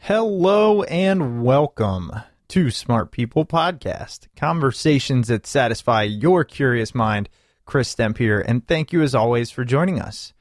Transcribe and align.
Hello 0.00 0.82
and 0.82 1.42
welcome 1.42 2.12
to 2.48 2.70
Smart 2.70 3.10
People 3.10 3.46
Podcast, 3.46 4.28
conversations 4.36 5.28
that 5.28 5.46
satisfy 5.46 6.02
your 6.02 6.44
curious 6.44 6.94
mind. 6.94 7.28
Chris 7.64 7.94
Stemp 7.94 8.18
here, 8.18 8.40
and 8.40 8.66
thank 8.66 8.92
you 8.92 9.02
as 9.02 9.14
always 9.14 9.50
for 9.50 9.64
joining 9.64 10.00
us. 10.00 10.34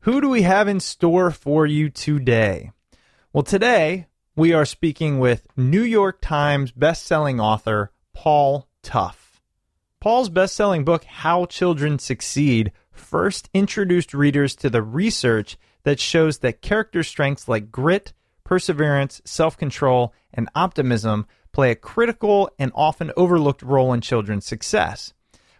Who 0.00 0.20
do 0.20 0.28
we 0.28 0.42
have 0.42 0.66
in 0.68 0.80
store 0.80 1.30
for 1.30 1.66
you 1.66 1.90
today? 1.90 2.70
Well, 3.32 3.42
today 3.42 4.06
we 4.34 4.52
are 4.54 4.64
speaking 4.64 5.18
with 5.18 5.46
New 5.56 5.82
York 5.82 6.20
Times 6.22 6.72
best-selling 6.72 7.38
author 7.38 7.92
Paul 8.14 8.66
Tough. 8.82 9.40
Paul's 10.00 10.30
best-selling 10.30 10.84
book 10.84 11.04
How 11.04 11.44
Children 11.44 11.98
Succeed 11.98 12.72
first 12.90 13.48
introduced 13.54 14.14
readers 14.14 14.56
to 14.56 14.70
the 14.70 14.82
research 14.82 15.58
that 15.84 16.00
shows 16.00 16.38
that 16.38 16.62
character 16.62 17.02
strengths 17.02 17.46
like 17.46 17.70
grit, 17.70 18.12
perseverance, 18.52 19.22
self 19.24 19.56
control, 19.56 20.12
and 20.34 20.46
optimism 20.54 21.26
play 21.52 21.70
a 21.70 21.74
critical 21.74 22.50
and 22.58 22.70
often 22.74 23.10
overlooked 23.16 23.62
role 23.62 23.94
in 23.94 24.00
children's 24.02 24.44
success. 24.44 25.14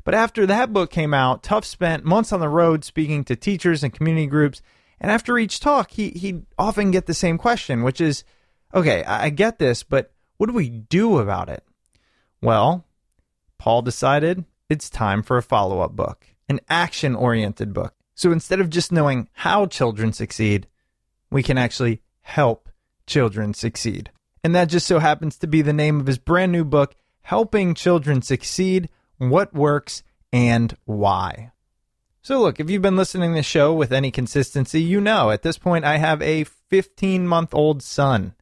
But 0.04 0.12
after 0.12 0.44
that 0.44 0.74
book 0.74 0.90
came 0.90 1.14
out, 1.14 1.42
Tough 1.42 1.64
spent 1.64 2.04
months 2.04 2.34
on 2.34 2.40
the 2.40 2.50
road 2.50 2.84
speaking 2.84 3.24
to 3.24 3.34
teachers 3.34 3.82
and 3.82 3.94
community 3.94 4.26
groups. 4.26 4.60
And 5.00 5.10
after 5.10 5.38
each 5.38 5.58
talk, 5.58 5.92
he, 5.92 6.10
he'd 6.10 6.44
often 6.58 6.90
get 6.90 7.06
the 7.06 7.14
same 7.14 7.38
question, 7.38 7.82
which 7.82 7.98
is 7.98 8.24
okay, 8.74 9.02
I, 9.04 9.24
I 9.24 9.30
get 9.30 9.58
this, 9.58 9.82
but 9.82 10.12
what 10.36 10.48
do 10.48 10.52
we 10.52 10.68
do 10.68 11.16
about 11.16 11.48
it? 11.48 11.64
Well, 12.42 12.84
Paul 13.56 13.80
decided 13.80 14.44
it's 14.68 14.90
time 14.90 15.22
for 15.22 15.38
a 15.38 15.42
follow 15.42 15.80
up 15.80 15.96
book, 15.96 16.26
an 16.46 16.60
action 16.68 17.14
oriented 17.14 17.72
book. 17.72 17.94
So 18.14 18.32
instead 18.32 18.60
of 18.60 18.68
just 18.68 18.92
knowing 18.92 19.30
how 19.32 19.64
children 19.64 20.12
succeed, 20.12 20.66
we 21.30 21.42
can 21.42 21.56
actually 21.56 22.02
help 22.20 22.61
children 23.06 23.54
succeed. 23.54 24.10
And 24.44 24.54
that 24.54 24.68
just 24.68 24.86
so 24.86 24.98
happens 24.98 25.38
to 25.38 25.46
be 25.46 25.62
the 25.62 25.72
name 25.72 26.00
of 26.00 26.06
his 26.06 26.18
brand 26.18 26.52
new 26.52 26.64
book, 26.64 26.94
Helping 27.22 27.74
Children 27.74 28.22
Succeed 28.22 28.88
What 29.18 29.54
Works 29.54 30.02
and 30.32 30.76
Why. 30.84 31.52
So, 32.22 32.40
look, 32.40 32.60
if 32.60 32.70
you've 32.70 32.82
been 32.82 32.96
listening 32.96 33.32
to 33.32 33.36
the 33.36 33.42
show 33.42 33.74
with 33.74 33.92
any 33.92 34.10
consistency, 34.10 34.80
you 34.80 35.00
know 35.00 35.30
at 35.30 35.42
this 35.42 35.58
point 35.58 35.84
I 35.84 35.98
have 35.98 36.22
a 36.22 36.44
15 36.44 37.26
month 37.26 37.52
old 37.52 37.82
son. 37.82 38.34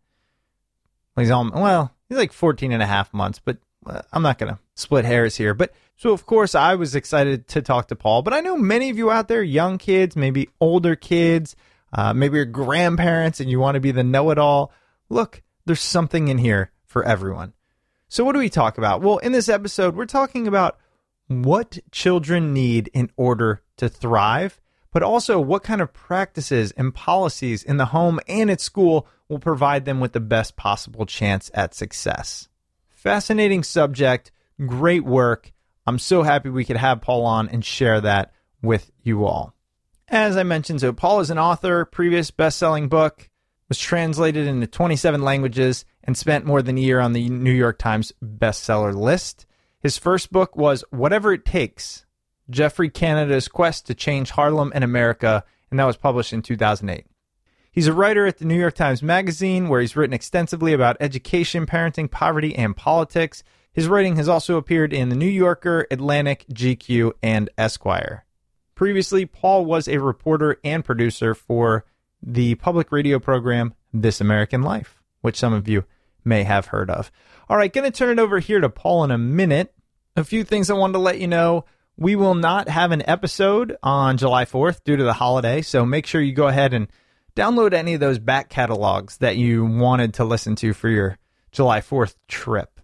He's 1.17 1.31
all, 1.31 1.51
well, 1.51 1.95
he's 2.09 2.19
like 2.19 2.33
14 2.33 2.73
and 2.73 2.83
a 2.83 2.87
half 2.87 3.13
months, 3.13 3.41
but 3.43 3.59
uh, 3.87 4.03
I'm 4.13 4.23
not 4.23 4.39
going 4.39 4.53
to 4.53 4.59
split 4.75 5.05
hairs 5.05 5.37
here. 5.37 5.55
But 5.55 5.73
so, 5.97 6.13
of 6.13 6.25
course, 6.25 6.55
I 6.55 6.75
was 6.77 6.95
excited 6.95 7.49
to 7.49 7.63
talk 7.63 7.89
to 7.89 7.97
Paul, 7.97 8.23
but 8.23 8.33
I 8.33 8.41
know 8.41 8.57
many 8.57 8.89
of 8.91 8.97
you 8.97 9.11
out 9.11 9.29
there, 9.29 9.43
young 9.43 9.77
kids, 9.77 10.17
maybe 10.17 10.49
older 10.61 10.97
kids, 10.97 11.57
uh, 11.93 12.13
maybe 12.15 12.37
your 12.37 12.45
grandparents 12.45 13.41
and 13.41 13.51
you 13.51 13.59
want 13.59 13.75
to 13.75 13.81
be 13.81 13.93
the 13.93 14.05
know 14.05 14.31
it 14.31 14.39
all. 14.39 14.73
Look, 15.09 15.43
there's 15.67 15.81
something 15.81 16.29
in 16.29 16.39
here 16.39 16.71
for 16.87 17.05
everyone. 17.05 17.53
So, 18.09 18.25
what 18.25 18.33
do 18.33 18.39
we 18.39 18.51
talk 18.51 18.79
about? 18.79 19.03
Well, 19.03 19.19
in 19.19 19.33
this 19.33 19.49
episode, 19.49 19.95
we're 19.95 20.07
talking 20.07 20.49
about 20.49 20.79
what 21.29 21.79
children 21.93 22.53
need 22.53 22.91
in 22.93 23.11
order 23.17 23.63
to 23.77 23.89
thrive, 23.89 24.61
but 24.93 25.03
also 25.03 25.39
what 25.39 25.63
kind 25.63 25.81
of 25.81 25.93
practices 25.93 26.73
and 26.73 26.93
policies 26.93 27.63
in 27.63 27.77
the 27.77 27.87
home 27.87 28.19
and 28.27 28.51
at 28.51 28.61
school 28.61 29.07
will 29.29 29.39
provide 29.39 29.85
them 29.85 30.01
with 30.01 30.13
the 30.13 30.21
best 30.21 30.57
possible 30.57 31.07
chance 31.07 31.51
at 31.55 31.73
success. 31.73 32.49
Fascinating 32.89 33.63
subject, 33.63 34.33
great 34.67 35.05
work. 35.05 35.53
I'm 35.87 36.01
so 36.01 36.23
happy 36.23 36.51
we 36.51 36.65
could 36.65 36.77
have 36.77 37.01
Paul 37.01 37.25
on 37.25 37.49
and 37.49 37.65
share 37.65 38.01
that 38.01 38.33
with 38.61 38.91
you 39.03 39.25
all. 39.25 39.55
As 40.11 40.37
I 40.37 40.43
mentioned, 40.43 40.81
so 40.81 40.93
Paul 40.93 41.21
is 41.21 41.31
an 41.31 41.39
author, 41.39 41.85
previous 41.85 42.33
best-selling 42.33 42.89
book 42.89 43.31
was 43.69 43.79
translated 43.79 44.49
into 44.49 44.67
27 44.67 45.23
languages 45.23 45.85
and 46.03 46.17
spent 46.17 46.45
more 46.45 46.63
than 46.63 46.77
a 46.77 46.81
year 46.81 46.99
on 46.99 47.13
the 47.13 47.29
New 47.29 47.53
York 47.53 47.79
Times 47.79 48.13
bestseller 48.21 48.93
list. 48.93 49.47
His 49.79 49.99
first 49.99 50.33
book 50.33 50.57
was 50.57 50.85
Whatever 50.91 51.33
It 51.33 51.45
Takes, 51.45 52.07
Geoffrey 52.51 52.91
Canada's 52.91 53.47
Quest 53.47 53.87
to 53.87 53.95
Change 53.95 54.33
Harlem 54.33 54.73
and 54.75 54.83
America, 54.83 55.45
and 55.71 55.79
that 55.79 55.85
was 55.85 55.97
published 55.97 56.33
in 56.33 56.43
2008. 56.43 57.07
He's 57.71 57.87
a 57.87 57.93
writer 57.93 58.27
at 58.27 58.39
the 58.39 58.45
New 58.45 58.59
York 58.59 58.75
Times 58.75 59.05
Magazine, 59.05 59.69
where 59.69 59.81
he's 59.81 59.95
written 59.95 60.13
extensively 60.13 60.73
about 60.73 60.97
education, 60.99 61.67
parenting, 61.67 62.11
poverty, 62.11 62.53
and 62.57 62.77
politics. 62.77 63.45
His 63.73 63.87
writing 63.87 64.17
has 64.17 64.29
also 64.29 64.57
appeared 64.57 64.93
in 64.93 65.09
The 65.09 65.15
New 65.15 65.27
Yorker, 65.27 65.87
Atlantic, 65.89 66.47
GQ, 66.53 67.13
and 67.23 67.49
Esquire. 67.57 68.25
Previously, 68.81 69.27
Paul 69.27 69.67
was 69.67 69.89
a 69.89 69.99
reporter 69.99 70.59
and 70.65 70.83
producer 70.83 71.35
for 71.35 71.85
the 72.23 72.55
public 72.55 72.91
radio 72.91 73.19
program 73.19 73.75
This 73.93 74.23
American 74.23 74.63
Life, 74.63 75.03
which 75.21 75.37
some 75.37 75.53
of 75.53 75.69
you 75.69 75.85
may 76.25 76.45
have 76.45 76.65
heard 76.65 76.89
of. 76.89 77.13
All 77.51 77.59
right, 77.59 77.71
going 77.71 77.85
to 77.85 77.91
turn 77.91 78.19
it 78.19 78.23
over 78.23 78.39
here 78.39 78.59
to 78.59 78.71
Paul 78.71 79.05
in 79.05 79.11
a 79.11 79.19
minute. 79.19 79.75
A 80.17 80.25
few 80.25 80.45
things 80.45 80.71
I 80.71 80.73
wanted 80.73 80.95
to 80.95 81.01
let 81.01 81.21
you 81.21 81.27
know. 81.27 81.67
We 81.99 82.17
will 82.17 82.35
not 82.35 82.71
have 82.71 82.91
an 82.91 83.07
episode 83.07 83.77
on 83.83 84.17
July 84.17 84.47
4th 84.47 84.83
due 84.83 84.97
to 84.97 85.05
the 85.05 85.13
holiday, 85.13 85.61
so 85.61 85.85
make 85.85 86.07
sure 86.07 86.23
you 86.23 86.33
go 86.33 86.49
ahead 86.49 86.73
and 86.73 86.89
download 87.37 87.75
any 87.75 87.93
of 87.93 88.01
those 88.01 88.19
back 88.19 88.49
catalogs 88.49 89.19
that 89.19 89.37
you 89.37 89.63
wanted 89.63 90.15
to 90.15 90.25
listen 90.25 90.57
to 90.57 90.73
for 90.73 90.89
your 90.89 91.19
July 91.53 91.83
4th 91.83 92.15
trip. 92.29 92.81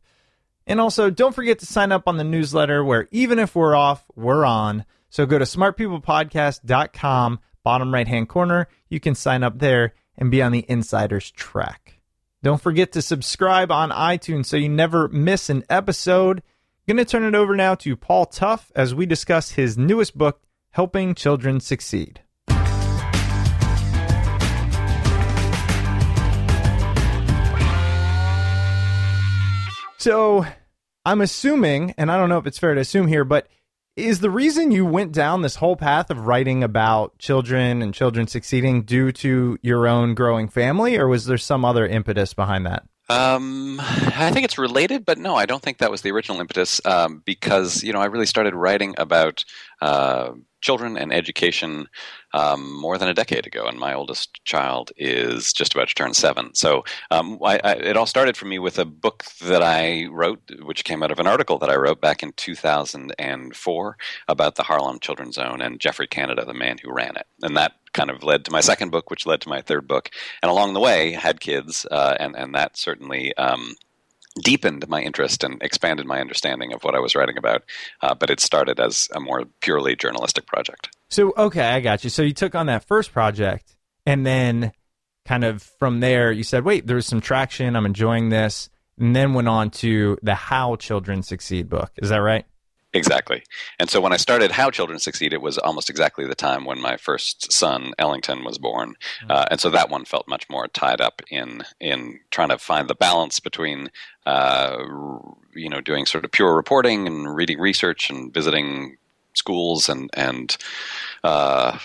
And 0.66 0.78
also, 0.78 1.08
don't 1.08 1.34
forget 1.34 1.60
to 1.60 1.66
sign 1.66 1.90
up 1.90 2.06
on 2.06 2.18
the 2.18 2.22
newsletter 2.22 2.84
where 2.84 3.08
even 3.12 3.38
if 3.38 3.56
we're 3.56 3.74
off, 3.74 4.04
we're 4.14 4.44
on. 4.44 4.84
So 5.10 5.26
go 5.26 5.38
to 5.38 5.44
smartpeoplepodcast.com, 5.44 7.40
bottom 7.62 7.94
right 7.94 8.08
hand 8.08 8.28
corner. 8.28 8.68
You 8.88 9.00
can 9.00 9.14
sign 9.14 9.42
up 9.42 9.58
there 9.58 9.94
and 10.16 10.30
be 10.30 10.42
on 10.42 10.52
the 10.52 10.64
insiders 10.68 11.30
track. 11.30 12.00
Don't 12.42 12.60
forget 12.60 12.92
to 12.92 13.02
subscribe 13.02 13.72
on 13.72 13.90
iTunes 13.90 14.46
so 14.46 14.56
you 14.56 14.68
never 14.68 15.08
miss 15.08 15.50
an 15.50 15.64
episode. 15.68 16.42
Going 16.86 16.98
to 16.98 17.04
turn 17.04 17.24
it 17.24 17.34
over 17.34 17.56
now 17.56 17.74
to 17.76 17.96
Paul 17.96 18.26
Tough 18.26 18.70
as 18.76 18.94
we 18.94 19.06
discuss 19.06 19.50
his 19.52 19.76
newest 19.76 20.16
book, 20.16 20.42
Helping 20.70 21.14
Children 21.14 21.58
Succeed. 21.58 22.20
So, 29.98 30.46
I'm 31.04 31.20
assuming, 31.20 31.94
and 31.98 32.12
I 32.12 32.16
don't 32.16 32.28
know 32.28 32.38
if 32.38 32.46
it's 32.46 32.58
fair 32.58 32.74
to 32.74 32.80
assume 32.80 33.08
here, 33.08 33.24
but 33.24 33.48
is 33.96 34.20
the 34.20 34.30
reason 34.30 34.70
you 34.70 34.84
went 34.84 35.12
down 35.12 35.42
this 35.42 35.56
whole 35.56 35.76
path 35.76 36.10
of 36.10 36.26
writing 36.26 36.62
about 36.62 37.18
children 37.18 37.80
and 37.80 37.94
children 37.94 38.26
succeeding 38.26 38.82
due 38.82 39.10
to 39.12 39.58
your 39.62 39.88
own 39.88 40.14
growing 40.14 40.48
family, 40.48 40.96
or 40.96 41.08
was 41.08 41.24
there 41.24 41.38
some 41.38 41.64
other 41.64 41.86
impetus 41.86 42.34
behind 42.34 42.66
that? 42.66 42.84
Um, 43.08 43.78
I 43.80 44.30
think 44.32 44.44
it's 44.44 44.58
related, 44.58 45.04
but 45.04 45.16
no, 45.16 45.34
I 45.34 45.46
don't 45.46 45.62
think 45.62 45.78
that 45.78 45.90
was 45.90 46.02
the 46.02 46.10
original 46.10 46.40
impetus. 46.40 46.80
Um, 46.84 47.22
because 47.24 47.82
you 47.82 47.92
know, 47.92 48.00
I 48.00 48.06
really 48.06 48.26
started 48.26 48.54
writing 48.54 48.94
about 48.98 49.44
uh, 49.80 50.32
children 50.60 50.96
and 50.98 51.12
education 51.12 51.86
um, 52.36 52.70
more 52.78 52.98
than 52.98 53.08
a 53.08 53.14
decade 53.14 53.46
ago, 53.46 53.66
and 53.66 53.78
my 53.78 53.94
oldest 53.94 54.44
child 54.44 54.92
is 54.98 55.54
just 55.54 55.74
about 55.74 55.88
to 55.88 55.94
turn 55.94 56.12
seven. 56.12 56.54
So 56.54 56.84
um, 57.10 57.38
I, 57.42 57.58
I, 57.64 57.72
it 57.72 57.96
all 57.96 58.04
started 58.04 58.36
for 58.36 58.44
me 58.44 58.58
with 58.58 58.78
a 58.78 58.84
book 58.84 59.24
that 59.40 59.62
I 59.62 60.04
wrote, 60.10 60.42
which 60.62 60.84
came 60.84 61.02
out 61.02 61.10
of 61.10 61.18
an 61.18 61.26
article 61.26 61.58
that 61.58 61.70
I 61.70 61.76
wrote 61.76 62.02
back 62.02 62.22
in 62.22 62.32
2004 62.32 63.96
about 64.28 64.56
the 64.56 64.62
Harlem 64.62 65.00
Children's 65.00 65.36
Zone 65.36 65.62
and 65.62 65.80
Geoffrey 65.80 66.06
Canada, 66.06 66.44
the 66.44 66.52
man 66.52 66.76
who 66.82 66.92
ran 66.92 67.16
it, 67.16 67.26
and 67.40 67.56
that 67.56 67.72
kind 67.94 68.10
of 68.10 68.22
led 68.22 68.44
to 68.44 68.52
my 68.52 68.60
second 68.60 68.90
book, 68.90 69.08
which 69.08 69.24
led 69.24 69.40
to 69.40 69.48
my 69.48 69.62
third 69.62 69.88
book, 69.88 70.10
and 70.42 70.50
along 70.50 70.74
the 70.74 70.80
way 70.80 71.12
had 71.12 71.40
kids, 71.40 71.86
uh, 71.90 72.16
and 72.20 72.36
and 72.36 72.54
that 72.54 72.76
certainly 72.76 73.34
um, 73.38 73.76
deepened 74.42 74.86
my 74.88 75.00
interest 75.00 75.42
and 75.42 75.62
expanded 75.62 76.06
my 76.06 76.20
understanding 76.20 76.74
of 76.74 76.84
what 76.84 76.94
I 76.94 77.00
was 77.00 77.14
writing 77.14 77.38
about. 77.38 77.62
Uh, 78.02 78.14
but 78.14 78.28
it 78.28 78.40
started 78.40 78.78
as 78.78 79.08
a 79.14 79.20
more 79.20 79.44
purely 79.62 79.96
journalistic 79.96 80.46
project. 80.46 80.90
So, 81.08 81.32
okay, 81.36 81.64
I 81.64 81.80
got 81.80 82.04
you. 82.04 82.10
So 82.10 82.22
you 82.22 82.32
took 82.32 82.54
on 82.54 82.66
that 82.66 82.84
first 82.84 83.12
project, 83.12 83.76
and 84.04 84.26
then 84.26 84.72
kind 85.24 85.44
of 85.44 85.62
from 85.62 86.00
there, 86.00 86.32
you 86.32 86.42
said, 86.42 86.64
wait, 86.64 86.86
there's 86.86 87.06
some 87.06 87.20
traction. 87.20 87.76
I'm 87.76 87.86
enjoying 87.86 88.28
this. 88.28 88.70
And 88.98 89.14
then 89.14 89.34
went 89.34 89.48
on 89.48 89.70
to 89.72 90.16
the 90.22 90.34
How 90.34 90.76
Children 90.76 91.22
Succeed 91.22 91.68
book. 91.68 91.90
Is 91.98 92.08
that 92.08 92.18
right? 92.18 92.46
Exactly. 92.94 93.42
And 93.78 93.90
so 93.90 94.00
when 94.00 94.14
I 94.14 94.16
started 94.16 94.50
How 94.50 94.70
Children 94.70 94.98
Succeed, 94.98 95.34
it 95.34 95.42
was 95.42 95.58
almost 95.58 95.90
exactly 95.90 96.26
the 96.26 96.34
time 96.34 96.64
when 96.64 96.80
my 96.80 96.96
first 96.96 97.52
son, 97.52 97.92
Ellington, 97.98 98.42
was 98.42 98.56
born. 98.56 98.94
Mm-hmm. 99.20 99.30
Uh, 99.30 99.44
and 99.50 99.60
so 99.60 99.68
that 99.68 99.90
one 99.90 100.06
felt 100.06 100.26
much 100.28 100.48
more 100.48 100.66
tied 100.68 101.02
up 101.02 101.20
in, 101.30 101.62
in 101.78 102.20
trying 102.30 102.48
to 102.48 102.58
find 102.58 102.88
the 102.88 102.94
balance 102.94 103.38
between, 103.38 103.90
uh, 104.24 104.78
you 105.54 105.68
know, 105.68 105.82
doing 105.82 106.06
sort 106.06 106.24
of 106.24 106.32
pure 106.32 106.56
reporting 106.56 107.06
and 107.06 107.34
reading 107.34 107.58
research 107.58 108.08
and 108.08 108.32
visiting 108.32 108.96
schools 109.36 109.88
and, 109.88 110.10
and 110.14 110.56
uh, 111.24 111.78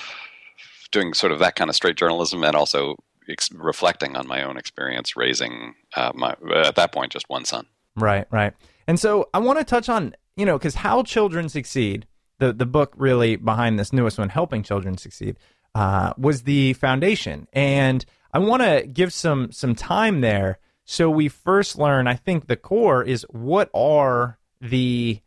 doing 0.92 1.14
sort 1.14 1.32
of 1.32 1.40
that 1.40 1.56
kind 1.56 1.70
of 1.70 1.76
straight 1.76 1.98
journalism 1.98 2.44
and 2.44 2.56
also 2.56 2.96
ex- 3.30 3.52
reflecting 3.52 4.16
on 4.16 4.28
my 4.28 4.44
own 4.44 4.58
experience 4.58 5.16
raising 5.16 5.76
uh, 5.96 6.12
my, 6.16 6.36
at 6.56 6.76
that 6.76 6.92
point, 6.92 7.12
just 7.12 7.30
one 7.30 7.46
son. 7.46 7.66
Right, 7.96 8.26
right. 8.32 8.54
And 8.88 9.00
so 9.00 9.30
I 9.34 9.40
want 9.40 9.60
to 9.60 9.66
touch 9.66 9.90
on 9.90 10.16
you 10.36 10.46
know, 10.46 10.58
because 10.58 10.76
How 10.76 11.04
Children 11.04 11.50
Succeed, 11.50 12.08
the, 12.40 12.54
the 12.54 12.66
book 12.66 12.94
really 12.98 13.36
behind 13.36 13.78
this 13.78 13.94
newest 13.94 14.18
one, 14.18 14.30
Helping 14.30 14.64
Children 14.64 14.98
Succeed, 14.98 15.38
uh, 15.76 16.14
was 16.18 16.44
the 16.44 16.74
foundation. 16.74 17.48
And 17.54 18.04
I 18.34 18.40
want 18.40 18.64
to 18.64 18.88
give 18.88 19.14
some 19.14 19.52
some 19.52 19.76
time 19.76 20.22
there. 20.22 20.60
So 20.86 21.10
we 21.10 21.28
first 21.28 21.78
learn, 21.78 22.08
I 22.08 22.16
think 22.16 22.48
the 22.48 22.56
core 22.56 23.04
is 23.04 23.26
what 23.30 23.70
are 23.74 24.40
the 24.60 25.22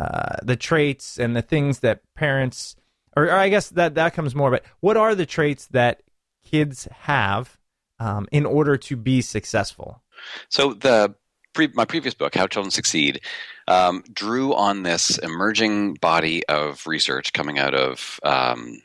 uh, 0.00 0.36
the 0.42 0.56
traits 0.56 1.18
and 1.18 1.36
the 1.36 1.42
things 1.42 1.80
that 1.80 2.00
parents, 2.14 2.74
or, 3.16 3.24
or, 3.24 3.32
I 3.32 3.50
guess 3.50 3.68
that 3.70 3.94
that 3.96 4.14
comes 4.14 4.34
more, 4.34 4.50
but 4.50 4.64
what 4.80 4.96
are 4.96 5.14
the 5.14 5.26
traits 5.26 5.66
that 5.66 6.02
kids 6.44 6.88
have 6.90 7.58
um, 7.98 8.26
in 8.32 8.46
order 8.46 8.78
to 8.78 8.96
be 8.96 9.20
successful? 9.20 10.02
So 10.48 10.72
the 10.72 11.14
pre- 11.52 11.72
my 11.74 11.84
previous 11.84 12.14
book, 12.14 12.34
How 12.34 12.46
Children 12.46 12.70
Succeed, 12.70 13.20
um, 13.68 14.02
drew 14.12 14.54
on 14.54 14.84
this 14.84 15.18
emerging 15.18 15.94
body 15.94 16.46
of 16.46 16.86
research 16.86 17.34
coming 17.34 17.58
out 17.58 17.74
of 17.74 18.18
um, 18.22 18.80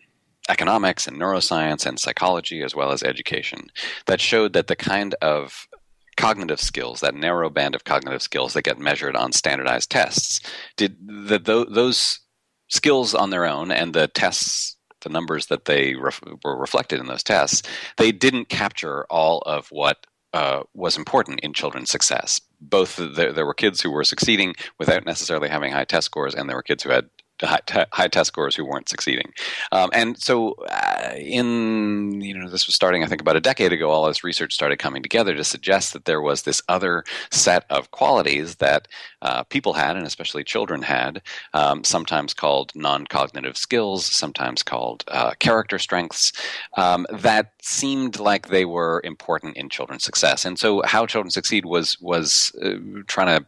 economics 0.49 1.07
and 1.07 1.17
neuroscience 1.17 1.85
and 1.85 1.99
psychology 1.99 2.61
as 2.61 2.75
well 2.75 2.91
as 2.91 3.03
education 3.03 3.67
that 4.05 4.19
showed 4.19 4.53
that 4.53 4.67
the 4.67 4.75
kind 4.75 5.15
of 5.21 5.67
cognitive 6.17 6.61
skills, 6.61 7.01
that 7.01 7.15
narrow 7.15 7.49
band 7.49 7.75
of 7.75 7.83
cognitive 7.83 8.21
skills 8.21 8.53
that 8.53 8.63
get 8.63 8.79
measured 8.79 9.15
on 9.15 9.31
standardized 9.31 9.89
tests, 9.89 10.39
did 10.77 10.97
that 11.27 11.45
those 11.45 12.19
skills 12.67 13.13
on 13.13 13.29
their 13.29 13.45
own 13.45 13.71
and 13.71 13.93
the 13.93 14.07
tests 14.07 14.75
the 15.05 15.09
numbers 15.09 15.45
that 15.45 15.65
they 15.65 15.95
ref- 15.95 16.21
were 16.43 16.57
reflected 16.57 16.99
in 16.99 17.05
those 17.05 17.23
tests, 17.23 17.63
they 17.97 18.11
didn't 18.11 18.49
capture 18.49 19.05
all 19.09 19.39
of 19.45 19.67
what 19.69 20.05
uh, 20.33 20.63
was 20.73 20.97
important 20.97 21.39
in 21.39 21.53
children's 21.53 21.89
success. 21.89 22.41
Both 22.59 22.97
the, 22.97 23.31
there 23.33 23.45
were 23.45 23.53
kids 23.53 23.81
who 23.81 23.91
were 23.91 24.03
succeeding 24.03 24.53
without 24.77 25.05
necessarily 25.05 25.47
having 25.47 25.71
high 25.71 25.85
test 25.85 26.05
scores, 26.07 26.35
and 26.35 26.49
there 26.49 26.57
were 26.57 26.63
kids 26.63 26.83
who 26.83 26.89
had 26.89 27.09
high, 27.41 27.85
high 27.91 28.07
test 28.07 28.29
scores 28.29 28.55
who 28.55 28.65
weren't 28.65 28.89
succeeding. 28.89 29.33
Um, 29.71 29.89
and 29.93 30.17
so, 30.17 30.53
uh, 30.69 31.13
in 31.17 32.21
you 32.21 32.37
know, 32.37 32.49
this 32.49 32.67
was 32.67 32.75
starting, 32.75 33.03
I 33.03 33.07
think, 33.07 33.21
about 33.21 33.35
a 33.35 33.41
decade 33.41 33.73
ago. 33.73 33.89
All 33.89 34.07
this 34.07 34.23
research 34.23 34.53
started 34.53 34.77
coming 34.77 35.03
together 35.03 35.35
to 35.35 35.43
suggest 35.43 35.93
that 35.93 36.05
there 36.05 36.21
was 36.21 36.43
this 36.43 36.61
other 36.69 37.03
set 37.31 37.65
of 37.69 37.91
qualities 37.91 38.55
that 38.55 38.87
uh, 39.21 39.43
people 39.43 39.73
had, 39.73 39.95
and 39.95 40.05
especially 40.05 40.43
children 40.43 40.81
had, 40.81 41.21
um, 41.53 41.83
sometimes 41.83 42.33
called 42.33 42.71
non-cognitive 42.75 43.57
skills, 43.57 44.05
sometimes 44.05 44.63
called 44.63 45.03
uh, 45.07 45.31
character 45.39 45.79
strengths, 45.79 46.31
um, 46.77 47.05
that 47.11 47.53
seemed 47.61 48.19
like 48.19 48.47
they 48.47 48.65
were 48.65 49.01
important 49.03 49.57
in 49.57 49.69
children's 49.69 50.03
success. 50.03 50.45
And 50.45 50.57
so, 50.57 50.81
how 50.85 51.05
children 51.05 51.31
succeed 51.31 51.65
was 51.65 51.99
was 51.99 52.55
uh, 52.63 52.75
trying 53.07 53.39
to 53.39 53.45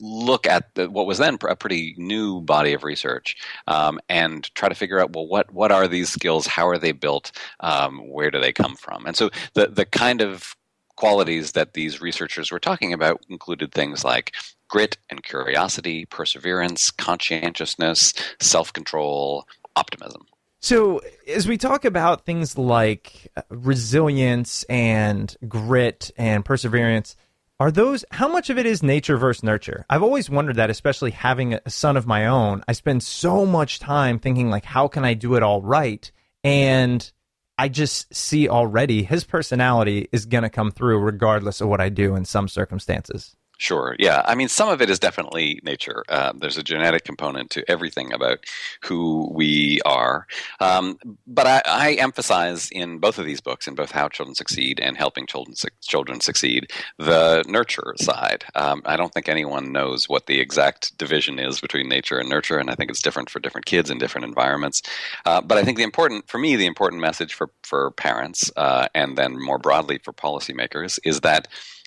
look 0.00 0.46
at 0.46 0.74
the, 0.74 0.88
what 0.88 1.06
was 1.06 1.18
then 1.18 1.38
a 1.48 1.56
pretty 1.56 1.94
new 1.98 2.40
body 2.40 2.72
of 2.72 2.84
research 2.84 3.36
um, 3.66 4.00
and 4.08 4.54
try 4.54 4.68
to 4.68 4.74
figure 4.74 5.00
out 5.00 5.14
well 5.14 5.26
what 5.26 5.52
what 5.52 5.72
are 5.72 5.88
these 5.88 6.08
skills? 6.08 6.46
How 6.46 6.68
are 6.68 6.78
they 6.78 6.92
built? 6.92 7.32
Um, 7.60 7.98
where 8.08 8.30
do 8.30 8.40
they 8.40 8.52
come 8.52 8.76
from? 8.76 9.06
And 9.06 9.16
so 9.16 9.30
the 9.54 9.66
the 9.66 9.84
kind 9.84 10.20
of 10.20 10.56
qualities 10.96 11.52
that 11.52 11.74
these 11.74 12.00
researchers 12.00 12.52
were 12.52 12.60
talking 12.60 12.92
about 12.92 13.20
included 13.28 13.72
things 13.72 14.04
like 14.04 14.34
grit 14.68 14.96
and 15.10 15.22
curiosity 15.22 16.06
perseverance 16.06 16.90
conscientiousness 16.90 18.14
self-control 18.40 19.46
optimism. 19.76 20.26
So, 20.60 21.02
as 21.28 21.46
we 21.46 21.58
talk 21.58 21.84
about 21.84 22.24
things 22.24 22.56
like 22.56 23.30
uh, 23.36 23.42
resilience 23.50 24.62
and 24.62 25.36
grit 25.46 26.10
and 26.16 26.42
perseverance, 26.42 27.16
are 27.60 27.70
those 27.70 28.04
how 28.10 28.28
much 28.28 28.50
of 28.50 28.58
it 28.58 28.66
is 28.66 28.82
nature 28.82 29.16
versus 29.16 29.42
nurture? 29.42 29.86
I've 29.88 30.02
always 30.02 30.28
wondered 30.28 30.56
that, 30.56 30.70
especially 30.70 31.12
having 31.12 31.54
a 31.54 31.70
son 31.70 31.96
of 31.96 32.06
my 32.06 32.26
own. 32.26 32.62
I 32.66 32.72
spend 32.72 33.02
so 33.02 33.46
much 33.46 33.78
time 33.78 34.18
thinking 34.18 34.50
like, 34.50 34.64
how 34.64 34.88
can 34.88 35.04
I 35.04 35.14
do 35.14 35.34
it 35.34 35.42
all 35.42 35.62
right? 35.62 36.10
And 36.42 37.10
I 37.56 37.68
just 37.68 38.12
see 38.14 38.48
already 38.48 39.04
his 39.04 39.24
personality 39.24 40.08
is 40.10 40.26
going 40.26 40.42
to 40.42 40.50
come 40.50 40.72
through 40.72 40.98
regardless 40.98 41.60
of 41.60 41.68
what 41.68 41.80
I 41.80 41.88
do 41.88 42.16
in 42.16 42.24
some 42.24 42.48
circumstances. 42.48 43.36
Sure. 43.58 43.94
Yeah. 43.98 44.22
I 44.24 44.34
mean, 44.34 44.48
some 44.48 44.68
of 44.68 44.82
it 44.82 44.90
is 44.90 44.98
definitely 44.98 45.60
nature. 45.62 46.02
Uh, 46.08 46.32
there's 46.36 46.58
a 46.58 46.62
genetic 46.62 47.04
component 47.04 47.50
to 47.50 47.68
everything 47.70 48.12
about 48.12 48.44
who 48.82 49.28
we 49.32 49.80
are. 49.84 50.26
Um, 50.60 50.98
but 51.26 51.46
I, 51.46 51.62
I, 51.66 51.92
emphasize 51.94 52.68
in 52.70 52.98
both 52.98 53.18
of 53.18 53.24
these 53.24 53.40
books, 53.40 53.68
in 53.68 53.74
both 53.74 53.92
How 53.92 54.08
Children 54.08 54.34
Succeed 54.34 54.80
and 54.80 54.96
Helping 54.96 55.26
Children, 55.26 55.54
Children 55.82 56.20
Succeed, 56.20 56.72
the 56.98 57.44
nurture 57.46 57.94
side. 57.96 58.44
Um, 58.56 58.82
I 58.84 58.96
don't 58.96 59.14
think 59.14 59.28
anyone 59.28 59.72
knows 59.72 60.08
what 60.08 60.26
the 60.26 60.40
exact 60.40 60.98
division 60.98 61.38
is 61.38 61.60
between 61.60 61.88
nature 61.88 62.18
and 62.18 62.28
nurture, 62.28 62.58
and 62.58 62.70
I 62.70 62.74
think 62.74 62.90
it's 62.90 63.02
different 63.02 63.30
for 63.30 63.38
different 63.38 63.66
kids 63.66 63.88
in 63.88 63.98
different 63.98 64.26
environments. 64.26 64.82
Uh, 65.24 65.40
but 65.40 65.58
I 65.58 65.62
think 65.62 65.78
the 65.78 65.84
important, 65.84 66.28
for 66.28 66.38
me, 66.38 66.56
the 66.56 66.66
important 66.66 67.00
message 67.00 67.34
for, 67.34 67.50
for 67.62 67.92
parents 67.92 68.50
uh, 68.56 68.88
and 68.94 69.16
then 69.16 69.40
more 69.40 69.58
broadly 69.58 69.98
for 69.98 70.12
policymakers 70.12 70.98
is 71.04 71.20
that 71.20 71.46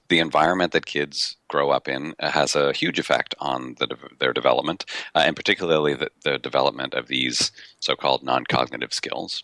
the 0.10 0.20
environment 0.20 0.72
that 0.72 0.86
kids 0.86 1.36
grow 1.48 1.70
up 1.70 1.88
in 1.88 2.16
has 2.20 2.56
a 2.56 2.74
huge 2.74 3.00
effect 3.00 3.36
on 3.40 3.76
the, 3.80 3.88
their 4.20 4.34
development, 4.34 4.86
uh, 5.16 5.24
and 5.26 5.36
particularly 5.36 5.94
the, 5.94 6.10
the 6.24 6.38
development 6.38 6.94
of 6.94 7.08
these 7.08 7.52
so-called 7.80 8.24
non-cognitive 8.24 8.94
skills. 8.94 9.44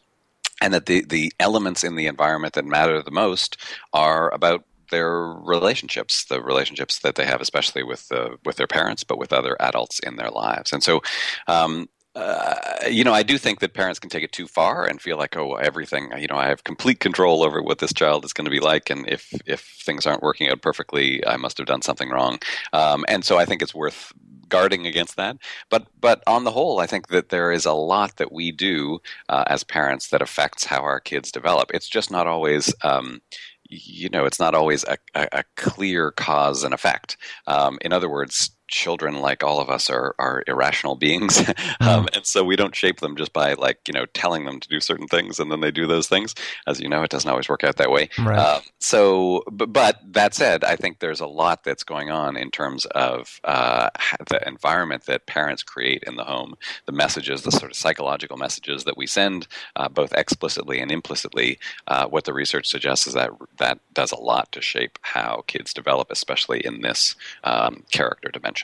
And 0.62 0.74
that 0.74 0.86
the, 0.86 1.04
the 1.04 1.34
elements 1.40 1.84
in 1.84 1.96
the 1.96 2.08
environment 2.08 2.54
that 2.54 2.66
matter 2.66 3.02
the 3.02 3.12
most 3.12 3.58
are 3.92 4.34
about 4.34 4.64
their 4.92 5.26
relationships, 5.26 6.26
the 6.26 6.42
relationships 6.42 7.00
that 7.00 7.16
they 7.16 7.26
have, 7.26 7.42
especially 7.42 7.84
with 7.84 8.08
the, 8.10 8.38
with 8.46 8.58
their 8.58 8.68
parents, 8.68 9.04
but 9.04 9.18
with 9.18 9.34
other 9.34 9.58
adults 9.60 10.00
in 10.00 10.16
their 10.16 10.30
lives. 10.30 10.72
And 10.72 10.84
so, 10.84 11.02
um, 11.48 11.90
uh, 12.16 12.56
you 12.90 13.04
know, 13.04 13.14
I 13.14 13.24
do 13.24 13.38
think 13.38 13.60
that 13.60 13.74
parents 13.74 14.00
can 14.00 14.10
take 14.10 14.24
it 14.24 14.32
too 14.32 14.48
far 14.48 14.86
and 14.86 15.02
feel 15.02 15.18
like, 15.18 15.36
oh, 15.36 15.56
everything, 15.56 16.12
you 16.18 16.28
know, 16.28 16.36
I 16.36 16.48
have 16.48 16.64
complete 16.64 17.00
control 17.00 17.44
over 17.44 17.62
what 17.62 17.80
this 17.80 17.94
child 17.94 18.24
is 18.24 18.34
going 18.34 18.46
to 18.46 18.52
be 18.52 18.60
like, 18.60 18.90
and 18.90 19.08
if 19.10 19.34
if 19.48 19.62
things 19.62 20.06
aren't 20.06 20.22
working 20.22 20.50
out 20.50 20.62
perfectly, 20.62 21.26
I 21.26 21.38
must 21.38 21.58
have 21.58 21.68
done 21.68 21.82
something 21.82 22.10
wrong. 22.10 22.40
Um, 22.72 23.04
and 23.08 23.26
so 23.26 23.38
I 23.38 23.46
think 23.46 23.62
it's 23.62 23.74
worth 23.74 24.14
guarding 24.48 24.86
against 24.86 25.16
that. 25.16 25.38
But 25.72 25.88
but 26.00 26.22
on 26.28 26.44
the 26.44 26.52
whole, 26.52 26.80
I 26.80 26.86
think 26.86 27.08
that 27.08 27.30
there 27.30 27.52
is 27.52 27.66
a 27.66 27.74
lot 27.74 28.18
that 28.18 28.32
we 28.32 28.52
do 28.52 29.00
uh, 29.30 29.46
as 29.48 29.64
parents 29.64 30.10
that 30.10 30.22
affects 30.22 30.66
how 30.66 30.82
our 30.84 31.00
kids 31.00 31.32
develop. 31.32 31.72
It's 31.74 31.90
just 31.90 32.12
not 32.12 32.28
always. 32.28 32.74
Um, 32.84 33.22
you 33.70 34.10
know, 34.10 34.26
it's 34.26 34.40
not 34.40 34.54
always 34.54 34.84
a, 34.84 34.98
a, 35.16 35.28
a 35.32 35.44
clear 35.56 36.12
cause 36.12 36.64
and 36.64 36.76
effect. 36.76 37.18
Um, 37.48 37.80
in 37.82 37.92
other 37.92 38.10
words, 38.10 38.52
children, 38.68 39.20
like 39.20 39.44
all 39.44 39.60
of 39.60 39.70
us, 39.70 39.90
are 39.90 40.16
are 40.20 40.44
irrational 40.48 40.96
beings, 40.96 41.40
um, 41.82 42.08
and 42.14 42.26
so 42.26 42.44
we 42.44 42.56
don't 42.56 42.76
shape 42.76 43.00
them 43.00 43.16
just 43.16 43.34
by 43.34 43.54
like 43.54 43.80
you 43.88 43.94
know 43.94 44.06
telling 44.14 44.46
them 44.46 44.60
to 44.60 44.68
do 44.68 44.80
certain 44.80 45.08
things 45.08 45.40
and 45.40 45.52
then 45.52 45.62
they 45.62 45.72
do 45.72 45.86
those 45.86 46.08
things. 46.08 46.34
As 46.68 46.80
you 46.80 46.90
know, 46.90 47.04
it 47.04 47.10
doesn't 47.10 47.30
always 47.30 47.50
work 47.50 47.64
out 47.64 47.78
that 47.78 47.92
way. 47.92 48.10
Right. 48.18 48.40
Um, 48.40 48.62
so, 48.80 49.44
but, 49.52 49.72
but 49.72 50.00
that 50.14 50.34
said, 50.34 50.64
I 50.64 50.76
think 50.76 51.00
there's 51.00 51.20
a 51.20 51.28
lot 51.28 51.64
that's 51.64 51.84
going 51.84 52.10
on 52.10 52.38
in 52.38 52.50
terms 52.50 52.86
of 52.88 53.40
uh, 53.44 53.90
the 54.30 54.46
environment 54.48 55.06
that 55.06 55.26
parents 55.28 55.64
create 55.64 56.04
in 56.08 56.16
the 56.16 56.24
home, 56.24 56.56
the 56.86 56.92
messages, 56.92 57.44
the 57.44 57.52
sort 57.52 57.72
of 57.72 57.78
psychological 57.78 58.38
messages 58.38 58.86
that 58.86 58.98
we 58.98 59.06
send, 59.06 59.48
uh, 59.76 59.90
both 59.90 60.14
explicitly 60.14 60.80
and 60.80 60.92
implicitly. 60.92 61.60
Uh, 61.88 62.08
what 62.08 62.24
the 62.24 62.34
research 62.34 62.68
suggests 62.68 63.06
is 63.08 63.14
that 63.14 63.32
that 63.58 63.80
does 63.94 64.12
a 64.12 64.20
lot 64.20 64.52
to 64.52 64.62
shape 64.62 64.98
how 65.02 65.44
kids 65.48 65.74
develop, 65.74 66.10
especially 66.10 66.66
in 66.66 66.82
this 66.82 67.16
um, 67.44 67.84
character 67.92 68.30
dimension. 68.30 68.63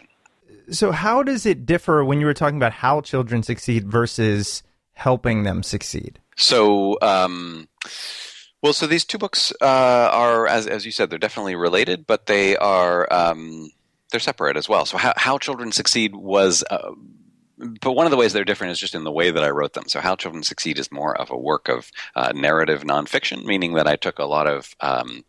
So, 0.71 0.91
how 0.91 1.23
does 1.23 1.45
it 1.45 1.65
differ 1.65 2.03
when 2.03 2.19
you 2.19 2.25
were 2.25 2.33
talking 2.33 2.57
about 2.57 2.73
how 2.73 3.01
children 3.01 3.43
succeed 3.43 3.87
versus 3.87 4.63
helping 4.93 5.43
them 5.43 5.63
succeed? 5.63 6.19
So, 6.35 6.97
um, 7.01 7.67
well, 8.61 8.73
so 8.73 8.87
these 8.87 9.05
two 9.05 9.17
books 9.17 9.51
uh, 9.61 10.09
are, 10.11 10.47
as 10.47 10.67
as 10.67 10.85
you 10.85 10.91
said, 10.91 11.09
they're 11.09 11.19
definitely 11.19 11.55
related, 11.55 12.05
but 12.05 12.27
they 12.27 12.55
are 12.57 13.11
um, 13.11 13.71
they're 14.11 14.19
separate 14.19 14.57
as 14.57 14.69
well. 14.69 14.85
So, 14.85 14.97
how 14.97 15.13
how 15.17 15.37
children 15.37 15.71
succeed 15.71 16.15
was. 16.15 16.63
Uh, 16.69 16.91
but 17.81 17.91
one 17.91 18.05
of 18.05 18.11
the 18.11 18.17
ways 18.17 18.31
they're 18.31 18.45
different 18.45 18.71
is 18.71 18.79
just 18.79 18.95
in 18.95 19.03
the 19.03 19.11
way 19.11 19.31
that 19.31 19.43
I 19.43 19.49
wrote 19.49 19.73
them. 19.73 19.83
So, 19.87 19.99
How 19.99 20.15
Children 20.15 20.43
Succeed 20.43 20.79
is 20.79 20.93
more 20.93 21.19
of 21.19 21.29
a 21.29 21.37
work 21.37 21.67
of 21.67 21.91
uh, 22.15 22.31
narrative 22.33 22.83
nonfiction, 22.83 23.43
meaning 23.43 23.73
that 23.73 23.85
I 23.87 23.97
took 23.97 24.17
a 24.17 24.23
lot 24.23 24.47
of 24.47 24.73
um, 24.79 25.25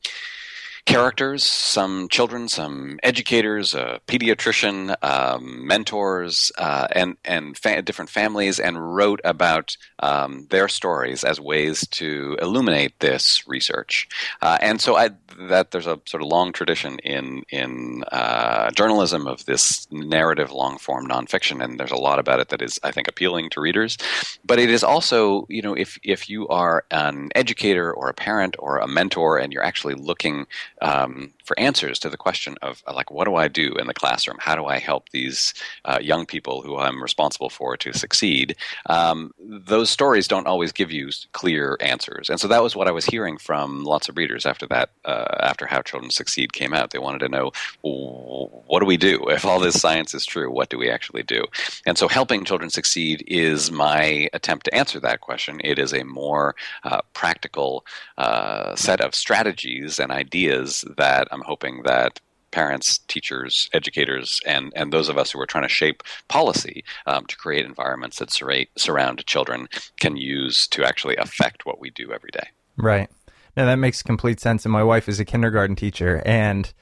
characters, 0.90 1.44
some 1.44 2.08
children, 2.08 2.48
some 2.48 2.98
educators, 3.02 3.74
a 3.74 4.00
pediatrician, 4.08 4.96
um, 5.02 5.66
mentors, 5.66 6.50
uh, 6.58 6.88
and 6.92 7.16
and 7.24 7.56
fa- 7.56 7.82
different 7.82 8.10
families, 8.10 8.58
and 8.58 8.94
wrote 8.96 9.20
about 9.24 9.76
um, 10.00 10.46
their 10.50 10.68
stories 10.68 11.22
as 11.22 11.40
ways 11.40 11.86
to 11.88 12.36
illuminate 12.42 12.98
this 12.98 13.46
research. 13.46 14.08
Uh, 14.42 14.58
and 14.60 14.80
so 14.80 14.96
I, 14.96 15.10
that 15.48 15.70
there's 15.70 15.86
a 15.86 16.00
sort 16.06 16.22
of 16.22 16.28
long 16.28 16.52
tradition 16.52 16.98
in 17.00 17.44
in 17.50 18.02
uh, 18.10 18.70
journalism 18.72 19.26
of 19.28 19.44
this 19.44 19.86
narrative, 19.92 20.50
long 20.50 20.76
form 20.78 21.06
nonfiction, 21.06 21.62
and 21.62 21.78
there's 21.78 21.92
a 21.92 21.96
lot 21.96 22.18
about 22.18 22.40
it 22.40 22.48
that 22.48 22.62
is, 22.62 22.80
I 22.82 22.90
think, 22.90 23.06
appealing 23.06 23.50
to 23.50 23.60
readers. 23.60 23.96
But 24.44 24.58
it 24.58 24.70
is 24.70 24.82
also, 24.82 25.46
you 25.48 25.62
know, 25.62 25.74
if 25.74 25.98
if 26.02 26.28
you 26.28 26.48
are 26.48 26.84
an 26.90 27.30
educator 27.36 27.92
or 27.92 28.08
a 28.08 28.14
parent 28.14 28.56
or 28.58 28.78
a 28.78 28.88
mentor, 28.88 29.38
and 29.38 29.52
you're 29.52 29.64
actually 29.64 29.94
looking 29.94 30.46
um, 30.80 31.32
for 31.50 31.58
answers 31.58 31.98
to 31.98 32.08
the 32.08 32.16
question 32.16 32.54
of 32.62 32.80
uh, 32.86 32.94
like 32.94 33.10
what 33.10 33.24
do 33.24 33.34
I 33.34 33.48
do 33.48 33.74
in 33.74 33.88
the 33.88 33.94
classroom? 33.94 34.36
How 34.38 34.54
do 34.54 34.66
I 34.66 34.78
help 34.78 35.08
these 35.08 35.52
uh, 35.84 35.98
young 36.00 36.24
people 36.24 36.62
who 36.62 36.76
I'm 36.76 37.02
responsible 37.02 37.50
for 37.50 37.76
to 37.78 37.92
succeed? 37.92 38.54
Um, 38.86 39.32
those 39.40 39.90
stories 39.90 40.28
don't 40.28 40.46
always 40.46 40.70
give 40.70 40.92
you 40.92 41.10
clear 41.32 41.76
answers, 41.80 42.30
and 42.30 42.38
so 42.38 42.46
that 42.46 42.62
was 42.62 42.76
what 42.76 42.86
I 42.86 42.92
was 42.92 43.04
hearing 43.04 43.36
from 43.36 43.82
lots 43.82 44.08
of 44.08 44.16
readers 44.16 44.46
after 44.46 44.64
that. 44.68 44.90
Uh, 45.04 45.24
after 45.40 45.66
How 45.66 45.82
Children 45.82 46.12
Succeed 46.12 46.52
came 46.52 46.72
out, 46.72 46.92
they 46.92 47.00
wanted 47.00 47.18
to 47.18 47.28
know 47.28 47.50
what 47.82 48.78
do 48.78 48.86
we 48.86 48.96
do 48.96 49.24
if 49.28 49.44
all 49.44 49.58
this 49.58 49.80
science 49.80 50.14
is 50.14 50.24
true? 50.24 50.52
What 50.52 50.68
do 50.68 50.78
we 50.78 50.88
actually 50.88 51.24
do? 51.24 51.42
And 51.84 51.98
so, 51.98 52.06
helping 52.06 52.44
children 52.44 52.70
succeed 52.70 53.24
is 53.26 53.72
my 53.72 54.28
attempt 54.32 54.66
to 54.66 54.74
answer 54.74 55.00
that 55.00 55.20
question. 55.20 55.60
It 55.64 55.80
is 55.80 55.92
a 55.92 56.04
more 56.04 56.54
uh, 56.84 57.00
practical 57.12 57.84
uh, 58.18 58.76
set 58.76 59.00
of 59.00 59.16
strategies 59.16 59.98
and 59.98 60.12
ideas 60.12 60.84
that 60.96 61.26
I'm 61.32 61.39
hoping 61.42 61.82
that 61.84 62.20
parents, 62.50 62.98
teachers, 62.98 63.70
educators, 63.72 64.40
and, 64.46 64.72
and 64.74 64.92
those 64.92 65.08
of 65.08 65.16
us 65.16 65.30
who 65.30 65.40
are 65.40 65.46
trying 65.46 65.64
to 65.64 65.68
shape 65.68 66.02
policy 66.28 66.84
um, 67.06 67.24
to 67.26 67.36
create 67.36 67.64
environments 67.64 68.18
that 68.18 68.30
surround 68.76 69.24
children 69.26 69.68
can 70.00 70.16
use 70.16 70.66
to 70.68 70.84
actually 70.84 71.16
affect 71.16 71.64
what 71.64 71.80
we 71.80 71.90
do 71.90 72.12
every 72.12 72.30
day. 72.32 72.48
Right. 72.76 73.08
Now 73.56 73.66
that 73.66 73.76
makes 73.76 74.02
complete 74.02 74.40
sense. 74.40 74.64
And 74.64 74.72
my 74.72 74.82
wife 74.82 75.08
is 75.08 75.20
a 75.20 75.24
kindergarten 75.24 75.76
teacher, 75.76 76.22
and 76.24 76.72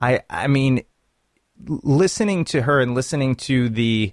I, 0.00 0.20
I 0.28 0.46
mean, 0.46 0.82
listening 1.64 2.44
to 2.46 2.62
her 2.62 2.80
and 2.80 2.94
listening 2.94 3.34
to 3.36 3.68
the 3.68 4.12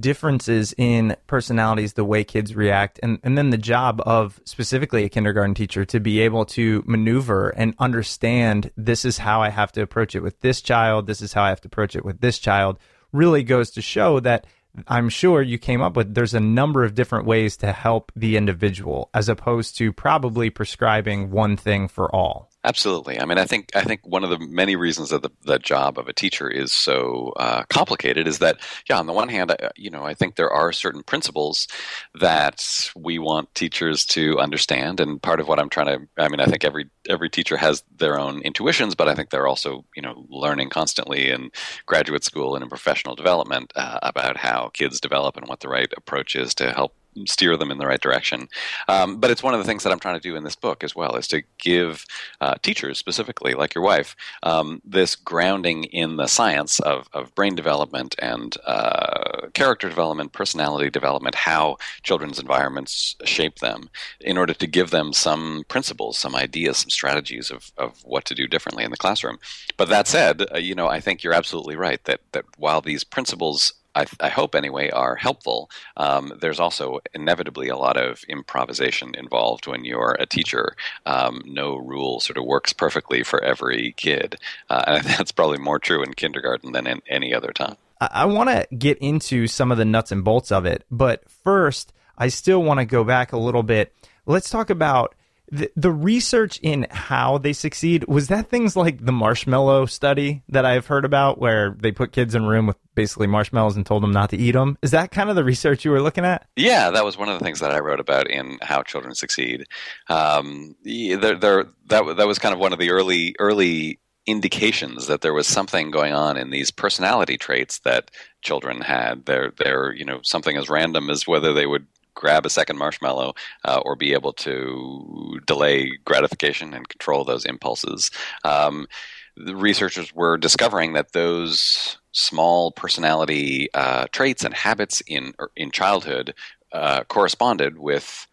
differences 0.00 0.74
in 0.76 1.16
personalities, 1.26 1.92
the 1.92 2.04
way 2.04 2.24
kids 2.24 2.54
react, 2.54 2.98
and, 3.02 3.18
and 3.22 3.38
then 3.38 3.50
the 3.50 3.58
job 3.58 4.02
of 4.04 4.40
specifically 4.44 5.04
a 5.04 5.08
kindergarten 5.08 5.54
teacher 5.54 5.84
to 5.84 6.00
be 6.00 6.20
able 6.20 6.44
to 6.44 6.82
maneuver 6.86 7.50
and 7.50 7.74
understand 7.78 8.70
this 8.76 9.04
is 9.04 9.18
how 9.18 9.42
I 9.42 9.50
have 9.50 9.72
to 9.72 9.82
approach 9.82 10.14
it 10.14 10.22
with 10.22 10.40
this 10.40 10.60
child, 10.60 11.06
this 11.06 11.22
is 11.22 11.32
how 11.32 11.44
I 11.44 11.50
have 11.50 11.60
to 11.62 11.68
approach 11.68 11.94
it 11.94 12.04
with 12.04 12.20
this 12.20 12.38
child, 12.38 12.78
really 13.12 13.42
goes 13.42 13.70
to 13.72 13.82
show 13.82 14.20
that 14.20 14.46
I'm 14.86 15.08
sure 15.08 15.40
you 15.40 15.58
came 15.58 15.80
up 15.80 15.96
with 15.96 16.14
there's 16.14 16.34
a 16.34 16.40
number 16.40 16.84
of 16.84 16.94
different 16.94 17.26
ways 17.26 17.56
to 17.58 17.72
help 17.72 18.12
the 18.14 18.36
individual 18.36 19.08
as 19.14 19.28
opposed 19.28 19.76
to 19.78 19.92
probably 19.92 20.50
prescribing 20.50 21.30
one 21.30 21.56
thing 21.56 21.88
for 21.88 22.14
all. 22.14 22.50
Absolutely. 22.66 23.20
I 23.20 23.24
mean, 23.26 23.38
I 23.38 23.44
think 23.44 23.70
I 23.76 23.82
think 23.82 24.00
one 24.04 24.24
of 24.24 24.30
the 24.30 24.40
many 24.40 24.74
reasons 24.74 25.10
that 25.10 25.22
the, 25.22 25.30
the 25.44 25.58
job 25.60 25.98
of 26.00 26.08
a 26.08 26.12
teacher 26.12 26.50
is 26.50 26.72
so 26.72 27.32
uh, 27.36 27.62
complicated 27.68 28.26
is 28.26 28.40
that, 28.40 28.58
yeah, 28.90 28.98
on 28.98 29.06
the 29.06 29.12
one 29.12 29.28
hand, 29.28 29.52
I, 29.52 29.70
you 29.76 29.88
know, 29.88 30.02
I 30.02 30.14
think 30.14 30.34
there 30.34 30.50
are 30.50 30.72
certain 30.72 31.04
principles 31.04 31.68
that 32.16 32.90
we 32.96 33.20
want 33.20 33.54
teachers 33.54 34.04
to 34.06 34.40
understand, 34.40 34.98
and 34.98 35.22
part 35.22 35.38
of 35.38 35.46
what 35.46 35.60
I'm 35.60 35.68
trying 35.68 35.86
to, 35.86 36.08
I 36.18 36.28
mean, 36.28 36.40
I 36.40 36.46
think 36.46 36.64
every 36.64 36.90
every 37.08 37.30
teacher 37.30 37.56
has 37.56 37.84
their 37.96 38.18
own 38.18 38.40
intuitions, 38.42 38.96
but 38.96 39.08
I 39.08 39.14
think 39.14 39.30
they're 39.30 39.46
also, 39.46 39.84
you 39.94 40.02
know, 40.02 40.26
learning 40.28 40.70
constantly 40.70 41.30
in 41.30 41.50
graduate 41.86 42.24
school 42.24 42.56
and 42.56 42.64
in 42.64 42.68
professional 42.68 43.14
development 43.14 43.72
uh, 43.76 44.00
about 44.02 44.36
how 44.38 44.70
kids 44.74 45.00
develop 45.00 45.36
and 45.36 45.46
what 45.46 45.60
the 45.60 45.68
right 45.68 45.92
approach 45.96 46.34
is 46.34 46.52
to 46.56 46.72
help 46.72 46.94
steer 47.24 47.56
them 47.56 47.70
in 47.70 47.78
the 47.78 47.86
right 47.86 48.00
direction. 48.00 48.48
Um, 48.88 49.18
but 49.18 49.30
it's 49.30 49.42
one 49.42 49.54
of 49.54 49.60
the 49.60 49.64
things 49.64 49.82
that 49.82 49.92
I'm 49.92 50.00
trying 50.00 50.20
to 50.20 50.28
do 50.28 50.36
in 50.36 50.44
this 50.44 50.56
book 50.56 50.84
as 50.84 50.94
well, 50.94 51.16
is 51.16 51.28
to 51.28 51.42
give 51.58 52.04
uh, 52.40 52.54
teachers 52.62 52.98
specifically, 52.98 53.54
like 53.54 53.74
your 53.74 53.84
wife, 53.84 54.14
um, 54.42 54.82
this 54.84 55.16
grounding 55.16 55.84
in 55.84 56.16
the 56.16 56.26
science 56.26 56.80
of, 56.80 57.08
of 57.12 57.34
brain 57.34 57.54
development 57.54 58.14
and 58.18 58.56
uh, 58.66 59.48
character 59.54 59.88
development, 59.88 60.32
personality 60.32 60.90
development, 60.90 61.34
how 61.34 61.76
children's 62.02 62.38
environments 62.38 63.16
shape 63.24 63.60
them, 63.60 63.88
in 64.20 64.36
order 64.36 64.54
to 64.54 64.66
give 64.66 64.90
them 64.90 65.12
some 65.12 65.64
principles, 65.68 66.18
some 66.18 66.34
ideas, 66.34 66.78
some 66.78 66.90
strategies 66.90 67.50
of, 67.50 67.70
of 67.78 68.04
what 68.04 68.24
to 68.24 68.34
do 68.34 68.46
differently 68.46 68.84
in 68.84 68.90
the 68.90 68.96
classroom. 68.96 69.38
But 69.76 69.88
that 69.88 70.08
said, 70.08 70.44
uh, 70.52 70.58
you 70.58 70.74
know, 70.74 70.88
I 70.88 71.00
think 71.00 71.22
you're 71.22 71.32
absolutely 71.32 71.76
right 71.76 72.02
that 72.04 72.20
that 72.32 72.44
while 72.58 72.80
these 72.80 73.04
principles 73.04 73.72
I, 73.96 74.06
I, 74.20 74.28
hope 74.28 74.54
anyway, 74.54 74.90
are 74.90 75.16
helpful. 75.16 75.70
Um, 75.96 76.32
there's 76.40 76.60
also 76.60 77.00
inevitably 77.14 77.68
a 77.68 77.76
lot 77.76 77.96
of 77.96 78.22
improvisation 78.28 79.14
involved 79.14 79.66
when 79.66 79.84
you're 79.84 80.16
a 80.20 80.26
teacher. 80.26 80.76
Um, 81.06 81.42
no 81.46 81.76
rule 81.76 82.20
sort 82.20 82.36
of 82.36 82.44
works 82.44 82.72
perfectly 82.72 83.22
for 83.22 83.42
every 83.42 83.92
kid, 83.96 84.36
uh, 84.68 84.84
and 84.86 85.04
that's 85.04 85.32
probably 85.32 85.58
more 85.58 85.78
true 85.78 86.02
in 86.02 86.12
kindergarten 86.12 86.72
than 86.72 86.86
in 86.86 87.00
any 87.08 87.34
other 87.34 87.52
time. 87.52 87.76
I, 88.00 88.08
I 88.12 88.24
want 88.26 88.50
to 88.50 88.66
get 88.76 88.98
into 88.98 89.46
some 89.46 89.72
of 89.72 89.78
the 89.78 89.84
nuts 89.84 90.12
and 90.12 90.22
bolts 90.22 90.52
of 90.52 90.66
it, 90.66 90.84
but 90.90 91.28
first, 91.30 91.92
I 92.18 92.28
still 92.28 92.62
want 92.62 92.80
to 92.80 92.86
go 92.86 93.02
back 93.02 93.32
a 93.32 93.38
little 93.38 93.62
bit. 93.62 93.92
Let's 94.26 94.50
talk 94.50 94.70
about 94.70 95.14
the, 95.50 95.70
the 95.76 95.90
research 95.90 96.58
in 96.62 96.86
how 96.90 97.38
they 97.38 97.52
succeed 97.52 98.06
was 98.08 98.28
that 98.28 98.48
things 98.48 98.76
like 98.76 99.04
the 99.04 99.12
marshmallow 99.12 99.86
study 99.86 100.42
that 100.48 100.64
I've 100.64 100.86
heard 100.86 101.04
about, 101.04 101.38
where 101.38 101.76
they 101.78 101.92
put 101.92 102.12
kids 102.12 102.34
in 102.34 102.44
a 102.44 102.48
room 102.48 102.66
with 102.66 102.76
basically 102.94 103.26
marshmallows 103.26 103.76
and 103.76 103.86
told 103.86 104.02
them 104.02 104.12
not 104.12 104.30
to 104.30 104.36
eat 104.36 104.52
them. 104.52 104.76
Is 104.82 104.90
that 104.90 105.10
kind 105.10 105.30
of 105.30 105.36
the 105.36 105.44
research 105.56 105.84
you 105.84 105.90
were 105.90 106.02
looking 106.02 106.24
at? 106.24 106.46
Yeah, 106.56 106.90
that 106.90 107.04
was 107.04 107.16
one 107.16 107.28
of 107.28 107.38
the 107.38 107.44
things 107.44 107.60
that 107.60 107.72
I 107.72 107.78
wrote 107.78 108.00
about 108.00 108.28
in 108.28 108.58
How 108.62 108.82
Children 108.82 109.14
Succeed. 109.14 109.66
Um, 110.08 110.74
there, 110.84 111.36
there, 111.36 111.66
that 111.88 112.16
that 112.16 112.26
was 112.26 112.38
kind 112.38 112.52
of 112.52 112.58
one 112.58 112.72
of 112.72 112.78
the 112.78 112.90
early 112.90 113.34
early 113.38 114.00
indications 114.26 115.06
that 115.06 115.20
there 115.20 115.32
was 115.32 115.46
something 115.46 115.90
going 115.90 116.12
on 116.12 116.36
in 116.36 116.50
these 116.50 116.70
personality 116.70 117.38
traits 117.38 117.78
that 117.80 118.10
children 118.42 118.80
had. 118.80 119.24
They're, 119.24 119.52
they're, 119.56 119.92
you 119.92 120.04
know, 120.04 120.18
something 120.22 120.56
as 120.56 120.68
random 120.68 121.10
as 121.10 121.28
whether 121.28 121.52
they 121.52 121.66
would 121.66 121.86
grab 122.16 122.44
a 122.44 122.50
second 122.50 122.78
marshmallow 122.78 123.34
uh, 123.64 123.80
or 123.84 123.94
be 123.94 124.12
able 124.12 124.32
to 124.32 125.38
delay 125.46 125.96
gratification 126.04 126.74
and 126.74 126.88
control 126.88 127.22
those 127.22 127.44
impulses. 127.44 128.10
Um, 128.44 128.88
the 129.36 129.54
researchers 129.54 130.12
were 130.14 130.36
discovering 130.38 130.94
that 130.94 131.12
those 131.12 131.98
small 132.12 132.72
personality 132.72 133.68
uh, 133.74 134.06
traits 134.10 134.42
and 134.42 134.54
habits 134.54 135.02
in 135.06 135.34
er, 135.38 135.50
in 135.54 135.70
childhood 135.70 136.34
uh, 136.72 137.04
corresponded 137.04 137.78
with 137.78 138.26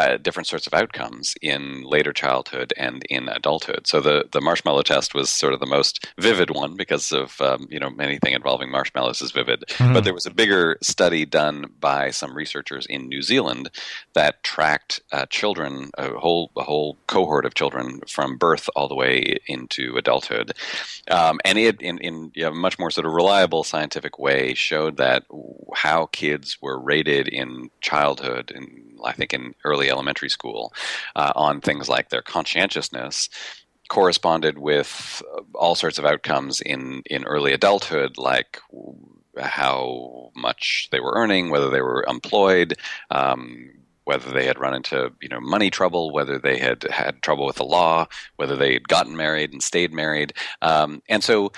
uh, 0.00 0.16
different 0.16 0.46
sorts 0.46 0.66
of 0.66 0.72
outcomes 0.72 1.34
in 1.42 1.82
later 1.82 2.12
childhood 2.12 2.72
and 2.78 3.04
in 3.10 3.28
adulthood. 3.28 3.86
So 3.86 4.00
the, 4.00 4.24
the 4.32 4.40
marshmallow 4.40 4.82
test 4.82 5.14
was 5.14 5.28
sort 5.28 5.52
of 5.52 5.60
the 5.60 5.66
most 5.66 6.06
vivid 6.18 6.50
one 6.50 6.74
because 6.74 7.12
of 7.12 7.38
um, 7.42 7.66
you 7.70 7.78
know 7.78 7.90
anything 8.00 8.32
involving 8.32 8.70
marshmallows 8.70 9.20
is 9.20 9.30
vivid. 9.30 9.64
Mm-hmm. 9.68 9.92
But 9.92 10.04
there 10.04 10.14
was 10.14 10.24
a 10.24 10.30
bigger 10.30 10.78
study 10.80 11.26
done 11.26 11.66
by 11.78 12.10
some 12.10 12.34
researchers 12.34 12.86
in 12.86 13.08
New 13.08 13.20
Zealand 13.20 13.70
that 14.14 14.42
tracked 14.42 15.00
uh, 15.12 15.26
children, 15.26 15.90
a 15.98 16.08
whole 16.18 16.50
a 16.56 16.62
whole 16.62 16.96
cohort 17.06 17.44
of 17.44 17.54
children 17.54 18.00
from 18.08 18.38
birth 18.38 18.70
all 18.74 18.88
the 18.88 18.94
way 18.94 19.36
into 19.46 19.96
adulthood, 19.98 20.52
um, 21.10 21.38
and 21.44 21.58
it 21.58 21.82
in 21.82 21.98
in 21.98 22.32
a 22.42 22.50
much 22.50 22.78
more 22.78 22.90
sort 22.90 23.06
of 23.06 23.12
reliable 23.12 23.64
scientific 23.64 24.18
way 24.18 24.54
showed 24.54 24.96
that 24.96 25.24
how 25.74 26.06
kids 26.06 26.56
were 26.62 26.80
rated 26.80 27.28
in 27.28 27.70
childhood 27.82 28.50
and 28.54 28.89
I 29.04 29.12
think 29.12 29.32
in 29.32 29.54
early 29.64 29.90
elementary 29.90 30.30
school, 30.30 30.72
uh, 31.16 31.32
on 31.34 31.60
things 31.60 31.88
like 31.88 32.08
their 32.08 32.22
conscientiousness 32.22 33.28
corresponded 33.88 34.58
with 34.58 35.22
all 35.54 35.74
sorts 35.74 35.98
of 35.98 36.04
outcomes 36.04 36.60
in, 36.60 37.02
in 37.06 37.24
early 37.24 37.52
adulthood, 37.52 38.16
like 38.16 38.60
how 39.38 40.30
much 40.34 40.88
they 40.92 41.00
were 41.00 41.14
earning, 41.14 41.50
whether 41.50 41.70
they 41.70 41.82
were 41.82 42.04
employed, 42.08 42.74
um, 43.10 43.70
whether 44.04 44.30
they 44.32 44.46
had 44.46 44.58
run 44.58 44.74
into 44.74 45.12
you 45.20 45.28
know 45.28 45.40
money 45.40 45.70
trouble, 45.70 46.12
whether 46.12 46.38
they 46.38 46.58
had 46.58 46.82
had 46.84 47.22
trouble 47.22 47.46
with 47.46 47.56
the 47.56 47.64
law, 47.64 48.06
whether 48.36 48.56
they 48.56 48.72
had 48.72 48.88
gotten 48.88 49.16
married 49.16 49.52
and 49.52 49.62
stayed 49.62 49.92
married, 49.92 50.32
um, 50.62 51.02
and 51.08 51.22
so 51.22 51.52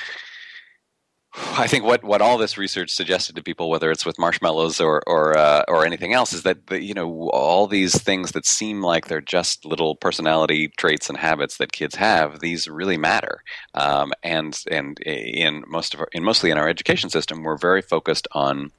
I 1.34 1.66
think 1.66 1.84
what, 1.84 2.04
what 2.04 2.20
all 2.20 2.36
this 2.36 2.58
research 2.58 2.90
suggested 2.90 3.36
to 3.36 3.42
people, 3.42 3.70
whether 3.70 3.90
it's 3.90 4.04
with 4.04 4.18
marshmallows 4.18 4.80
or 4.80 5.02
or 5.06 5.36
uh, 5.36 5.62
or 5.66 5.86
anything 5.86 6.12
else, 6.12 6.34
is 6.34 6.42
that 6.42 6.66
the, 6.66 6.82
you 6.82 6.92
know 6.92 7.30
all 7.30 7.66
these 7.66 8.00
things 8.02 8.32
that 8.32 8.44
seem 8.44 8.82
like 8.82 9.06
they're 9.06 9.22
just 9.22 9.64
little 9.64 9.96
personality 9.96 10.68
traits 10.76 11.08
and 11.08 11.16
habits 11.16 11.56
that 11.56 11.72
kids 11.72 11.94
have, 11.94 12.40
these 12.40 12.68
really 12.68 12.98
matter. 12.98 13.42
Um, 13.74 14.12
and 14.22 14.58
and 14.70 14.98
in 15.00 15.64
most 15.66 15.94
of 15.94 16.00
our, 16.00 16.08
in 16.12 16.22
mostly 16.22 16.50
in 16.50 16.58
our 16.58 16.68
education 16.68 17.08
system, 17.08 17.42
we're 17.42 17.56
very 17.56 17.80
focused 17.80 18.28
on 18.32 18.70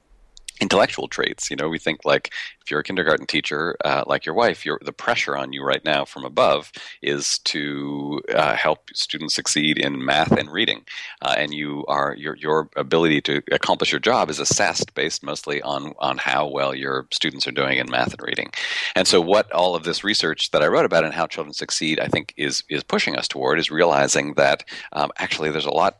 intellectual 0.60 1.08
traits. 1.08 1.50
You 1.50 1.56
know, 1.56 1.68
we 1.68 1.78
think 1.78 2.04
like 2.04 2.32
if 2.62 2.70
you're 2.70 2.80
a 2.80 2.84
kindergarten 2.84 3.26
teacher, 3.26 3.76
uh, 3.84 4.04
like 4.06 4.24
your 4.24 4.34
wife, 4.34 4.64
the 4.64 4.92
pressure 4.92 5.36
on 5.36 5.52
you 5.52 5.62
right 5.62 5.84
now 5.84 6.04
from 6.04 6.24
above 6.24 6.72
is 7.02 7.38
to 7.40 8.22
uh, 8.34 8.54
help 8.54 8.88
students 8.94 9.34
succeed 9.34 9.78
in 9.78 10.04
math 10.04 10.32
and 10.32 10.50
reading, 10.50 10.84
uh, 11.22 11.34
and 11.36 11.52
you 11.52 11.84
are 11.88 12.14
your 12.16 12.36
your 12.36 12.70
ability 12.76 13.20
to 13.22 13.42
accomplish 13.52 13.92
your 13.92 14.00
job 14.00 14.30
is 14.30 14.38
assessed 14.38 14.94
based 14.94 15.22
mostly 15.22 15.60
on 15.62 15.92
on 15.98 16.18
how 16.18 16.46
well 16.46 16.74
your 16.74 17.06
students 17.12 17.46
are 17.46 17.52
doing 17.52 17.78
in 17.78 17.90
math 17.90 18.12
and 18.12 18.22
reading. 18.22 18.50
And 18.94 19.06
so, 19.06 19.20
what 19.20 19.50
all 19.52 19.74
of 19.74 19.84
this 19.84 20.04
research 20.04 20.50
that 20.52 20.62
I 20.62 20.68
wrote 20.68 20.86
about 20.86 21.04
and 21.04 21.12
how 21.12 21.26
children 21.26 21.52
succeed, 21.52 22.00
I 22.00 22.06
think, 22.06 22.32
is 22.36 22.62
is 22.70 22.82
pushing 22.82 23.16
us 23.16 23.28
toward 23.28 23.58
is 23.58 23.70
realizing 23.70 24.34
that 24.34 24.64
um, 24.92 25.10
actually 25.18 25.50
there's 25.50 25.66
a 25.66 25.70
lot 25.70 25.98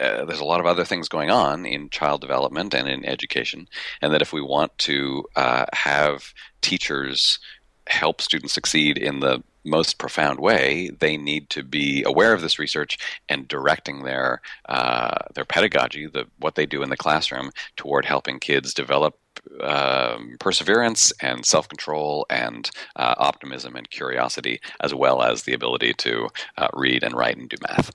uh, 0.00 0.24
there's 0.24 0.40
a 0.40 0.44
lot 0.44 0.60
of 0.60 0.66
other 0.66 0.84
things 0.84 1.08
going 1.08 1.30
on 1.30 1.64
in 1.66 1.90
child 1.90 2.20
development 2.20 2.74
and 2.74 2.88
in 2.88 3.04
education, 3.04 3.68
and 4.02 4.12
that 4.12 4.22
if 4.22 4.32
we 4.32 4.42
want 4.42 4.76
to 4.78 5.24
uh, 5.36 5.66
have 5.72 6.32
teachers 6.60 7.38
help 7.86 8.20
students 8.20 8.54
succeed 8.54 8.96
in 8.96 9.20
the 9.20 9.42
most 9.64 9.98
profound 9.98 10.38
way, 10.38 10.90
they 11.00 11.16
need 11.16 11.48
to 11.50 11.62
be 11.62 12.02
aware 12.04 12.34
of 12.34 12.42
this 12.42 12.58
research 12.58 12.98
and 13.28 13.48
directing 13.48 14.02
their 14.02 14.40
uh, 14.68 15.16
their 15.34 15.44
pedagogy, 15.44 16.06
the 16.06 16.26
what 16.38 16.54
they 16.54 16.66
do 16.66 16.82
in 16.82 16.90
the 16.90 16.96
classroom, 16.96 17.50
toward 17.76 18.04
helping 18.04 18.38
kids 18.38 18.74
develop 18.74 19.18
um, 19.60 20.36
perseverance 20.38 21.12
and 21.20 21.44
self 21.46 21.68
control 21.68 22.26
and 22.30 22.70
uh, 22.96 23.14
optimism 23.18 23.76
and 23.76 23.90
curiosity, 23.90 24.60
as 24.80 24.94
well 24.94 25.22
as 25.22 25.42
the 25.42 25.54
ability 25.54 25.94
to 25.94 26.28
uh, 26.58 26.68
read 26.74 27.02
and 27.02 27.14
write 27.14 27.36
and 27.36 27.48
do 27.48 27.56
math. 27.62 27.90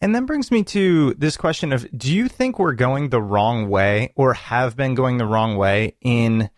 And 0.00 0.14
then 0.14 0.26
brings 0.26 0.50
me 0.50 0.62
to 0.64 1.14
this 1.14 1.36
question 1.36 1.72
of 1.72 1.86
do 1.96 2.14
you 2.14 2.28
think 2.28 2.58
we're 2.58 2.74
going 2.74 3.08
the 3.08 3.22
wrong 3.22 3.68
way 3.68 4.12
or 4.14 4.34
have 4.34 4.76
been 4.76 4.94
going 4.94 5.18
the 5.18 5.26
wrong 5.26 5.56
way 5.56 5.96
in 6.00 6.50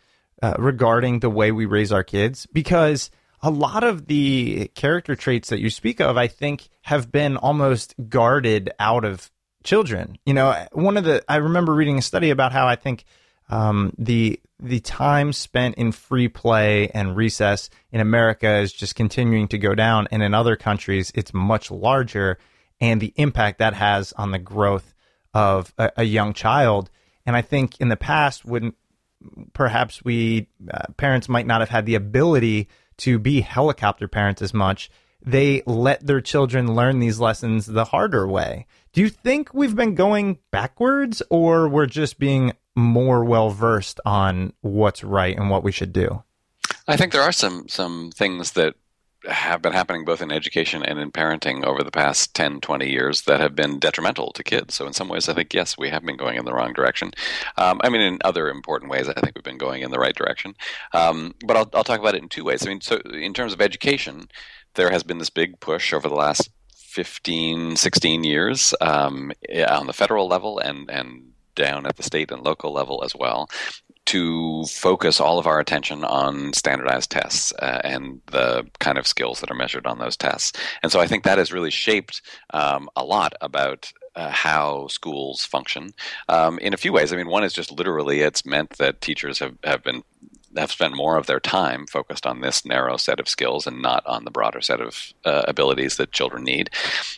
uh, 0.43 0.55
regarding 0.59 1.21
the 1.21 1.31
way 1.31 1.51
we 1.51 1.65
raise 1.65 1.91
our 1.91 2.05
kids? 2.05 2.47
Because 2.53 3.11
a 3.43 3.51
lot 3.51 3.83
of 3.83 4.07
the 4.07 4.71
character 4.75 5.17
traits 5.17 5.49
that 5.49 5.61
you 5.61 5.71
speak 5.71 6.01
of, 6.01 6.19
I 6.19 6.27
think, 6.27 6.69
have 6.83 7.11
been 7.11 7.39
almost 7.39 7.95
guarded 8.09 8.71
out 8.79 9.07
of 9.07 9.31
children. 9.65 10.19
You 10.27 10.35
know, 10.35 10.67
one 10.73 10.99
of 10.99 11.05
the, 11.05 11.25
I 11.27 11.37
remember 11.37 11.75
reading 11.75 11.99
a 11.99 12.03
study 12.03 12.31
about 12.31 12.53
how 12.53 12.67
I 12.67 12.77
think 12.77 13.05
um, 13.49 13.93
the 13.99 14.41
the 14.63 14.81
time 14.81 15.33
spent 15.33 15.77
in 15.77 15.91
free 15.91 16.29
play 16.29 16.89
and 16.91 17.17
recess 17.17 17.71
in 17.91 18.03
America 18.03 18.59
is 18.59 18.75
just 18.75 18.95
continuing 18.95 19.49
to 19.49 19.59
go 19.59 19.75
down, 19.75 20.07
and 20.11 20.23
in 20.23 20.35
other 20.35 20.55
countries 20.55 21.11
it's 21.15 21.33
much 21.33 21.71
larger 21.71 22.39
and 22.81 23.01
the 23.01 23.13
impact 23.17 23.59
that 23.59 23.75
has 23.75 24.13
on 24.15 24.31
the 24.31 24.39
growth 24.39 24.95
of 25.35 25.73
a, 25.79 25.93
a 25.99 26.05
young 26.05 26.33
child. 26.33 26.91
And 27.27 27.37
I 27.37 27.43
think 27.43 27.81
in 27.81 27.89
the 27.89 27.97
past, 27.97 28.45
when 28.45 28.73
perhaps 29.53 30.05
we 30.05 30.49
uh, 30.73 30.87
parents 30.97 31.29
might 31.29 31.47
not 31.47 31.61
have 31.61 31.69
had 31.69 31.87
the 31.87 31.95
ability 31.95 32.69
to 32.99 33.19
be 33.19 33.41
helicopter 33.41 34.09
parents 34.09 34.43
as 34.43 34.55
much, 34.55 34.91
they 35.23 35.63
let 35.67 36.07
their 36.07 36.21
children 36.21 36.75
learn 36.75 36.99
these 36.99 37.21
lessons 37.21 37.67
the 37.67 37.87
harder 37.87 38.27
way. 38.27 38.67
Do 38.93 39.01
you 39.01 39.09
think 39.09 39.53
we've 39.53 39.77
been 39.77 39.95
going 39.95 40.39
backwards, 40.51 41.23
or 41.31 41.69
we're 41.69 41.87
just 41.87 42.19
being 42.19 42.53
more 42.75 43.25
well 43.25 43.51
versed 43.51 44.01
on 44.05 44.53
what's 44.63 45.05
right 45.05 45.37
and 45.37 45.51
what 45.51 45.63
we 45.63 45.73
should 45.73 45.93
do? 45.93 46.23
I 46.89 46.97
think 46.97 47.13
there 47.13 47.23
are 47.23 47.33
some 47.33 47.69
some 47.69 48.11
things 48.15 48.53
that 48.53 48.75
have 49.29 49.63
been 49.63 49.73
happening 49.73 50.05
both 50.05 50.23
in 50.23 50.33
education 50.33 50.83
and 50.83 50.99
in 50.99 51.13
parenting 51.13 51.65
over 51.65 51.83
the 51.83 51.91
past 51.91 52.35
10, 52.35 52.61
20 52.61 52.91
years 52.91 53.23
that 53.23 53.41
have 53.41 53.55
been 53.55 53.79
detrimental 53.79 54.33
to 54.33 54.43
kids. 54.43 54.75
So, 54.75 54.87
in 54.87 54.93
some 54.93 55.09
ways, 55.09 55.29
I 55.29 55.35
think, 55.35 55.53
yes, 55.53 55.77
we 55.77 55.91
have 55.91 56.05
been 56.05 56.17
going 56.17 56.37
in 56.37 56.45
the 56.45 56.55
wrong 56.55 56.73
direction. 56.73 57.13
Um, 57.57 57.81
I 57.83 57.89
mean, 57.91 58.01
in 58.01 58.19
other 58.25 58.49
important 58.49 58.91
ways, 58.91 59.09
I 59.09 59.15
think 59.15 59.33
we've 59.35 59.45
been 59.45 59.59
going 59.59 59.83
in 59.83 59.91
the 59.91 59.99
right 59.99 60.15
direction. 60.15 60.55
Um, 60.93 61.35
but 61.47 61.57
I'll, 61.57 61.71
I'll 61.75 61.85
talk 61.85 62.01
about 62.01 62.15
it 62.15 62.23
in 62.23 62.29
two 62.29 62.45
ways. 62.45 62.65
I 62.65 62.71
mean, 62.71 62.81
so 62.81 62.97
in 63.13 63.35
terms 63.35 63.53
of 63.53 63.61
education, 63.61 64.29
there 64.75 64.91
has 64.91 65.03
been 65.03 65.19
this 65.19 65.31
big 65.31 65.61
push 65.61 65.93
over 65.93 66.09
the 66.09 66.15
last 66.15 66.49
15, 66.75 67.77
16 67.77 68.25
years 68.25 68.75
um, 68.81 69.33
on 69.69 69.87
the 69.87 69.93
federal 69.93 70.29
level 70.29 70.59
and, 70.59 70.91
and 70.91 71.33
down 71.55 71.87
at 71.87 71.97
the 71.97 72.03
state 72.03 72.31
and 72.31 72.43
local 72.43 72.73
level 72.73 73.03
as 73.05 73.15
well 73.15 73.49
to 74.11 74.65
focus 74.65 75.21
all 75.21 75.39
of 75.39 75.47
our 75.47 75.61
attention 75.61 76.03
on 76.03 76.53
standardized 76.53 77.11
tests 77.11 77.53
uh, 77.61 77.81
and 77.85 78.21
the 78.27 78.67
kind 78.81 78.99
of 78.99 79.07
skills 79.07 79.39
that 79.39 79.53
are 79.53 79.55
measured 79.55 79.87
on 79.87 80.01
those 80.01 80.17
tests. 80.17 80.53
And 80.83 80.91
so 80.91 80.99
I 80.99 81.07
think 81.07 81.23
that 81.23 81.39
has 81.39 81.53
really 81.53 81.71
shaped 81.71 82.21
um, 82.53 82.89
a 82.97 83.05
lot 83.05 83.35
about 83.41 83.93
uh, 84.17 84.31
how 84.31 84.89
schools 84.89 85.45
function 85.45 85.91
um, 86.29 86.59
in 86.59 86.75
a 86.75 86.77
few 86.77 86.93
ways. 86.93 87.13
I 87.13 87.17
mean, 87.17 87.29
one 87.29 87.45
is 87.45 87.53
just 87.53 87.71
literally 87.71 88.23
it's 88.23 88.45
meant 88.45 88.71
that 88.79 89.01
teachers 89.01 89.39
have, 89.39 89.57
have 89.63 89.85
been 89.85 90.03
have 90.57 90.73
spent 90.73 90.97
more 90.97 91.17
of 91.17 91.27
their 91.27 91.41
time 91.41 91.87
focused 91.87 92.27
on 92.27 92.41
this 92.41 92.65
narrow 92.65 92.97
set 92.97 93.21
of 93.21 93.29
skills 93.29 93.67
and 93.67 93.81
not 93.81 94.05
on 94.07 94.25
the 94.25 94.31
broader 94.31 94.61
set 94.61 94.81
of 94.81 95.13
uh, 95.25 95.43
abilities 95.47 95.97
that 95.97 96.13
children 96.13 96.45
need. 96.45 96.71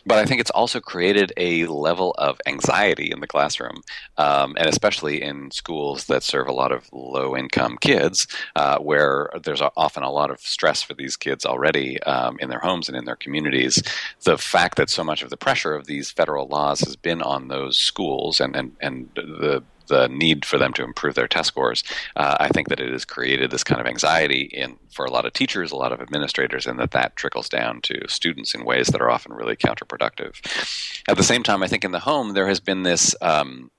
But 0.05 0.19
I 0.19 0.25
think 0.25 0.39
it's 0.39 0.51
also 0.51 0.79
created 0.79 1.33
a 1.37 1.65
level 1.65 2.11
of 2.17 2.39
anxiety 2.45 3.11
in 3.11 3.19
the 3.19 3.27
classroom, 3.27 3.81
um, 4.17 4.55
and 4.57 4.67
especially 4.67 5.21
in 5.21 5.51
schools 5.51 6.05
that 6.05 6.23
serve 6.23 6.47
a 6.47 6.53
lot 6.53 6.71
of 6.71 6.87
low 6.91 7.35
income 7.35 7.77
kids, 7.81 8.27
uh, 8.55 8.77
where 8.79 9.29
there's 9.43 9.61
often 9.61 10.03
a 10.03 10.11
lot 10.11 10.29
of 10.29 10.39
stress 10.39 10.81
for 10.81 10.93
these 10.93 11.15
kids 11.15 11.45
already 11.45 12.01
um, 12.03 12.37
in 12.39 12.49
their 12.49 12.59
homes 12.59 12.87
and 12.87 12.97
in 12.97 13.05
their 13.05 13.15
communities. 13.15 13.81
The 14.23 14.37
fact 14.37 14.77
that 14.77 14.89
so 14.89 15.03
much 15.03 15.23
of 15.23 15.29
the 15.29 15.37
pressure 15.37 15.73
of 15.73 15.87
these 15.87 16.11
federal 16.11 16.47
laws 16.47 16.81
has 16.81 16.95
been 16.95 17.21
on 17.21 17.47
those 17.47 17.77
schools 17.77 18.39
and, 18.39 18.55
and, 18.55 18.75
and 18.79 19.09
the 19.15 19.63
the 19.87 20.07
need 20.07 20.45
for 20.45 20.57
them 20.57 20.73
to 20.73 20.83
improve 20.83 21.15
their 21.15 21.27
test 21.27 21.49
scores, 21.49 21.83
uh, 22.15 22.37
I 22.39 22.49
think 22.49 22.69
that 22.69 22.79
it 22.79 22.91
has 22.91 23.05
created 23.05 23.51
this 23.51 23.63
kind 23.63 23.81
of 23.81 23.87
anxiety 23.87 24.43
in 24.53 24.77
for 24.91 25.05
a 25.05 25.11
lot 25.11 25.25
of 25.25 25.33
teachers, 25.33 25.71
a 25.71 25.75
lot 25.75 25.91
of 25.91 26.01
administrators, 26.01 26.67
and 26.67 26.79
that 26.79 26.91
that 26.91 27.15
trickles 27.15 27.49
down 27.49 27.81
to 27.81 28.07
students 28.07 28.53
in 28.53 28.65
ways 28.65 28.87
that 28.87 29.01
are 29.01 29.09
often 29.09 29.33
really 29.33 29.55
counterproductive. 29.55 30.35
At 31.07 31.17
the 31.17 31.23
same 31.23 31.43
time, 31.43 31.63
I 31.63 31.67
think 31.67 31.83
in 31.83 31.91
the 31.91 31.99
home 31.99 32.33
there 32.33 32.47
has 32.47 32.59
been 32.59 32.83
this. 32.83 33.15
Um, 33.21 33.71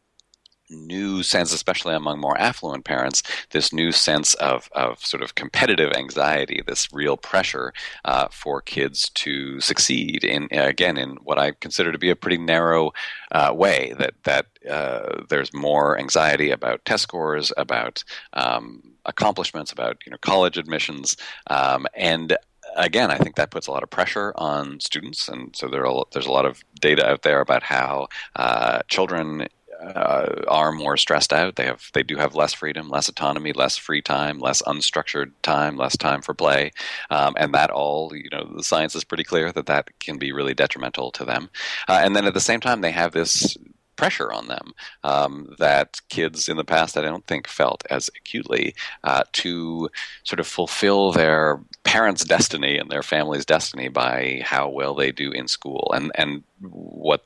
new 0.70 1.22
sense, 1.22 1.52
especially 1.52 1.94
among 1.94 2.20
more 2.20 2.38
affluent 2.38 2.84
parents, 2.84 3.22
this 3.50 3.72
new 3.72 3.92
sense 3.92 4.34
of, 4.34 4.68
of 4.72 5.04
sort 5.04 5.22
of 5.22 5.34
competitive 5.34 5.92
anxiety, 5.92 6.62
this 6.66 6.92
real 6.92 7.16
pressure 7.16 7.72
uh, 8.04 8.28
for 8.30 8.60
kids 8.60 9.10
to 9.10 9.60
succeed 9.60 10.24
in 10.24 10.48
again 10.52 10.96
in 10.96 11.16
what 11.22 11.38
I 11.38 11.52
consider 11.52 11.92
to 11.92 11.98
be 11.98 12.10
a 12.10 12.16
pretty 12.16 12.38
narrow 12.38 12.92
uh, 13.32 13.52
way. 13.54 13.94
That 13.98 14.14
that 14.24 14.46
uh, 14.68 15.24
there's 15.28 15.52
more 15.52 15.98
anxiety 15.98 16.50
about 16.50 16.84
test 16.84 17.02
scores, 17.02 17.52
about 17.56 18.04
um, 18.32 18.82
accomplishments, 19.04 19.72
about 19.72 19.98
you 20.06 20.10
know 20.10 20.18
college 20.18 20.56
admissions, 20.56 21.16
um, 21.48 21.86
and 21.94 22.36
again, 22.76 23.10
I 23.10 23.18
think 23.18 23.36
that 23.36 23.50
puts 23.50 23.66
a 23.66 23.70
lot 23.70 23.82
of 23.82 23.90
pressure 23.90 24.32
on 24.36 24.80
students, 24.80 25.28
and 25.28 25.54
so 25.54 25.68
there 25.68 25.86
are, 25.86 26.04
there's 26.12 26.26
a 26.26 26.32
lot 26.32 26.46
of 26.46 26.62
data 26.80 27.06
out 27.06 27.22
there 27.22 27.40
about 27.40 27.62
how 27.62 28.08
uh, 28.36 28.80
children 28.88 29.46
uh, 29.84 30.42
are 30.48 30.72
more 30.72 30.96
stressed 30.96 31.32
out. 31.32 31.56
They 31.56 31.66
have 31.66 31.90
they 31.92 32.02
do 32.02 32.16
have 32.16 32.34
less 32.34 32.52
freedom, 32.52 32.88
less 32.88 33.08
autonomy, 33.08 33.52
less 33.52 33.76
free 33.76 34.02
time, 34.02 34.38
less 34.38 34.62
unstructured 34.62 35.32
time, 35.42 35.76
less 35.76 35.96
time 35.96 36.22
for 36.22 36.34
play, 36.34 36.72
um, 37.10 37.34
and 37.36 37.54
that 37.54 37.70
all 37.70 38.12
you 38.14 38.30
know 38.30 38.50
the 38.56 38.62
science 38.62 38.94
is 38.94 39.04
pretty 39.04 39.24
clear 39.24 39.52
that 39.52 39.66
that 39.66 39.88
can 40.00 40.18
be 40.18 40.32
really 40.32 40.54
detrimental 40.54 41.10
to 41.12 41.24
them. 41.24 41.50
Uh, 41.88 42.00
and 42.02 42.16
then 42.16 42.24
at 42.24 42.34
the 42.34 42.40
same 42.40 42.60
time, 42.60 42.80
they 42.80 42.92
have 42.92 43.12
this 43.12 43.56
pressure 43.96 44.32
on 44.32 44.48
them 44.48 44.72
um, 45.04 45.54
that 45.58 46.00
kids 46.08 46.48
in 46.48 46.56
the 46.56 46.64
past 46.64 46.96
I 46.96 47.02
don't 47.02 47.26
think 47.26 47.46
felt 47.46 47.84
as 47.90 48.10
acutely 48.16 48.74
uh, 49.04 49.22
to 49.34 49.88
sort 50.24 50.40
of 50.40 50.46
fulfill 50.46 51.12
their 51.12 51.60
parents' 51.84 52.24
destiny 52.24 52.76
and 52.76 52.90
their 52.90 53.02
family's 53.02 53.44
destiny 53.44 53.88
by 53.88 54.42
how 54.44 54.68
well 54.68 54.94
they 54.94 55.12
do 55.12 55.30
in 55.30 55.48
school 55.48 55.92
and 55.94 56.10
and 56.16 56.42
what 56.60 57.24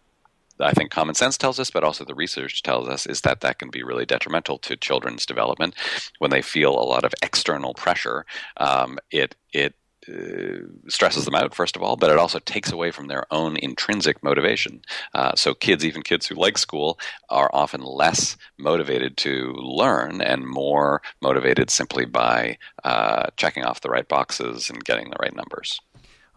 I 0.60 0.72
think 0.72 0.90
common 0.90 1.14
sense 1.14 1.36
tells 1.36 1.58
us, 1.58 1.70
but 1.70 1.84
also 1.84 2.04
the 2.04 2.14
research 2.14 2.62
tells 2.62 2.88
us, 2.88 3.06
is 3.06 3.22
that 3.22 3.40
that 3.40 3.58
can 3.58 3.70
be 3.70 3.82
really 3.82 4.06
detrimental 4.06 4.58
to 4.58 4.76
children's 4.76 5.26
development 5.26 5.74
when 6.18 6.30
they 6.30 6.42
feel 6.42 6.70
a 6.70 6.82
lot 6.82 7.04
of 7.04 7.14
external 7.22 7.74
pressure. 7.74 8.26
Um, 8.56 8.98
it 9.10 9.36
it 9.52 9.74
uh, 10.08 10.64
stresses 10.88 11.24
them 11.24 11.34
out 11.34 11.54
first 11.54 11.76
of 11.76 11.82
all, 11.82 11.96
but 11.96 12.10
it 12.10 12.18
also 12.18 12.38
takes 12.38 12.72
away 12.72 12.90
from 12.90 13.08
their 13.08 13.26
own 13.30 13.56
intrinsic 13.58 14.22
motivation. 14.22 14.80
Uh, 15.14 15.34
so 15.34 15.54
kids, 15.54 15.84
even 15.84 16.02
kids 16.02 16.26
who 16.26 16.34
like 16.34 16.56
school, 16.56 16.98
are 17.28 17.50
often 17.52 17.82
less 17.82 18.36
motivated 18.58 19.16
to 19.18 19.52
learn 19.56 20.22
and 20.22 20.46
more 20.46 21.02
motivated 21.20 21.68
simply 21.68 22.06
by 22.06 22.56
uh, 22.84 23.26
checking 23.36 23.64
off 23.64 23.82
the 23.82 23.90
right 23.90 24.08
boxes 24.08 24.70
and 24.70 24.84
getting 24.84 25.10
the 25.10 25.18
right 25.20 25.36
numbers. 25.36 25.80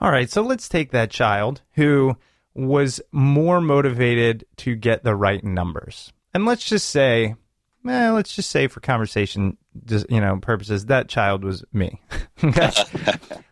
All 0.01 0.11
right, 0.11 0.29
so 0.29 0.41
let's 0.41 0.67
take 0.67 0.91
that 0.91 1.11
child 1.11 1.61
who 1.73 2.17
was 2.53 3.01
more 3.11 3.61
motivated 3.61 4.45
to 4.57 4.75
get 4.75 5.03
the 5.03 5.15
right 5.15 5.43
numbers. 5.43 6.11
And 6.33 6.45
let's 6.45 6.65
just 6.65 6.89
say, 6.89 7.35
eh, 7.87 8.09
let's 8.11 8.35
just 8.35 8.49
say 8.49 8.67
for 8.67 8.79
conversation, 8.79 9.57
just, 9.85 10.09
you 10.09 10.19
know, 10.19 10.37
purposes, 10.37 10.87
that 10.87 11.07
child 11.07 11.43
was 11.43 11.63
me. 11.73 12.01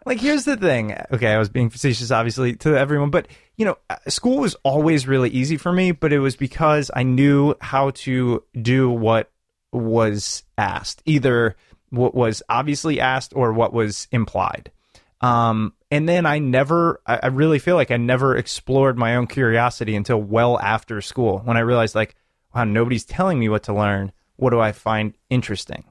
like, 0.05 0.19
here's 0.19 0.45
the 0.45 0.57
thing. 0.57 0.97
Okay, 1.11 1.33
I 1.33 1.37
was 1.37 1.49
being 1.49 1.69
facetious, 1.69 2.11
obviously, 2.11 2.55
to 2.57 2.77
everyone, 2.77 3.09
but 3.09 3.27
you 3.59 3.65
know, 3.65 3.77
school 4.07 4.37
was 4.37 4.55
always 4.63 5.05
really 5.05 5.29
easy 5.29 5.57
for 5.57 5.73
me, 5.73 5.91
but 5.91 6.13
it 6.13 6.19
was 6.19 6.37
because 6.37 6.89
I 6.95 7.03
knew 7.03 7.55
how 7.59 7.89
to 7.89 8.41
do 8.59 8.89
what 8.89 9.29
was 9.73 10.43
asked, 10.57 11.03
either 11.05 11.57
what 11.89 12.15
was 12.15 12.41
obviously 12.47 13.01
asked 13.01 13.33
or 13.35 13.51
what 13.51 13.73
was 13.73 14.07
implied. 14.13 14.71
Um, 15.19 15.73
and 15.91 16.07
then 16.07 16.25
I 16.25 16.39
never, 16.39 17.01
I, 17.05 17.27
really 17.27 17.57
feel 17.57 17.75
like 17.75 17.89
I 17.89 17.97
never 17.97 18.35
explored 18.35 18.97
my 18.97 19.15
own 19.15 19.25
curiosity 19.25 19.95
until 19.95 20.21
well 20.21 20.59
after 20.59 21.01
school 21.01 21.39
when 21.39 21.57
I 21.57 21.61
realized, 21.61 21.95
like, 21.95 22.15
wow, 22.53 22.63
nobody's 22.63 23.05
telling 23.05 23.39
me 23.39 23.49
what 23.49 23.63
to 23.63 23.73
learn. 23.73 24.11
What 24.35 24.51
do 24.51 24.59
I 24.59 24.71
find 24.71 25.15
interesting? 25.29 25.85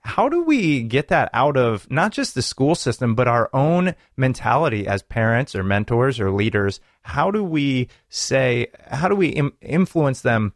How 0.00 0.28
do 0.28 0.42
we 0.42 0.82
get 0.82 1.08
that 1.08 1.30
out 1.32 1.56
of 1.56 1.90
not 1.90 2.12
just 2.12 2.34
the 2.34 2.42
school 2.42 2.74
system, 2.74 3.14
but 3.14 3.28
our 3.28 3.50
own 3.52 3.94
mentality 4.16 4.86
as 4.86 5.02
parents 5.02 5.54
or 5.54 5.62
mentors 5.62 6.20
or 6.20 6.30
leaders? 6.30 6.80
How 7.02 7.30
do 7.30 7.44
we 7.44 7.88
say, 8.08 8.68
how 8.90 9.08
do 9.08 9.16
we 9.16 9.28
Im- 9.28 9.54
influence 9.60 10.22
them 10.22 10.54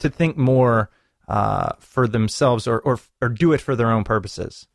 to 0.00 0.10
think 0.10 0.36
more 0.36 0.90
uh, 1.28 1.72
for 1.78 2.06
themselves 2.06 2.66
or, 2.66 2.80
or, 2.80 3.00
or 3.20 3.28
do 3.28 3.52
it 3.52 3.60
for 3.60 3.74
their 3.74 3.90
own 3.90 4.04
purposes? 4.04 4.66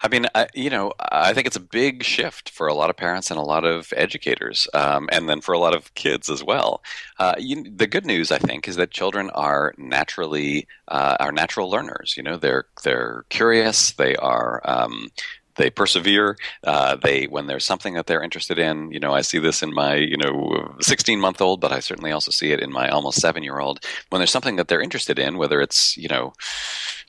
I 0.00 0.08
mean, 0.08 0.26
I, 0.34 0.48
you 0.54 0.68
know, 0.68 0.92
I 1.00 1.32
think 1.32 1.46
it's 1.46 1.56
a 1.56 1.60
big 1.60 2.02
shift 2.02 2.50
for 2.50 2.66
a 2.66 2.74
lot 2.74 2.90
of 2.90 2.96
parents 2.96 3.30
and 3.30 3.38
a 3.38 3.42
lot 3.42 3.64
of 3.64 3.92
educators, 3.96 4.68
um, 4.74 5.08
and 5.12 5.28
then 5.28 5.40
for 5.40 5.52
a 5.52 5.58
lot 5.58 5.74
of 5.74 5.94
kids 5.94 6.28
as 6.28 6.44
well. 6.44 6.82
Uh, 7.18 7.34
you, 7.38 7.64
the 7.64 7.86
good 7.86 8.04
news, 8.04 8.30
I 8.30 8.38
think, 8.38 8.68
is 8.68 8.76
that 8.76 8.90
children 8.90 9.30
are 9.30 9.72
naturally 9.78 10.66
uh, 10.88 11.16
are 11.20 11.32
natural 11.32 11.70
learners. 11.70 12.14
You 12.16 12.22
know, 12.22 12.36
they're 12.36 12.66
they're 12.82 13.24
curious. 13.30 13.92
They 13.92 14.14
are 14.16 14.60
um, 14.64 15.08
they 15.56 15.70
persevere. 15.70 16.36
Uh, 16.62 16.96
they 16.96 17.24
when 17.24 17.46
there's 17.46 17.64
something 17.64 17.94
that 17.94 18.06
they're 18.06 18.22
interested 18.22 18.58
in, 18.58 18.90
you 18.90 19.00
know, 19.00 19.12
I 19.12 19.20
see 19.22 19.38
this 19.38 19.62
in 19.62 19.72
my 19.72 19.96
you 19.96 20.16
know 20.16 20.74
16 20.80 21.20
month 21.20 21.40
old, 21.40 21.60
but 21.60 21.72
I 21.72 21.80
certainly 21.80 22.12
also 22.12 22.30
see 22.30 22.52
it 22.52 22.60
in 22.60 22.72
my 22.72 22.88
almost 22.88 23.20
seven 23.20 23.42
year 23.42 23.58
old. 23.58 23.84
When 24.10 24.20
there's 24.20 24.30
something 24.30 24.56
that 24.56 24.68
they're 24.68 24.80
interested 24.80 25.18
in, 25.18 25.38
whether 25.38 25.60
it's 25.60 25.96
you 25.96 26.08
know 26.08 26.32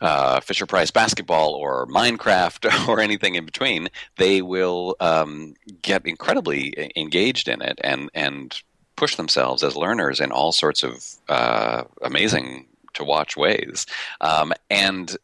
uh, 0.02 0.40
Fisher 0.42 0.66
Price 0.66 0.92
basketball 0.92 1.54
or 1.54 1.88
Minecraft 1.88 2.88
or 2.88 3.00
anything 3.00 3.36
in 3.36 3.46
between, 3.46 3.90
they 4.18 4.42
will 4.42 4.96
um, 5.00 5.56
get 5.82 6.06
incredibly 6.06 6.92
engaged 6.96 7.48
in 7.48 7.62
it 7.62 7.80
and 7.84 8.10
and 8.14 8.62
push 8.96 9.16
themselves 9.16 9.64
as 9.64 9.76
learners 9.76 10.20
in 10.20 10.32
all 10.32 10.52
sorts 10.52 10.84
of 10.84 11.04
uh, 11.28 11.84
amazing 12.02 12.66
to 12.94 13.04
watch 13.04 13.38
ways. 13.38 13.86
Um, 14.22 14.54
and 14.70 15.16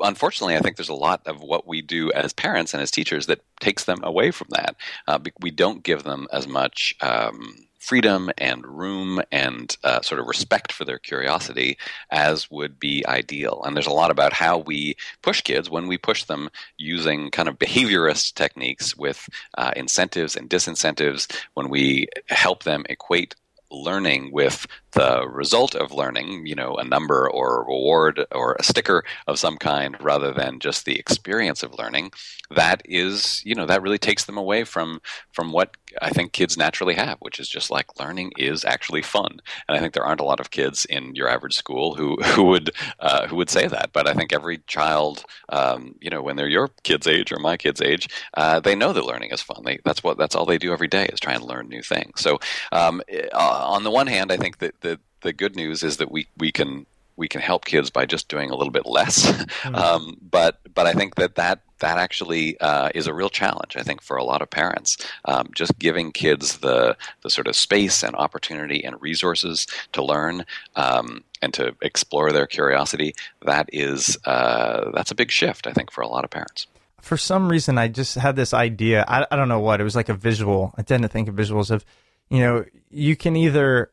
unfortunately, 0.00 0.56
I 0.56 0.60
think 0.60 0.76
there's 0.76 0.88
a 0.88 0.94
lot 0.94 1.22
of 1.26 1.42
what 1.42 1.66
we 1.66 1.82
do 1.82 2.12
as 2.12 2.32
parents 2.32 2.74
and 2.74 2.82
as 2.82 2.90
teachers 2.90 3.26
that 3.26 3.40
takes 3.60 3.84
them 3.84 4.00
away 4.02 4.30
from 4.30 4.48
that. 4.50 4.76
Uh, 5.06 5.18
we 5.40 5.50
don't 5.50 5.82
give 5.82 6.04
them 6.04 6.26
as 6.32 6.46
much. 6.46 6.94
Um, 7.00 7.66
freedom 7.80 8.30
and 8.36 8.64
room 8.66 9.20
and 9.32 9.76
uh, 9.84 10.02
sort 10.02 10.20
of 10.20 10.26
respect 10.26 10.70
for 10.70 10.84
their 10.84 10.98
curiosity 10.98 11.78
as 12.10 12.50
would 12.50 12.78
be 12.78 13.04
ideal. 13.08 13.62
And 13.64 13.74
there's 13.74 13.86
a 13.86 13.92
lot 13.92 14.10
about 14.10 14.34
how 14.34 14.58
we 14.58 14.96
push 15.22 15.40
kids 15.40 15.70
when 15.70 15.88
we 15.88 15.96
push 15.96 16.24
them 16.24 16.50
using 16.76 17.30
kind 17.30 17.48
of 17.48 17.58
behaviorist 17.58 18.34
techniques 18.34 18.94
with 18.96 19.28
uh, 19.56 19.72
incentives 19.74 20.36
and 20.36 20.48
disincentives, 20.48 21.34
when 21.54 21.70
we 21.70 22.06
help 22.28 22.64
them 22.64 22.84
equate 22.88 23.34
learning 23.70 24.30
with 24.32 24.66
the 25.00 25.26
result 25.30 25.74
of 25.74 25.92
learning, 25.92 26.46
you 26.46 26.54
know, 26.54 26.76
a 26.76 26.84
number 26.84 27.30
or 27.30 27.56
a 27.56 27.64
reward 27.64 28.26
or 28.32 28.54
a 28.58 28.62
sticker 28.62 29.02
of 29.26 29.38
some 29.38 29.56
kind 29.56 29.96
rather 29.98 30.30
than 30.30 30.58
just 30.58 30.84
the 30.84 30.98
experience 30.98 31.62
of 31.62 31.78
learning, 31.78 32.12
that 32.50 32.82
is, 32.84 33.42
you 33.46 33.54
know, 33.54 33.64
that 33.64 33.80
really 33.80 33.96
takes 33.98 34.26
them 34.26 34.36
away 34.36 34.62
from 34.62 35.00
from 35.32 35.52
what 35.52 35.74
I 36.02 36.10
think 36.10 36.32
kids 36.32 36.56
naturally 36.56 36.94
have, 36.94 37.18
which 37.20 37.40
is 37.40 37.48
just 37.48 37.70
like 37.70 37.98
learning 37.98 38.32
is 38.36 38.64
actually 38.64 39.02
fun. 39.02 39.40
And 39.66 39.76
I 39.76 39.80
think 39.80 39.94
there 39.94 40.04
aren't 40.04 40.20
a 40.20 40.24
lot 40.24 40.40
of 40.40 40.50
kids 40.50 40.84
in 40.84 41.14
your 41.14 41.28
average 41.28 41.54
school 41.54 41.94
who 41.94 42.16
who 42.34 42.44
would 42.44 42.70
uh, 42.98 43.26
who 43.26 43.36
would 43.36 43.50
say 43.50 43.66
that. 43.66 43.90
But 43.92 44.08
I 44.08 44.12
think 44.12 44.32
every 44.32 44.58
child, 44.66 45.24
um, 45.48 45.94
you 46.00 46.10
know, 46.10 46.22
when 46.22 46.36
they're 46.36 46.48
your 46.48 46.68
kid's 46.82 47.06
age 47.06 47.32
or 47.32 47.38
my 47.38 47.56
kid's 47.56 47.80
age, 47.80 48.08
uh, 48.34 48.60
they 48.60 48.74
know 48.74 48.92
that 48.92 49.06
learning 49.06 49.30
is 49.30 49.40
fun. 49.40 49.62
They, 49.64 49.78
that's 49.84 50.02
what 50.04 50.18
that's 50.18 50.34
all 50.34 50.46
they 50.46 50.58
do 50.58 50.72
every 50.72 50.88
day 50.88 51.06
is 51.06 51.20
try 51.20 51.32
and 51.32 51.44
learn 51.44 51.68
new 51.68 51.82
things. 51.82 52.20
So 52.20 52.38
um, 52.72 53.02
uh, 53.32 53.64
on 53.74 53.84
the 53.84 53.90
one 53.90 54.06
hand, 54.06 54.30
I 54.30 54.36
think 54.36 54.58
that 54.58 54.74
the 54.80 54.89
the 55.22 55.32
good 55.32 55.56
news 55.56 55.82
is 55.82 55.98
that 55.98 56.10
we 56.10 56.26
we 56.38 56.52
can 56.52 56.86
we 57.20 57.28
can 57.28 57.42
help 57.42 57.66
kids 57.66 57.90
by 57.90 58.06
just 58.06 58.28
doing 58.28 58.50
a 58.50 58.56
little 58.56 58.72
bit 58.72 58.86
less. 58.86 59.30
Mm-hmm. 59.60 59.74
Um, 59.74 60.16
but 60.22 60.58
but 60.72 60.86
I 60.86 60.94
think 60.94 61.16
that 61.16 61.34
that 61.34 61.60
that 61.80 61.98
actually 61.98 62.58
uh, 62.60 62.88
is 62.94 63.06
a 63.06 63.12
real 63.12 63.28
challenge. 63.28 63.76
I 63.76 63.82
think 63.82 64.00
for 64.00 64.16
a 64.16 64.24
lot 64.24 64.40
of 64.40 64.48
parents, 64.48 64.96
um, 65.26 65.50
just 65.54 65.78
giving 65.78 66.12
kids 66.12 66.58
the 66.58 66.96
the 67.22 67.28
sort 67.28 67.46
of 67.46 67.56
space 67.56 68.02
and 68.02 68.16
opportunity 68.16 68.82
and 68.82 69.00
resources 69.02 69.66
to 69.92 70.02
learn 70.02 70.46
um, 70.76 71.24
and 71.42 71.52
to 71.54 71.74
explore 71.82 72.32
their 72.32 72.46
curiosity. 72.46 73.14
That 73.44 73.68
is 73.72 74.16
uh, 74.24 74.92
that's 74.94 75.10
a 75.10 75.14
big 75.14 75.30
shift. 75.30 75.66
I 75.66 75.72
think 75.72 75.90
for 75.90 76.00
a 76.00 76.08
lot 76.08 76.24
of 76.24 76.30
parents 76.30 76.66
for 77.02 77.16
some 77.16 77.48
reason 77.48 77.78
I 77.78 77.88
just 77.88 78.14
had 78.14 78.36
this 78.36 78.54
idea. 78.54 79.04
I, 79.06 79.26
I 79.30 79.36
don't 79.36 79.48
know 79.48 79.60
what 79.60 79.80
it 79.80 79.84
was 79.84 79.96
like 79.96 80.08
a 80.08 80.14
visual. 80.14 80.72
I 80.76 80.82
tend 80.82 81.02
to 81.02 81.08
think 81.08 81.28
of 81.28 81.34
visuals 81.34 81.70
of, 81.70 81.84
you 82.28 82.40
know, 82.40 82.64
you 82.90 83.16
can 83.16 83.36
either 83.36 83.90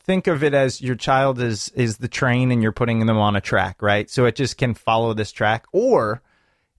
think 0.00 0.26
of 0.26 0.42
it 0.42 0.54
as 0.54 0.80
your 0.80 0.96
child 0.96 1.40
is 1.40 1.68
is 1.70 1.98
the 1.98 2.08
train 2.08 2.50
and 2.50 2.62
you're 2.62 2.72
putting 2.72 3.06
them 3.06 3.18
on 3.18 3.36
a 3.36 3.40
track, 3.40 3.82
right? 3.82 4.10
So 4.10 4.24
it 4.24 4.36
just 4.36 4.56
can 4.58 4.74
follow 4.74 5.14
this 5.14 5.32
track 5.32 5.66
or 5.72 6.22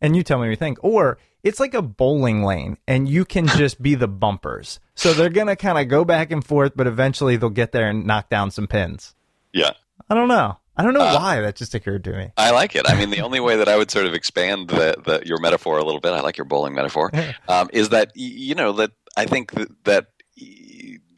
and 0.02 0.16
you 0.16 0.24
tell 0.24 0.38
me 0.38 0.48
what 0.48 0.52
you 0.52 0.56
think, 0.56 0.80
or 0.82 1.18
it's 1.44 1.60
like 1.60 1.74
a 1.74 1.82
bowling 1.82 2.44
lane 2.44 2.78
and 2.88 3.08
you 3.08 3.26
can 3.26 3.48
just 3.58 3.82
be 3.82 3.96
the 3.96 4.08
bumpers. 4.08 4.80
So 4.96 5.14
they're 5.14 5.30
going 5.30 5.48
to 5.48 5.56
kind 5.56 5.78
of 5.78 5.88
go 5.88 6.04
back 6.04 6.32
and 6.32 6.44
forth, 6.44 6.74
but 6.76 6.88
eventually 6.88 7.38
they'll 7.38 7.50
get 7.50 7.72
there 7.72 7.90
and 7.90 8.06
knock 8.06 8.30
down 8.30 8.52
some 8.52 8.68
pins. 8.68 9.16
Yeah. 9.54 9.72
I 10.10 10.16
don't 10.16 10.28
know. 10.28 10.58
I 10.76 10.84
don't 10.84 10.94
know 10.94 11.02
uh, 11.02 11.16
why 11.16 11.42
that 11.42 11.58
just 11.58 11.76
occurred 11.76 12.06
to 12.06 12.14
me. 12.14 12.32
I 12.38 12.52
like 12.52 12.74
it. 12.74 12.90
I 12.90 12.98
mean, 12.98 13.10
the 13.10 13.20
only 13.24 13.42
way 13.42 13.58
that 13.58 13.68
I 13.68 13.76
would 13.76 13.92
sort 13.92 14.06
of 14.06 14.14
expand 14.14 14.70
the, 14.70 14.96
the 15.04 15.22
your 15.26 15.38
metaphor 15.40 15.78
a 15.78 15.84
little 15.84 16.00
bit, 16.00 16.14
I 16.14 16.22
like 16.22 16.38
your 16.38 16.46
bowling 16.46 16.74
metaphor, 16.74 17.12
um, 17.50 17.70
is 17.74 17.90
that 17.90 18.14
you 18.16 18.56
know 18.56 18.72
that 18.72 18.92
I 19.18 19.26
think 19.26 19.52
that, 19.52 19.84
that 19.84 20.08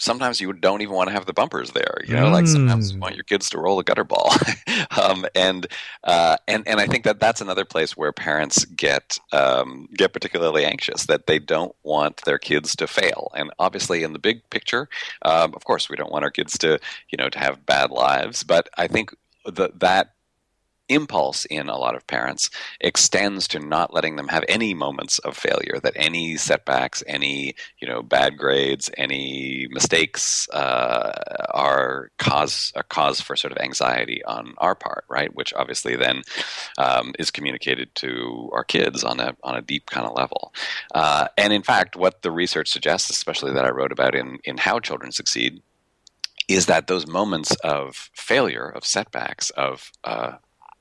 sometimes 0.01 0.41
you 0.41 0.51
don't 0.51 0.81
even 0.81 0.95
want 0.95 1.07
to 1.09 1.13
have 1.13 1.27
the 1.27 1.33
bumpers 1.33 1.71
there. 1.71 1.99
You 2.07 2.15
know, 2.15 2.25
mm. 2.25 2.31
like 2.31 2.47
sometimes 2.47 2.91
you 2.91 2.99
want 2.99 3.15
your 3.15 3.23
kids 3.23 3.49
to 3.51 3.59
roll 3.59 3.79
a 3.79 3.83
gutter 3.83 4.03
ball, 4.03 4.33
um, 4.99 5.25
and 5.35 5.67
uh, 6.03 6.37
and 6.47 6.67
and 6.67 6.79
I 6.79 6.87
think 6.87 7.03
that 7.05 7.19
that's 7.19 7.39
another 7.39 7.63
place 7.63 7.95
where 7.95 8.11
parents 8.11 8.65
get 8.65 9.19
um, 9.31 9.87
get 9.93 10.11
particularly 10.11 10.65
anxious 10.65 11.05
that 11.05 11.27
they 11.27 11.39
don't 11.39 11.75
want 11.83 12.21
their 12.25 12.39
kids 12.39 12.75
to 12.77 12.87
fail. 12.87 13.31
And 13.35 13.51
obviously, 13.59 14.03
in 14.03 14.13
the 14.13 14.19
big 14.19 14.49
picture, 14.49 14.89
um, 15.21 15.53
of 15.53 15.63
course, 15.65 15.89
we 15.89 15.95
don't 15.95 16.11
want 16.11 16.25
our 16.25 16.31
kids 16.31 16.57
to 16.59 16.79
you 17.09 17.17
know 17.17 17.29
to 17.29 17.39
have 17.39 17.65
bad 17.65 17.91
lives. 17.91 18.43
But 18.43 18.69
I 18.77 18.87
think 18.87 19.15
that 19.45 19.79
that 19.79 20.15
impulse 20.91 21.45
in 21.45 21.69
a 21.69 21.77
lot 21.77 21.95
of 21.95 22.05
parents 22.07 22.49
extends 22.79 23.47
to 23.47 23.59
not 23.59 23.93
letting 23.93 24.15
them 24.15 24.27
have 24.27 24.43
any 24.49 24.73
moments 24.73 25.19
of 25.19 25.37
failure 25.37 25.79
that 25.81 25.93
any 25.95 26.37
setbacks 26.37 27.03
any 27.07 27.55
you 27.79 27.87
know 27.87 28.01
bad 28.01 28.37
grades 28.37 28.89
any 28.97 29.67
mistakes 29.71 30.49
uh, 30.49 31.11
are 31.53 32.11
cause 32.17 32.71
a 32.75 32.83
cause 32.83 33.21
for 33.21 33.35
sort 33.35 33.51
of 33.51 33.57
anxiety 33.59 34.23
on 34.25 34.53
our 34.57 34.75
part 34.75 35.05
right? 35.09 35.35
Which 35.35 35.53
obviously 35.53 35.95
then 35.95 36.21
um, 36.77 37.13
is 37.19 37.31
communicated 37.31 37.93
to 37.95 38.49
our 38.53 38.63
kids 38.63 39.03
on 39.03 39.19
a 39.19 39.35
on 39.43 39.55
a 39.55 39.61
deep 39.61 39.89
kind 39.89 40.07
of 40.07 40.15
level. 40.15 40.53
Uh, 40.93 41.27
and 41.37 41.53
in 41.53 41.63
fact 41.63 41.95
what 41.95 42.21
the 42.21 42.31
research 42.31 42.69
suggests 42.69 43.09
especially 43.09 43.53
that 43.53 43.65
I 43.65 43.69
wrote 43.69 43.91
about 43.91 44.15
in 44.15 44.39
in 44.43 44.57
how 44.57 44.79
children 44.79 45.11
succeed 45.11 45.61
is 46.47 46.65
that 46.65 46.87
those 46.87 47.07
moments 47.07 47.55
of 47.63 48.09
failure, 48.13 48.67
of 48.67 48.85
setbacks, 48.85 49.49
of 49.51 49.91
uh, 50.03 50.33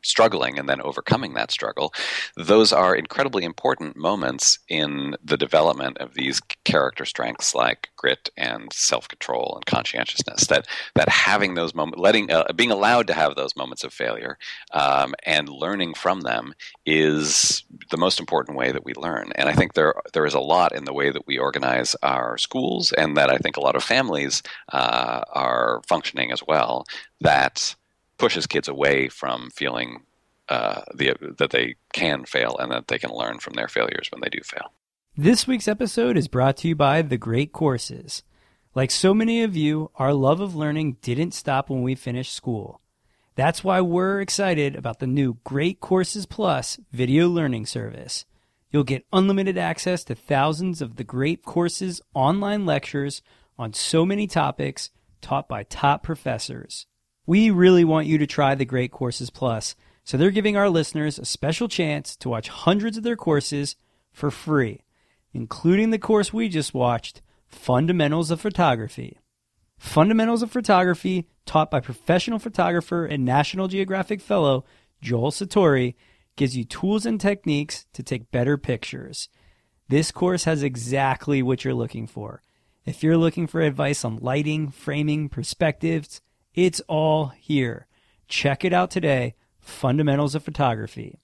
struggling 0.02 0.58
and 0.58 0.68
then 0.68 0.80
overcoming 0.80 1.34
that 1.34 1.50
struggle, 1.50 1.92
those 2.36 2.72
are 2.72 2.94
incredibly 2.94 3.44
important 3.44 3.96
moments 3.96 4.58
in 4.68 5.16
the 5.22 5.36
development 5.36 5.98
of 5.98 6.14
these 6.14 6.40
character 6.64 7.04
strengths 7.04 7.54
like 7.54 7.88
grit 7.96 8.28
and 8.36 8.72
self-control 8.72 9.54
and 9.56 9.66
conscientiousness. 9.66 10.46
That 10.46 10.66
that 10.94 11.08
having 11.08 11.54
those 11.54 11.74
moments, 11.74 12.00
letting, 12.00 12.30
uh, 12.30 12.52
being 12.54 12.70
allowed 12.70 13.06
to 13.08 13.14
have 13.14 13.34
those 13.34 13.56
moments 13.56 13.84
of 13.84 13.92
failure 13.92 14.38
um, 14.72 15.14
and 15.24 15.48
learning 15.48 15.94
from 15.94 16.22
them 16.22 16.54
is 16.86 17.64
the 17.90 17.96
most 17.96 18.20
important 18.20 18.56
way 18.56 18.72
that 18.72 18.84
we 18.84 18.94
learn. 18.94 19.32
And 19.34 19.48
I 19.48 19.52
think 19.52 19.74
there 19.74 19.94
there 20.12 20.26
is 20.26 20.34
a 20.34 20.40
lot 20.40 20.74
in 20.74 20.84
the 20.84 20.94
way 20.94 21.10
that 21.10 21.26
we 21.26 21.38
organize 21.38 21.94
our 22.02 22.38
schools, 22.38 22.92
and 22.92 23.16
that 23.16 23.30
I 23.30 23.38
think 23.38 23.56
a 23.56 23.60
lot 23.60 23.76
of 23.76 23.84
families 23.84 24.42
uh, 24.72 25.22
are 25.32 25.82
functioning 25.86 26.32
as 26.32 26.42
well. 26.46 26.84
That 27.20 27.74
pushes 28.20 28.46
kids 28.46 28.68
away 28.68 29.08
from 29.08 29.50
feeling 29.50 30.02
uh, 30.50 30.82
the, 30.94 31.14
that 31.38 31.50
they 31.50 31.74
can 31.92 32.24
fail 32.24 32.56
and 32.58 32.70
that 32.70 32.88
they 32.88 32.98
can 32.98 33.10
learn 33.10 33.38
from 33.38 33.54
their 33.54 33.66
failures 33.66 34.08
when 34.12 34.20
they 34.20 34.28
do 34.28 34.40
fail. 34.44 34.72
This 35.16 35.46
week's 35.46 35.66
episode 35.66 36.16
is 36.16 36.28
brought 36.28 36.58
to 36.58 36.68
you 36.68 36.76
by 36.76 37.02
The 37.02 37.16
Great 37.16 37.52
Courses. 37.52 38.22
Like 38.74 38.90
so 38.90 39.14
many 39.14 39.42
of 39.42 39.56
you, 39.56 39.90
our 39.96 40.12
love 40.12 40.40
of 40.40 40.54
learning 40.54 40.98
didn't 41.02 41.32
stop 41.32 41.70
when 41.70 41.82
we 41.82 41.94
finished 41.94 42.34
school. 42.34 42.80
That's 43.36 43.64
why 43.64 43.80
we're 43.80 44.20
excited 44.20 44.76
about 44.76 44.98
the 44.98 45.06
new 45.06 45.38
Great 45.44 45.80
Courses 45.80 46.26
Plus 46.26 46.78
video 46.92 47.26
learning 47.26 47.66
service. 47.66 48.26
You'll 48.70 48.84
get 48.84 49.06
unlimited 49.12 49.56
access 49.56 50.04
to 50.04 50.14
thousands 50.14 50.82
of 50.82 50.96
the 50.96 51.04
Great 51.04 51.42
Courses 51.42 52.02
online 52.12 52.66
lectures 52.66 53.22
on 53.58 53.72
so 53.72 54.04
many 54.04 54.26
topics 54.26 54.90
taught 55.22 55.48
by 55.48 55.62
top 55.64 56.02
professors. 56.02 56.86
We 57.26 57.50
really 57.50 57.84
want 57.84 58.06
you 58.06 58.18
to 58.18 58.26
try 58.26 58.54
the 58.54 58.64
Great 58.64 58.90
Courses 58.90 59.30
Plus, 59.30 59.76
so 60.04 60.16
they're 60.16 60.30
giving 60.30 60.56
our 60.56 60.68
listeners 60.68 61.18
a 61.18 61.24
special 61.24 61.68
chance 61.68 62.16
to 62.16 62.28
watch 62.28 62.48
hundreds 62.48 62.96
of 62.96 63.02
their 63.04 63.16
courses 63.16 63.76
for 64.12 64.30
free, 64.30 64.82
including 65.32 65.90
the 65.90 65.98
course 65.98 66.32
we 66.32 66.48
just 66.48 66.74
watched, 66.74 67.22
Fundamentals 67.46 68.30
of 68.30 68.40
Photography. 68.40 69.18
Fundamentals 69.78 70.42
of 70.42 70.50
Photography, 70.50 71.28
taught 71.46 71.70
by 71.70 71.80
professional 71.80 72.38
photographer 72.38 73.04
and 73.04 73.24
National 73.24 73.68
Geographic 73.68 74.20
fellow 74.20 74.64
Joel 75.00 75.30
Sartore, 75.30 75.94
gives 76.36 76.56
you 76.56 76.64
tools 76.64 77.06
and 77.06 77.20
techniques 77.20 77.86
to 77.92 78.02
take 78.02 78.30
better 78.30 78.56
pictures. 78.56 79.28
This 79.88 80.10
course 80.12 80.44
has 80.44 80.62
exactly 80.62 81.42
what 81.42 81.64
you're 81.64 81.74
looking 81.74 82.06
for. 82.06 82.42
If 82.86 83.02
you're 83.02 83.16
looking 83.16 83.46
for 83.46 83.60
advice 83.60 84.04
on 84.04 84.18
lighting, 84.18 84.70
framing, 84.70 85.28
perspectives, 85.28 86.20
it's 86.66 86.82
all 86.88 87.28
here. 87.28 87.86
Check 88.28 88.66
it 88.66 88.74
out 88.74 88.90
today 88.90 89.34
Fundamentals 89.60 90.34
of 90.34 90.42
Photography. 90.42 91.18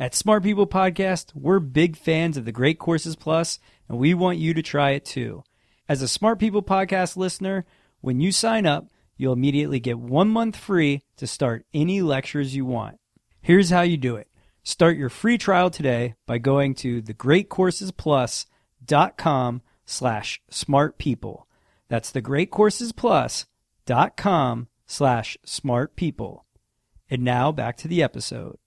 At 0.00 0.14
Smart 0.14 0.42
People 0.42 0.66
Podcast, 0.66 1.34
we're 1.34 1.60
big 1.60 1.94
fans 1.94 2.38
of 2.38 2.46
the 2.46 2.52
Great 2.52 2.78
Courses 2.78 3.14
Plus, 3.14 3.58
and 3.86 3.98
we 3.98 4.14
want 4.14 4.38
you 4.38 4.54
to 4.54 4.62
try 4.62 4.92
it 4.92 5.04
too. 5.04 5.44
As 5.90 6.00
a 6.00 6.08
Smart 6.08 6.38
People 6.38 6.62
Podcast 6.62 7.18
listener, 7.18 7.66
when 8.00 8.18
you 8.20 8.32
sign 8.32 8.64
up, 8.64 8.86
you'll 9.18 9.34
immediately 9.34 9.78
get 9.78 9.98
one 9.98 10.30
month 10.30 10.56
free 10.56 11.02
to 11.18 11.26
start 11.26 11.66
any 11.74 12.00
lectures 12.00 12.56
you 12.56 12.64
want. 12.64 12.98
Here's 13.42 13.68
how 13.68 13.82
you 13.82 13.98
do 13.98 14.16
it. 14.16 14.28
Start 14.62 14.96
your 14.96 15.10
free 15.10 15.36
trial 15.36 15.68
today 15.68 16.14
by 16.26 16.38
going 16.38 16.74
to 16.76 17.02
thegreatcoursesplus.com 17.02 19.62
slash 19.84 20.40
smartpeople. 20.50 21.42
That's 21.88 22.10
thegreatcoursesplus.com 22.12 24.68
slash 24.88 25.36
smart 25.44 25.94
people. 25.94 26.44
And 27.08 27.22
now 27.22 27.52
back 27.52 27.76
to 27.78 27.88
the 27.88 28.02
episode. 28.02 28.58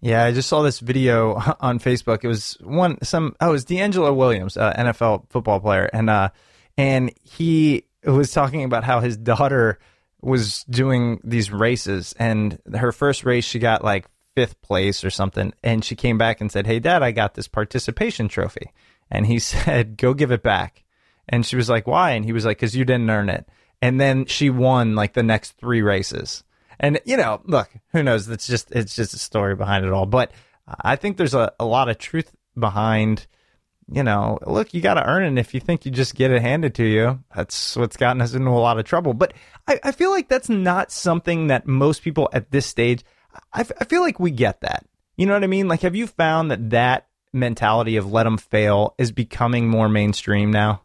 Yeah, 0.00 0.24
I 0.24 0.32
just 0.32 0.48
saw 0.48 0.62
this 0.62 0.80
video 0.80 1.34
on 1.60 1.78
Facebook. 1.78 2.24
It 2.24 2.28
was 2.28 2.56
one 2.62 3.02
some 3.02 3.36
oh, 3.40 3.50
it 3.50 3.52
was 3.52 3.64
DeAngelo 3.66 4.16
Williams, 4.16 4.56
uh, 4.56 4.72
NFL 4.72 5.28
football 5.28 5.60
player, 5.60 5.90
and 5.92 6.08
uh, 6.08 6.30
and 6.78 7.12
he 7.22 7.84
was 8.04 8.32
talking 8.32 8.64
about 8.64 8.84
how 8.84 9.00
his 9.00 9.16
daughter 9.16 9.78
was 10.22 10.64
doing 10.64 11.20
these 11.22 11.52
races, 11.52 12.14
and 12.18 12.58
her 12.74 12.92
first 12.92 13.24
race 13.24 13.44
she 13.44 13.58
got 13.58 13.84
like 13.84 14.06
fifth 14.34 14.60
place 14.62 15.04
or 15.04 15.10
something, 15.10 15.52
and 15.62 15.84
she 15.84 15.94
came 15.94 16.16
back 16.16 16.40
and 16.40 16.50
said, 16.50 16.66
"Hey, 16.66 16.78
Dad, 16.78 17.02
I 17.02 17.12
got 17.12 17.34
this 17.34 17.48
participation 17.48 18.28
trophy," 18.28 18.72
and 19.10 19.26
he 19.26 19.38
said, 19.38 19.96
"Go 19.96 20.14
give 20.14 20.30
it 20.30 20.42
back," 20.42 20.84
and 21.28 21.44
she 21.44 21.56
was 21.56 21.68
like, 21.68 21.86
"Why?" 21.86 22.12
And 22.12 22.24
he 22.24 22.32
was 22.32 22.44
like, 22.44 22.56
"Because 22.56 22.74
you 22.74 22.84
didn't 22.84 23.10
earn 23.10 23.28
it." 23.28 23.48
And 23.80 24.00
then 24.00 24.26
she 24.26 24.50
won 24.50 24.94
like 24.94 25.12
the 25.12 25.22
next 25.22 25.52
three 25.52 25.82
races. 25.82 26.44
And 26.80 27.00
you 27.04 27.16
know, 27.16 27.40
look, 27.44 27.70
who 27.92 28.02
knows? 28.02 28.28
It's 28.28 28.46
just 28.46 28.70
it's 28.72 28.94
just 28.94 29.14
a 29.14 29.18
story 29.18 29.56
behind 29.56 29.84
it 29.84 29.92
all. 29.92 30.06
But 30.06 30.32
I 30.82 30.96
think 30.96 31.16
there's 31.16 31.34
a, 31.34 31.52
a 31.58 31.64
lot 31.64 31.88
of 31.88 31.98
truth 31.98 32.34
behind. 32.58 33.26
You 33.90 34.02
know, 34.02 34.38
look, 34.46 34.74
you 34.74 34.82
got 34.82 34.94
to 34.94 35.06
earn 35.06 35.24
it. 35.24 35.40
If 35.40 35.54
you 35.54 35.60
think 35.60 35.86
you 35.86 35.90
just 35.90 36.14
get 36.14 36.30
it 36.30 36.42
handed 36.42 36.74
to 36.74 36.84
you, 36.84 37.24
that's 37.34 37.74
what's 37.74 37.96
gotten 37.96 38.20
us 38.20 38.34
into 38.34 38.50
a 38.50 38.52
lot 38.52 38.78
of 38.78 38.84
trouble. 38.84 39.14
But 39.14 39.32
I, 39.66 39.80
I 39.82 39.92
feel 39.92 40.10
like 40.10 40.28
that's 40.28 40.50
not 40.50 40.92
something 40.92 41.46
that 41.46 41.66
most 41.66 42.02
people 42.02 42.28
at 42.34 42.50
this 42.50 42.66
stage. 42.66 43.02
I, 43.54 43.60
I 43.80 43.84
feel 43.84 44.02
like 44.02 44.20
we 44.20 44.30
get 44.30 44.60
that. 44.60 44.84
You 45.16 45.24
know 45.24 45.32
what 45.32 45.42
I 45.42 45.46
mean? 45.48 45.68
Like, 45.68 45.80
have 45.80 45.96
you 45.96 46.06
found 46.06 46.50
that 46.50 46.68
that 46.70 47.08
mentality 47.32 47.96
of 47.96 48.12
let 48.12 48.24
them 48.24 48.36
fail 48.36 48.94
is 48.98 49.10
becoming 49.10 49.68
more 49.68 49.88
mainstream 49.88 50.50
now? 50.50 50.82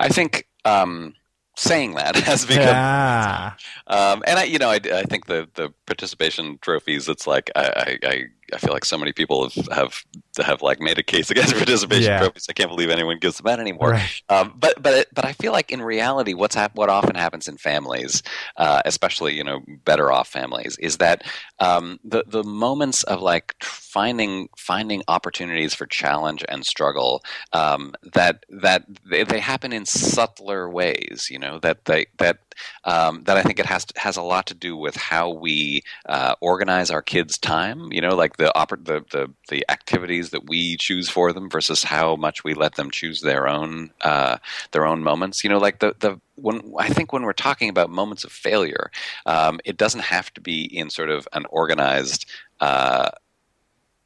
I 0.00 0.08
think 0.08 0.48
um, 0.64 1.14
saying 1.56 1.94
that 1.94 2.16
has 2.30 2.46
become 2.46 2.64
yeah. 2.64 3.52
um, 3.86 4.22
and 4.26 4.38
I 4.38 4.44
you 4.44 4.58
know 4.58 4.70
I, 4.70 4.80
I 4.92 5.02
think 5.02 5.26
the 5.26 5.48
the 5.54 5.72
participation 5.86 6.58
trophies 6.60 7.08
it's 7.08 7.26
like 7.26 7.50
I, 7.54 7.98
I 8.02 8.24
I 8.52 8.58
feel 8.58 8.72
like 8.72 8.84
so 8.84 8.98
many 8.98 9.12
people 9.12 9.48
have 9.48 9.68
have 9.72 10.04
have 10.44 10.62
like 10.62 10.80
made 10.80 10.98
a 10.98 11.02
case 11.02 11.30
against 11.30 11.54
participation 11.54 12.04
yeah. 12.04 12.18
trophies. 12.18 12.46
I 12.48 12.52
can't 12.52 12.70
believe 12.70 12.90
anyone 12.90 13.18
gives 13.18 13.38
them 13.38 13.46
out 13.46 13.60
anymore. 13.60 13.90
Right. 13.90 14.22
Um, 14.28 14.54
but 14.56 14.82
but 14.82 15.08
but 15.14 15.24
I 15.24 15.32
feel 15.32 15.52
like 15.52 15.70
in 15.70 15.82
reality, 15.82 16.34
what's 16.34 16.54
hap- 16.54 16.74
what 16.74 16.88
often 16.88 17.14
happens 17.14 17.48
in 17.48 17.56
families, 17.56 18.22
uh, 18.56 18.82
especially 18.84 19.34
you 19.34 19.44
know 19.44 19.62
better 19.84 20.12
off 20.12 20.28
families, 20.28 20.76
is 20.78 20.98
that 20.98 21.22
um, 21.62 22.00
the 22.02 22.24
the 22.26 22.42
moments 22.42 23.04
of 23.04 23.22
like 23.22 23.54
finding 23.62 24.48
finding 24.56 25.04
opportunities 25.06 25.72
for 25.74 25.86
challenge 25.86 26.44
and 26.48 26.66
struggle 26.66 27.22
um, 27.52 27.94
that 28.14 28.44
that 28.48 28.84
they, 29.08 29.22
they, 29.22 29.38
happen 29.38 29.72
in 29.72 29.86
subtler 29.86 30.68
ways. 30.68 31.28
You 31.30 31.38
know 31.38 31.60
that 31.60 31.84
they 31.84 32.06
that 32.18 32.38
um, 32.82 33.22
that 33.24 33.36
I 33.36 33.44
think 33.44 33.60
it 33.60 33.66
has 33.66 33.84
to, 33.84 34.00
has 34.00 34.16
a 34.16 34.22
lot 34.22 34.46
to 34.46 34.54
do 34.54 34.76
with 34.76 34.96
how 34.96 35.30
we 35.30 35.82
uh, 36.06 36.34
organize 36.40 36.90
our 36.90 37.02
kids' 37.02 37.38
time. 37.38 37.92
You 37.92 38.00
know, 38.00 38.16
like 38.16 38.38
the, 38.38 38.50
oper- 38.56 38.84
the 38.84 39.04
the 39.12 39.32
the 39.48 39.64
activities 39.68 40.30
that 40.30 40.48
we 40.48 40.76
choose 40.78 41.08
for 41.08 41.32
them 41.32 41.48
versus 41.48 41.84
how 41.84 42.16
much 42.16 42.42
we 42.42 42.54
let 42.54 42.74
them 42.74 42.90
choose 42.90 43.20
their 43.20 43.46
own 43.46 43.92
uh, 44.00 44.38
their 44.72 44.84
own 44.84 45.04
moments. 45.04 45.44
You 45.44 45.50
know, 45.50 45.58
like 45.58 45.78
the 45.78 45.94
the 46.00 46.20
when 46.36 46.72
I 46.78 46.88
think 46.88 47.12
when 47.12 47.22
we're 47.22 47.32
talking 47.32 47.68
about 47.68 47.90
moments 47.90 48.24
of 48.24 48.32
failure, 48.32 48.90
um, 49.26 49.60
it 49.64 49.76
doesn't 49.76 50.00
have 50.00 50.32
to 50.34 50.40
be 50.40 50.64
in 50.64 50.90
sort 50.90 51.10
of 51.10 51.28
an 51.32 51.46
organized. 51.50 52.26
Uh, 52.60 53.10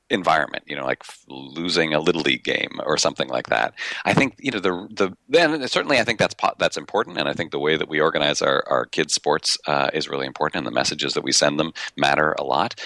environment, 0.09 0.63
you 0.67 0.77
know, 0.77 0.85
like 0.85 1.03
losing 1.29 1.93
a 1.93 2.01
little 2.01 2.23
league 2.23 2.45
game 2.45 2.81
or 2.85 2.97
something 2.97 3.29
like 3.29 3.49
that. 3.49 3.75
I 4.05 4.15
think 4.15 4.37
you 4.39 4.51
know 4.51 4.61
the 4.61 4.87
the 4.93 5.17
then 5.29 5.67
certainly 5.69 5.99
I 5.99 6.05
think 6.05 6.19
that's 6.19 6.35
that's 6.59 6.77
important, 6.77 7.19
and 7.19 7.29
I 7.29 7.33
think 7.33 7.51
the 7.51 7.59
way 7.59 7.77
that 7.77 7.89
we 7.89 8.01
organize 8.01 8.41
our 8.43 8.63
our 8.69 8.87
kids' 8.87 9.15
sports 9.15 9.59
uh, 9.67 9.91
is 9.93 10.09
really 10.09 10.27
important, 10.27 10.59
and 10.59 10.67
the 10.67 10.79
messages 10.79 11.15
that 11.15 11.25
we 11.25 11.33
send 11.33 11.59
them 11.59 11.73
matter 11.97 12.37
a 12.39 12.45
lot. 12.45 12.81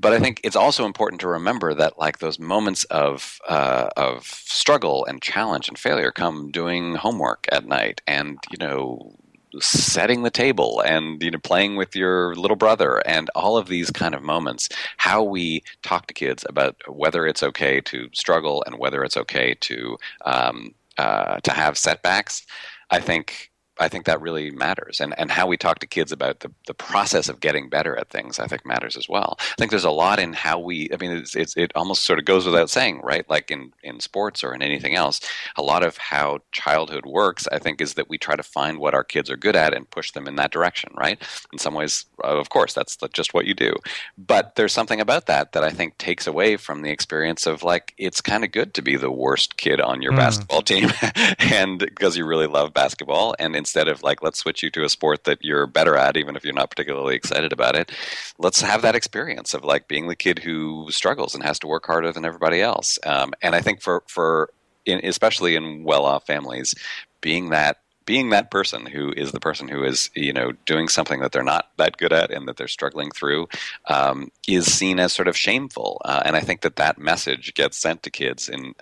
But 0.00 0.12
I 0.12 0.20
think 0.20 0.40
it's 0.44 0.56
also 0.56 0.86
important 0.86 1.20
to 1.22 1.28
remember 1.28 1.74
that 1.74 1.98
like 1.98 2.18
those 2.18 2.38
moments 2.38 2.84
of 2.84 3.40
uh, 3.48 3.88
of 3.96 4.24
struggle 4.26 5.04
and 5.06 5.20
challenge 5.20 5.68
and 5.68 5.78
failure 5.78 6.12
come 6.12 6.50
doing 6.52 6.94
homework 6.94 7.46
at 7.50 7.66
night, 7.66 8.00
and 8.06 8.38
you 8.50 8.58
know 8.58 9.16
setting 9.60 10.22
the 10.22 10.30
table 10.30 10.80
and 10.86 11.20
you 11.22 11.30
know 11.32 11.38
playing 11.38 11.74
with 11.76 11.96
your 11.96 12.34
little 12.36 12.56
brother 12.56 12.98
and 13.06 13.28
all 13.34 13.56
of 13.56 13.66
these 13.68 13.90
kind 13.90 14.14
of 14.14 14.22
moments. 14.22 14.68
How 14.98 15.22
we 15.22 15.64
talk 15.82 16.06
to 16.06 16.14
kids 16.14 16.44
about 16.48 16.76
whether 16.88 17.26
it's 17.26 17.42
okay 17.42 17.80
to 17.82 18.08
struggle 18.14 18.62
and 18.66 18.78
whether 18.78 19.02
it's 19.02 19.16
okay 19.16 19.54
to 19.62 19.98
um, 20.24 20.74
uh, 20.98 21.40
to 21.40 21.52
have 21.52 21.78
setbacks 21.78 22.44
i 22.90 22.98
think 23.00 23.47
I 23.78 23.88
think 23.88 24.06
that 24.06 24.20
really 24.20 24.50
matters, 24.50 25.00
and 25.00 25.14
and 25.18 25.30
how 25.30 25.46
we 25.46 25.56
talk 25.56 25.78
to 25.80 25.86
kids 25.86 26.12
about 26.12 26.40
the 26.40 26.50
the 26.66 26.74
process 26.74 27.28
of 27.28 27.40
getting 27.40 27.68
better 27.68 27.96
at 27.96 28.10
things, 28.10 28.38
I 28.38 28.46
think 28.46 28.66
matters 28.66 28.96
as 28.96 29.08
well. 29.08 29.36
I 29.40 29.54
think 29.58 29.70
there's 29.70 29.84
a 29.84 29.90
lot 29.90 30.18
in 30.18 30.32
how 30.32 30.58
we. 30.58 30.88
I 30.92 30.96
mean, 30.96 31.12
it's, 31.12 31.34
it's 31.34 31.56
it 31.56 31.72
almost 31.74 32.04
sort 32.04 32.18
of 32.18 32.24
goes 32.24 32.46
without 32.46 32.70
saying, 32.70 33.00
right? 33.02 33.28
Like 33.28 33.50
in 33.50 33.72
in 33.82 34.00
sports 34.00 34.42
or 34.42 34.54
in 34.54 34.62
anything 34.62 34.94
else, 34.94 35.20
a 35.56 35.62
lot 35.62 35.84
of 35.84 35.96
how 35.96 36.40
childhood 36.52 37.06
works, 37.06 37.46
I 37.50 37.58
think, 37.58 37.80
is 37.80 37.94
that 37.94 38.08
we 38.08 38.18
try 38.18 38.36
to 38.36 38.42
find 38.42 38.78
what 38.78 38.94
our 38.94 39.04
kids 39.04 39.30
are 39.30 39.36
good 39.36 39.56
at 39.56 39.74
and 39.74 39.88
push 39.90 40.12
them 40.12 40.26
in 40.26 40.36
that 40.36 40.50
direction, 40.50 40.92
right? 40.96 41.20
In 41.52 41.58
some 41.58 41.74
ways, 41.74 42.06
of 42.22 42.50
course, 42.50 42.74
that's 42.74 42.96
just 43.12 43.34
what 43.34 43.46
you 43.46 43.54
do. 43.54 43.74
But 44.16 44.54
there's 44.56 44.72
something 44.72 45.00
about 45.00 45.26
that 45.26 45.52
that 45.52 45.64
I 45.64 45.70
think 45.70 45.98
takes 45.98 46.26
away 46.26 46.56
from 46.56 46.82
the 46.82 46.90
experience 46.90 47.46
of 47.46 47.62
like 47.62 47.94
it's 47.98 48.20
kind 48.20 48.44
of 48.44 48.52
good 48.52 48.74
to 48.74 48.82
be 48.82 48.96
the 48.96 49.10
worst 49.10 49.56
kid 49.56 49.80
on 49.80 50.02
your 50.02 50.12
mm. 50.12 50.16
basketball 50.16 50.62
team, 50.62 50.90
and 51.38 51.78
because 51.78 52.16
you 52.16 52.26
really 52.26 52.46
love 52.46 52.72
basketball, 52.72 53.34
and 53.38 53.56
instead 53.68 53.88
of 53.88 54.02
like 54.02 54.22
let's 54.22 54.38
switch 54.38 54.62
you 54.62 54.70
to 54.70 54.82
a 54.82 54.88
sport 54.88 55.24
that 55.24 55.44
you're 55.44 55.66
better 55.66 55.94
at, 55.94 56.16
even 56.16 56.36
if 56.36 56.42
you're 56.42 56.54
not 56.54 56.70
particularly 56.70 57.14
excited 57.14 57.52
about 57.52 57.76
it, 57.76 57.92
let's 58.38 58.62
have 58.62 58.80
that 58.80 58.94
experience 58.94 59.52
of 59.52 59.62
like 59.62 59.88
being 59.88 60.08
the 60.08 60.16
kid 60.16 60.38
who 60.38 60.86
struggles 60.90 61.34
and 61.34 61.44
has 61.44 61.58
to 61.58 61.66
work 61.66 61.84
harder 61.84 62.10
than 62.10 62.24
everybody 62.24 62.62
else. 62.62 62.98
Um, 63.04 63.34
and 63.42 63.54
I 63.54 63.60
think 63.60 63.82
for 63.82 64.02
for 64.06 64.48
in, 64.86 65.04
especially 65.04 65.54
in 65.54 65.84
well-off 65.84 66.24
families, 66.26 66.74
being 67.20 67.50
that 67.50 67.76
being 68.06 68.30
that 68.30 68.50
person 68.50 68.86
who 68.86 69.12
is 69.18 69.32
the 69.32 69.40
person 69.40 69.68
who 69.68 69.84
is 69.84 70.08
you 70.14 70.32
know 70.32 70.52
doing 70.64 70.88
something 70.88 71.20
that 71.20 71.30
they're 71.30 71.42
not 71.42 71.68
that 71.76 71.98
good 71.98 72.12
at 72.12 72.30
and 72.30 72.48
that 72.48 72.56
they're 72.56 72.66
struggling 72.66 73.10
through 73.10 73.46
um, 73.90 74.32
is 74.48 74.64
seen 74.64 74.98
as 74.98 75.12
sort 75.12 75.28
of 75.28 75.36
shameful 75.36 76.00
uh, 76.06 76.22
and 76.24 76.34
i 76.34 76.40
think 76.40 76.62
that 76.62 76.76
that 76.76 76.96
message 76.96 77.52
gets 77.52 77.76
sent 77.76 78.02
to 78.02 78.10
kids 78.10 78.48
in 78.48 78.74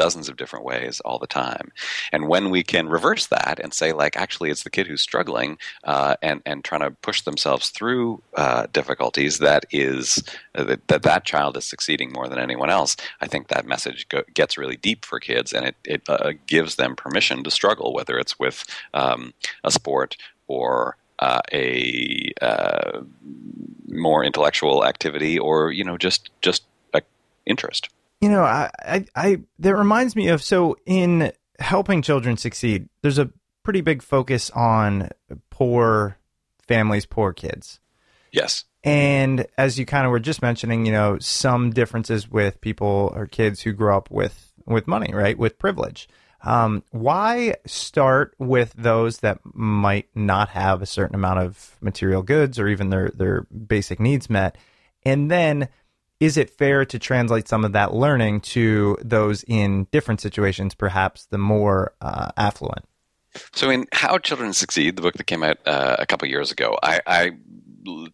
dozens 0.00 0.30
of 0.30 0.36
different 0.38 0.64
ways 0.64 1.00
all 1.00 1.18
the 1.18 1.26
time. 1.26 1.70
And 2.10 2.26
when 2.26 2.48
we 2.48 2.62
can 2.62 2.88
reverse 2.88 3.26
that 3.26 3.60
and 3.62 3.74
say, 3.74 3.92
like, 3.92 4.16
actually, 4.16 4.50
it's 4.50 4.62
the 4.62 4.70
kid 4.70 4.86
who's 4.86 5.02
struggling 5.02 5.58
uh, 5.84 6.14
and 6.22 6.40
and 6.46 6.64
trying 6.64 6.80
to 6.80 6.92
push 7.02 7.20
themselves 7.22 7.68
through 7.68 8.22
uh, 8.34 8.66
difficulties, 8.72 9.38
that 9.38 9.66
is 9.70 10.24
uh, 10.54 10.64
that, 10.64 10.88
that 10.88 11.02
that 11.02 11.24
child 11.24 11.56
is 11.58 11.66
succeeding 11.66 12.12
more 12.12 12.28
than 12.28 12.38
anyone 12.38 12.70
else. 12.70 12.96
I 13.20 13.26
think 13.26 13.48
that 13.48 13.66
message 13.66 14.08
go, 14.08 14.22
gets 14.32 14.56
really 14.56 14.76
deep 14.76 15.04
for 15.04 15.20
kids, 15.20 15.52
and 15.52 15.66
it 15.66 15.76
it 15.84 16.02
uh, 16.08 16.32
gives 16.46 16.76
them 16.76 16.96
permission 16.96 17.44
to 17.44 17.50
struggle, 17.50 17.92
whether 17.92 18.18
it's 18.18 18.38
with 18.38 18.64
um, 18.94 19.34
a 19.64 19.70
sport 19.70 20.16
or 20.46 20.96
uh, 21.18 21.42
a 21.52 22.32
uh, 22.40 23.02
more 23.88 24.24
intellectual 24.24 24.86
activity 24.86 25.38
or 25.38 25.70
you 25.70 25.84
know 25.84 25.98
just 25.98 26.30
just 26.40 26.62
interest. 27.46 27.90
You 28.20 28.28
know, 28.28 28.42
I, 28.42 28.70
I, 28.80 29.04
I, 29.14 29.38
that 29.60 29.76
reminds 29.76 30.14
me 30.14 30.28
of 30.28 30.42
so 30.42 30.76
in 30.86 31.32
helping 31.58 32.02
children 32.02 32.36
succeed, 32.36 32.88
there's 33.02 33.18
a 33.18 33.30
pretty 33.62 33.80
big 33.80 34.02
focus 34.02 34.50
on 34.50 35.10
poor 35.50 36.18
families, 36.66 37.06
poor 37.06 37.32
kids. 37.32 37.80
Yes. 38.32 38.64
And 38.82 39.46
as 39.58 39.78
you 39.78 39.84
kind 39.84 40.06
of 40.06 40.10
were 40.10 40.20
just 40.20 40.42
mentioning, 40.42 40.86
you 40.86 40.92
know, 40.92 41.18
some 41.18 41.70
differences 41.70 42.30
with 42.30 42.60
people 42.60 43.12
or 43.14 43.26
kids 43.26 43.60
who 43.60 43.72
grow 43.72 43.96
up 43.96 44.10
with 44.10 44.52
with 44.66 44.86
money, 44.86 45.12
right, 45.12 45.36
with 45.36 45.58
privilege. 45.58 46.08
Um, 46.42 46.84
why 46.90 47.56
start 47.66 48.34
with 48.38 48.72
those 48.74 49.18
that 49.18 49.40
might 49.44 50.08
not 50.14 50.50
have 50.50 50.80
a 50.80 50.86
certain 50.86 51.14
amount 51.14 51.40
of 51.40 51.76
material 51.82 52.22
goods 52.22 52.58
or 52.58 52.68
even 52.68 52.88
their 52.88 53.10
their 53.10 53.42
basic 53.42 54.00
needs 54.00 54.30
met, 54.30 54.56
and 55.04 55.30
then 55.30 55.68
is 56.20 56.36
it 56.36 56.50
fair 56.50 56.84
to 56.84 56.98
translate 56.98 57.48
some 57.48 57.64
of 57.64 57.72
that 57.72 57.94
learning 57.94 58.42
to 58.42 58.96
those 59.02 59.42
in 59.44 59.86
different 59.90 60.20
situations, 60.20 60.74
perhaps 60.74 61.26
the 61.26 61.38
more 61.38 61.94
uh, 62.00 62.30
affluent? 62.36 62.84
So, 63.52 63.70
in 63.70 63.86
How 63.92 64.18
Children 64.18 64.52
Succeed, 64.52 64.96
the 64.96 65.02
book 65.02 65.14
that 65.14 65.24
came 65.24 65.42
out 65.42 65.58
uh, 65.66 65.96
a 65.98 66.06
couple 66.06 66.28
years 66.28 66.52
ago, 66.52 66.78
I, 66.82 67.00
I 67.06 67.30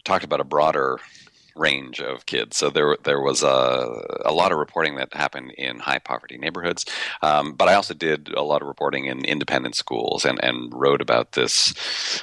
talked 0.05 0.25
about 0.25 0.41
a 0.41 0.45
broader 0.45 0.99
range 1.57 2.01
of 2.01 2.27
kids. 2.27 2.57
So 2.57 2.71
there 2.71 2.97
there 3.05 3.21
was 3.21 3.43
a, 3.43 4.03
a 4.25 4.33
lot 4.33 4.53
of 4.53 4.59
reporting 4.59 4.97
that 4.97 5.15
happened 5.15 5.53
in 5.53 5.79
high 5.79 5.99
poverty 5.99 6.39
neighborhoods, 6.39 6.87
um, 7.23 7.53
but 7.55 7.69
I 7.69 7.75
also 7.75 7.95
did 7.95 8.29
a 8.35 8.43
lot 8.43 8.63
of 8.63 8.69
reporting 8.69 9.07
in 9.07 9.25
independent 9.25 9.75
schools 9.75 10.25
and, 10.25 10.43
and 10.43 10.73
wrote 10.73 11.01
about 11.01 11.33
this 11.33 11.75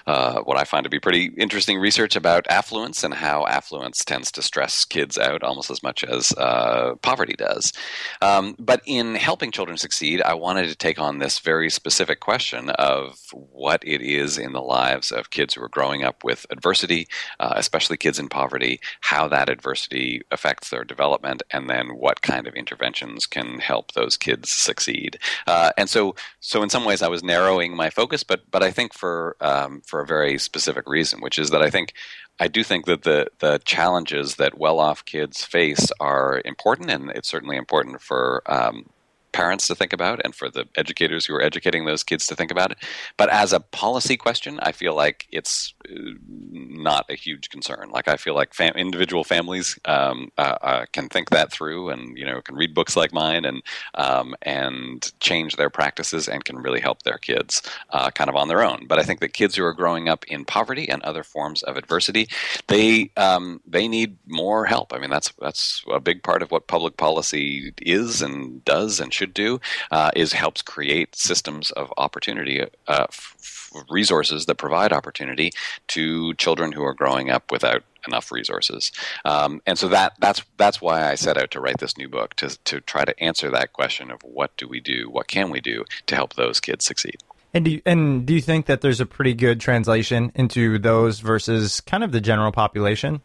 uh, 0.07 0.41
what 0.41 0.57
I 0.57 0.63
find 0.63 0.83
to 0.83 0.89
be 0.89 0.99
pretty 0.99 1.25
interesting 1.37 1.79
research 1.79 2.15
about 2.15 2.45
affluence 2.49 3.03
and 3.03 3.13
how 3.13 3.45
affluence 3.47 4.03
tends 4.05 4.31
to 4.33 4.41
stress 4.41 4.85
kids 4.85 5.17
out 5.17 5.43
almost 5.43 5.69
as 5.71 5.83
much 5.83 6.03
as 6.03 6.31
uh, 6.33 6.95
poverty 7.01 7.33
does. 7.33 7.73
Um, 8.21 8.55
but 8.59 8.81
in 8.85 9.15
helping 9.15 9.51
children 9.51 9.77
succeed, 9.77 10.21
I 10.21 10.33
wanted 10.33 10.67
to 10.69 10.75
take 10.75 10.99
on 10.99 11.19
this 11.19 11.39
very 11.39 11.69
specific 11.69 12.19
question 12.19 12.69
of 12.71 13.19
what 13.31 13.81
it 13.85 14.01
is 14.01 14.37
in 14.37 14.53
the 14.53 14.61
lives 14.61 15.11
of 15.11 15.29
kids 15.29 15.53
who 15.53 15.63
are 15.63 15.69
growing 15.69 16.03
up 16.03 16.23
with 16.23 16.45
adversity, 16.49 17.07
uh, 17.39 17.53
especially 17.55 17.97
kids 17.97 18.19
in 18.19 18.29
poverty, 18.29 18.79
how 19.01 19.22
how 19.23 19.29
that 19.29 19.49
adversity 19.49 20.21
affects 20.31 20.69
their 20.69 20.83
development, 20.83 21.43
and 21.51 21.69
then 21.69 21.95
what 21.95 22.21
kind 22.21 22.45
of 22.45 22.53
interventions 22.55 23.25
can 23.25 23.59
help 23.59 23.93
those 23.93 24.17
kids 24.17 24.49
succeed. 24.49 25.17
Uh, 25.47 25.71
and 25.77 25.89
so, 25.89 26.13
so 26.41 26.61
in 26.61 26.69
some 26.69 26.83
ways, 26.83 27.01
I 27.01 27.07
was 27.07 27.23
narrowing 27.23 27.73
my 27.75 27.89
focus, 27.89 28.23
but 28.23 28.41
but 28.51 28.63
I 28.63 28.71
think 28.71 28.93
for 28.93 29.37
um, 29.39 29.81
for 29.85 30.01
a 30.01 30.05
very 30.05 30.37
specific 30.37 30.89
reason, 30.89 31.21
which 31.21 31.39
is 31.39 31.51
that 31.51 31.61
I 31.61 31.69
think 31.69 31.93
I 32.39 32.49
do 32.49 32.63
think 32.63 32.85
that 32.85 33.03
the 33.03 33.27
the 33.39 33.61
challenges 33.63 34.35
that 34.35 34.57
well 34.57 34.79
off 34.79 35.05
kids 35.05 35.45
face 35.45 35.89
are 36.01 36.41
important, 36.43 36.89
and 36.89 37.09
it's 37.11 37.29
certainly 37.29 37.55
important 37.55 38.01
for 38.01 38.43
um, 38.45 38.89
parents 39.33 39.67
to 39.67 39.75
think 39.75 39.91
about 39.93 40.21
and 40.23 40.33
for 40.33 40.49
the 40.49 40.65
educators 40.75 41.25
who 41.25 41.33
are 41.35 41.41
educating 41.41 41.85
those 41.85 42.03
kids 42.03 42.27
to 42.27 42.35
think 42.35 42.51
about 42.51 42.71
it. 42.71 42.77
But 43.17 43.29
as 43.29 43.51
a 43.51 43.59
policy 43.59 44.15
question, 44.15 44.59
I 44.61 44.71
feel 44.71 44.95
like 44.95 45.27
it's 45.31 45.73
uh, 45.89 45.95
not 46.23 47.05
a 47.09 47.15
huge 47.15 47.49
concern. 47.49 47.89
Like 47.91 48.07
I 48.07 48.17
feel 48.17 48.35
like 48.35 48.53
fam- 48.53 48.75
individual 48.75 49.23
families 49.23 49.77
um, 49.85 50.31
uh, 50.37 50.57
uh, 50.61 50.85
can 50.93 51.09
think 51.09 51.31
that 51.31 51.51
through, 51.51 51.89
and 51.89 52.17
you 52.17 52.25
know 52.25 52.41
can 52.41 52.55
read 52.55 52.73
books 52.73 52.95
like 52.95 53.13
mine 53.13 53.45
and 53.45 53.61
um, 53.95 54.35
and 54.43 55.11
change 55.19 55.55
their 55.55 55.69
practices 55.69 56.27
and 56.27 56.45
can 56.45 56.57
really 56.57 56.79
help 56.79 57.03
their 57.03 57.17
kids 57.17 57.61
uh, 57.89 58.09
kind 58.11 58.29
of 58.29 58.35
on 58.35 58.47
their 58.47 58.63
own. 58.63 58.85
But 58.87 58.99
I 58.99 59.03
think 59.03 59.19
that 59.19 59.33
kids 59.33 59.55
who 59.55 59.63
are 59.65 59.73
growing 59.73 60.07
up 60.07 60.23
in 60.25 60.45
poverty 60.45 60.87
and 60.87 61.01
other 61.03 61.23
forms 61.23 61.63
of 61.63 61.77
adversity, 61.77 62.29
they 62.67 63.11
um, 63.17 63.61
they 63.65 63.87
need 63.87 64.17
more 64.27 64.65
help. 64.65 64.93
I 64.93 64.99
mean 64.99 65.09
that's 65.09 65.33
that's 65.41 65.83
a 65.91 65.99
big 65.99 66.23
part 66.23 66.43
of 66.43 66.51
what 66.51 66.67
public 66.67 66.97
policy 66.97 67.73
is 67.81 68.21
and 68.21 68.63
does 68.65 68.99
and 68.99 69.13
should 69.13 69.22
should 69.23 69.33
do 69.33 69.59
uh, 69.91 70.11
is 70.15 70.33
helps 70.33 70.61
create 70.61 71.15
systems 71.15 71.71
of 71.71 71.93
opportunity, 71.97 72.61
uh, 72.87 73.07
f- 73.09 73.71
resources 73.89 74.45
that 74.45 74.55
provide 74.55 74.91
opportunity 74.93 75.51
to 75.87 76.33
children 76.35 76.71
who 76.71 76.83
are 76.83 76.93
growing 76.93 77.29
up 77.29 77.51
without 77.51 77.83
enough 78.05 78.31
resources. 78.31 78.91
Um, 79.23 79.61
and 79.65 79.79
so 79.79 79.87
that 79.87 80.13
that's 80.19 80.43
that's 80.57 80.81
why 80.81 81.09
I 81.09 81.15
set 81.15 81.37
out 81.37 81.51
to 81.51 81.61
write 81.61 81.79
this 81.79 81.97
new 81.97 82.09
book 82.09 82.35
to 82.35 82.49
to 82.65 82.81
try 82.81 83.05
to 83.05 83.17
answer 83.23 83.49
that 83.51 83.71
question 83.71 84.11
of 84.11 84.21
what 84.23 84.55
do 84.57 84.67
we 84.67 84.81
do, 84.81 85.09
what 85.09 85.27
can 85.27 85.49
we 85.49 85.61
do 85.61 85.85
to 86.07 86.15
help 86.15 86.35
those 86.35 86.59
kids 86.59 86.85
succeed. 86.85 87.17
And 87.55 87.65
do 87.65 87.71
you, 87.71 87.81
and 87.85 88.25
do 88.25 88.33
you 88.33 88.41
think 88.41 88.65
that 88.65 88.81
there's 88.81 88.99
a 88.99 89.05
pretty 89.05 89.35
good 89.35 89.61
translation 89.61 90.31
into 90.35 90.79
those 90.79 91.19
versus 91.19 91.81
kind 91.81 92.03
of 92.03 92.11
the 92.11 92.19
general 92.19 92.51
population? 92.51 93.21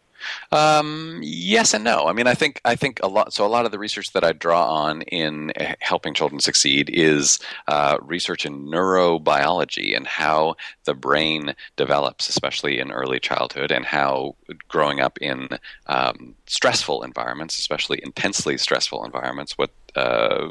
Um, 0.51 1.19
yes 1.21 1.73
and 1.73 1.83
no. 1.83 2.07
I 2.07 2.13
mean, 2.13 2.27
I 2.27 2.33
think 2.33 2.61
I 2.65 2.75
think 2.75 2.99
a 3.03 3.07
lot. 3.07 3.33
So 3.33 3.45
a 3.45 3.47
lot 3.47 3.65
of 3.65 3.71
the 3.71 3.79
research 3.79 4.13
that 4.13 4.23
I 4.23 4.33
draw 4.33 4.67
on 4.67 5.01
in 5.03 5.51
helping 5.79 6.13
children 6.13 6.39
succeed 6.39 6.89
is 6.91 7.39
uh, 7.67 7.97
research 8.01 8.45
in 8.45 8.65
neurobiology 8.67 9.95
and 9.95 10.07
how 10.07 10.55
the 10.85 10.93
brain 10.93 11.55
develops, 11.75 12.29
especially 12.29 12.79
in 12.79 12.91
early 12.91 13.19
childhood, 13.19 13.71
and 13.71 13.85
how 13.85 14.35
growing 14.67 14.99
up 14.99 15.17
in 15.19 15.49
um, 15.87 16.35
stressful 16.47 17.03
environments, 17.03 17.57
especially 17.59 17.99
intensely 18.03 18.57
stressful 18.57 19.05
environments, 19.05 19.57
what 19.57 19.71
uh, 19.95 20.49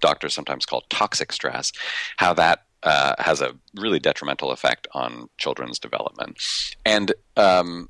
doctors 0.00 0.34
sometimes 0.34 0.66
call 0.66 0.82
toxic 0.88 1.32
stress, 1.32 1.72
how 2.16 2.32
that 2.34 2.64
uh, 2.82 3.14
has 3.18 3.40
a 3.40 3.54
really 3.76 3.98
detrimental 3.98 4.50
effect 4.50 4.86
on 4.92 5.28
children's 5.38 5.78
development. 5.78 6.38
And 6.84 7.12
um, 7.36 7.88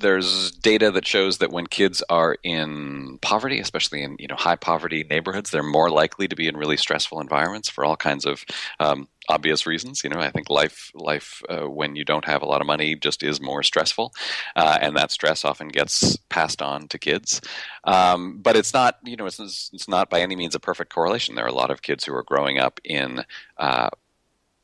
there's 0.00 0.50
data 0.50 0.90
that 0.90 1.06
shows 1.06 1.38
that 1.38 1.50
when 1.50 1.66
kids 1.66 2.02
are 2.10 2.36
in 2.42 3.18
poverty, 3.22 3.60
especially 3.60 4.02
in 4.02 4.16
you 4.18 4.28
know 4.28 4.36
high 4.36 4.56
poverty 4.56 5.04
neighborhoods, 5.08 5.50
they're 5.50 5.62
more 5.62 5.90
likely 5.90 6.28
to 6.28 6.36
be 6.36 6.48
in 6.48 6.56
really 6.56 6.76
stressful 6.76 7.20
environments 7.20 7.68
for 7.68 7.84
all 7.84 7.96
kinds 7.96 8.26
of 8.26 8.44
um, 8.78 9.08
obvious 9.28 9.66
reasons. 9.66 10.04
You 10.04 10.10
know, 10.10 10.20
I 10.20 10.30
think 10.30 10.50
life 10.50 10.90
life 10.94 11.42
uh, 11.48 11.68
when 11.68 11.96
you 11.96 12.04
don't 12.04 12.26
have 12.26 12.42
a 12.42 12.46
lot 12.46 12.60
of 12.60 12.66
money 12.66 12.94
just 12.94 13.22
is 13.22 13.40
more 13.40 13.62
stressful, 13.62 14.12
uh, 14.54 14.78
and 14.80 14.96
that 14.96 15.12
stress 15.12 15.44
often 15.44 15.68
gets 15.68 16.16
passed 16.28 16.60
on 16.60 16.88
to 16.88 16.98
kids. 16.98 17.40
Um, 17.84 18.38
but 18.42 18.56
it's 18.56 18.74
not 18.74 18.98
you 19.04 19.16
know 19.16 19.26
it's 19.26 19.40
it's 19.40 19.88
not 19.88 20.10
by 20.10 20.20
any 20.20 20.36
means 20.36 20.54
a 20.54 20.60
perfect 20.60 20.92
correlation. 20.92 21.34
There 21.34 21.44
are 21.44 21.48
a 21.48 21.52
lot 21.52 21.70
of 21.70 21.82
kids 21.82 22.04
who 22.04 22.14
are 22.14 22.22
growing 22.22 22.58
up 22.58 22.80
in 22.84 23.24
uh, 23.56 23.90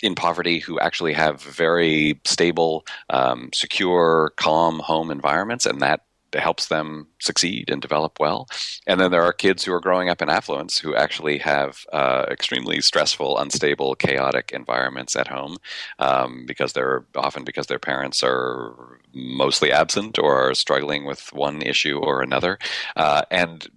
in 0.03 0.15
poverty 0.15 0.59
who 0.59 0.79
actually 0.81 1.13
have 1.13 1.41
very 1.41 2.21
stable, 2.25 2.85
um, 3.11 3.51
secure, 3.55 4.33
calm 4.37 4.81
home 4.81 5.11
environments, 5.11 5.65
and 5.67 5.81
that 5.81 6.03
helps 6.39 6.69
them 6.69 7.07
succeed 7.21 7.71
and 7.71 7.83
develop 7.83 8.19
well. 8.19 8.49
And 8.87 9.01
then 9.01 9.11
there 9.11 9.23
are 9.23 9.33
kids 9.33 9.65
who 9.65 9.73
are 9.73 9.81
growing 9.81 10.09
up 10.09 10.23
in 10.23 10.29
affluence 10.29 10.79
who 10.79 10.95
actually 10.95 11.39
have 11.39 11.85
uh, 11.93 12.27
extremely 12.31 12.81
stressful, 12.81 13.39
unstable, 13.39 13.95
chaotic 13.95 14.51
environments 14.53 15.17
at 15.17 15.29
home 15.29 15.59
um, 15.99 16.45
because 16.47 16.73
they're 16.73 17.05
often 17.15 17.45
because 17.45 17.67
their 17.67 17.79
parents 17.79 18.23
are 18.23 19.01
mostly 19.13 19.73
absent 19.73 20.19
or 20.19 20.49
are 20.49 20.55
struggling 20.55 21.05
with 21.05 21.33
one 21.33 21.63
issue 21.63 21.99
or 21.99 22.23
another. 22.23 22.59
Uh, 22.97 23.23
and 23.31 23.69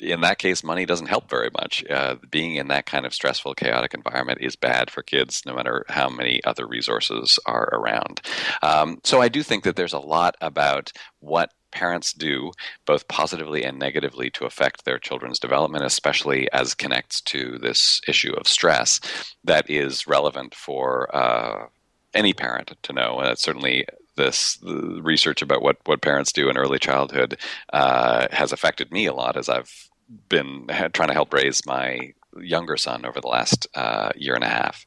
in 0.00 0.20
that 0.20 0.38
case, 0.38 0.62
money 0.62 0.86
doesn't 0.86 1.06
help 1.06 1.28
very 1.28 1.50
much. 1.50 1.84
Uh, 1.90 2.16
being 2.30 2.56
in 2.56 2.68
that 2.68 2.86
kind 2.86 3.06
of 3.06 3.14
stressful, 3.14 3.54
chaotic 3.54 3.94
environment 3.94 4.38
is 4.40 4.56
bad 4.56 4.90
for 4.90 5.02
kids, 5.02 5.42
no 5.46 5.54
matter 5.54 5.84
how 5.88 6.08
many 6.08 6.42
other 6.44 6.66
resources 6.66 7.38
are 7.46 7.68
around. 7.72 8.20
Um, 8.62 9.00
so 9.04 9.20
I 9.20 9.28
do 9.28 9.42
think 9.42 9.64
that 9.64 9.76
there's 9.76 9.92
a 9.92 9.98
lot 9.98 10.36
about 10.40 10.92
what 11.20 11.50
parents 11.70 12.12
do, 12.12 12.52
both 12.86 13.08
positively 13.08 13.62
and 13.62 13.78
negatively, 13.78 14.30
to 14.30 14.46
affect 14.46 14.84
their 14.84 14.98
children's 14.98 15.38
development, 15.38 15.84
especially 15.84 16.50
as 16.52 16.74
connects 16.74 17.20
to 17.20 17.58
this 17.58 18.00
issue 18.08 18.32
of 18.34 18.48
stress, 18.48 19.00
that 19.44 19.68
is 19.68 20.06
relevant 20.06 20.54
for 20.54 21.14
uh, 21.14 21.66
any 22.14 22.32
parent 22.32 22.72
to 22.82 22.92
know. 22.92 23.18
And 23.18 23.38
certainly 23.38 23.86
this 24.16 24.58
research 24.62 25.42
about 25.42 25.62
what, 25.62 25.76
what 25.84 26.02
parents 26.02 26.32
do 26.32 26.48
in 26.48 26.58
early 26.58 26.78
childhood 26.78 27.38
uh, 27.72 28.26
has 28.32 28.52
affected 28.52 28.90
me 28.90 29.06
a 29.06 29.14
lot 29.14 29.36
as 29.36 29.48
I've 29.48 29.87
been 30.28 30.66
trying 30.92 31.08
to 31.08 31.14
help 31.14 31.32
raise 31.32 31.64
my 31.66 32.12
younger 32.40 32.76
son 32.76 33.04
over 33.04 33.20
the 33.20 33.28
last 33.28 33.66
uh, 33.74 34.10
year 34.16 34.34
and 34.34 34.44
a 34.44 34.48
half. 34.48 34.86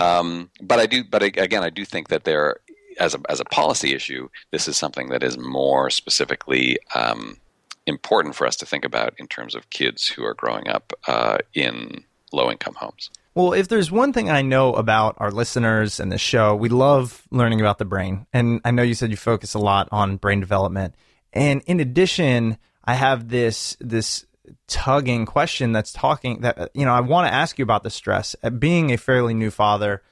Um, 0.00 0.50
but 0.60 0.78
I 0.78 0.86
do, 0.86 1.04
but 1.04 1.22
again, 1.22 1.62
I 1.62 1.70
do 1.70 1.84
think 1.84 2.08
that 2.08 2.24
there, 2.24 2.56
as 2.98 3.14
a 3.14 3.20
as 3.28 3.40
a 3.40 3.44
policy 3.44 3.94
issue, 3.94 4.28
this 4.50 4.68
is 4.68 4.76
something 4.76 5.08
that 5.10 5.22
is 5.22 5.38
more 5.38 5.90
specifically. 5.90 6.78
Um, 6.94 7.38
important 7.86 8.34
for 8.34 8.46
us 8.46 8.54
to 8.54 8.66
think 8.66 8.84
about 8.84 9.14
in 9.16 9.26
terms 9.26 9.54
of 9.54 9.70
kids 9.70 10.06
who 10.06 10.22
are 10.22 10.34
growing 10.34 10.68
up 10.68 10.92
uh, 11.06 11.38
in 11.54 12.04
low 12.32 12.50
income 12.50 12.74
homes. 12.74 13.10
Well, 13.34 13.52
if 13.52 13.68
there's 13.68 13.90
one 13.90 14.12
thing 14.12 14.28
I 14.28 14.42
know 14.42 14.74
about 14.74 15.16
our 15.18 15.30
listeners 15.30 16.00
and 16.00 16.10
the 16.10 16.18
show, 16.18 16.54
we 16.54 16.68
love 16.68 17.22
learning 17.30 17.60
about 17.60 17.78
the 17.78 17.84
brain. 17.84 18.26
And 18.32 18.60
I 18.64 18.72
know 18.72 18.82
you 18.82 18.94
said 18.94 19.10
you 19.10 19.16
focus 19.16 19.54
a 19.54 19.58
lot 19.58 19.88
on 19.92 20.16
brain 20.16 20.40
development. 20.40 20.94
And 21.32 21.62
in 21.66 21.80
addition, 21.80 22.58
I 22.84 22.94
have 22.94 23.28
this 23.28 23.76
this 23.80 24.26
tugging 24.66 25.26
question 25.26 25.72
that's 25.72 25.92
talking 25.92 26.40
that 26.40 26.70
you 26.74 26.84
know 26.84 26.92
I 26.92 27.00
want 27.00 27.28
to 27.28 27.34
ask 27.34 27.58
you 27.58 27.62
about 27.62 27.82
the 27.82 27.90
stress. 27.90 28.36
Uh, 28.42 28.50
being 28.50 28.92
a 28.92 28.96
fairly 28.96 29.34
new 29.34 29.50
father 29.50 30.02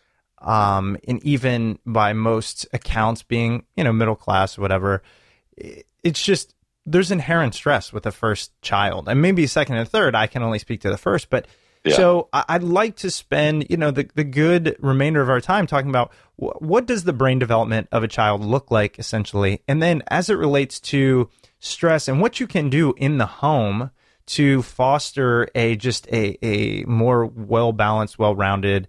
um 0.43 0.99
and 1.09 1.25
even 1.25 1.79
by 1.87 2.13
most 2.13 2.67
accounts 2.75 3.23
being 3.23 3.65
you 3.75 3.83
know 3.83 3.93
middle 3.93 4.15
class 4.15 4.59
or 4.59 4.61
whatever 4.61 5.03
it's 6.05 6.23
just 6.23 6.55
there's 6.85 7.11
inherent 7.11 7.55
stress 7.55 7.93
with 7.93 8.05
the 8.05 8.13
first 8.13 8.53
child. 8.63 9.09
And 9.09 9.21
maybe 9.21 9.47
second 9.47 9.77
and 9.77 9.89
third 9.89 10.15
I 10.15 10.27
can 10.27 10.43
only 10.43 10.59
speak 10.59 10.83
to 10.83 10.91
the 10.91 10.99
first 10.99 11.31
but 11.31 11.47
yeah. 11.85 11.97
so 11.97 12.29
I'd 12.33 12.63
like 12.63 12.97
to 12.97 13.11
spend 13.11 13.67
you 13.71 13.77
know 13.77 13.91
the 13.91 14.09
the 14.15 14.25
good 14.25 14.77
remainder 14.81 15.23
of 15.23 15.31
our 15.31 15.41
time 15.41 15.67
talking 15.67 15.91
about 15.91 16.13
what 16.37 16.87
does 16.87 17.05
the 17.05 17.13
brain 17.13 17.39
development 17.39 17.89
of 17.93 18.03
a 18.03 18.09
child 18.09 18.45
look 18.45 18.71
like 18.71 18.99
essentially? 18.99 19.63
And 19.67 19.83
then 19.83 20.03
as 20.09 20.29
it 20.29 20.35
relates 20.35 20.81
to 20.81 21.31
stress 21.61 22.09
and 22.09 22.21
what 22.21 22.41
you 22.41 22.47
can 22.47 22.69
do 22.69 22.95
in 22.97 23.19
the 23.19 23.27
home 23.27 23.91
to 24.27 24.63
foster 24.63 25.49
a 25.55 25.77
just 25.77 26.07
a, 26.09 26.37
a 26.45 26.85
more 26.85 27.27
well 27.27 27.73
balanced, 27.73 28.19
well 28.19 28.35
rounded 28.35 28.89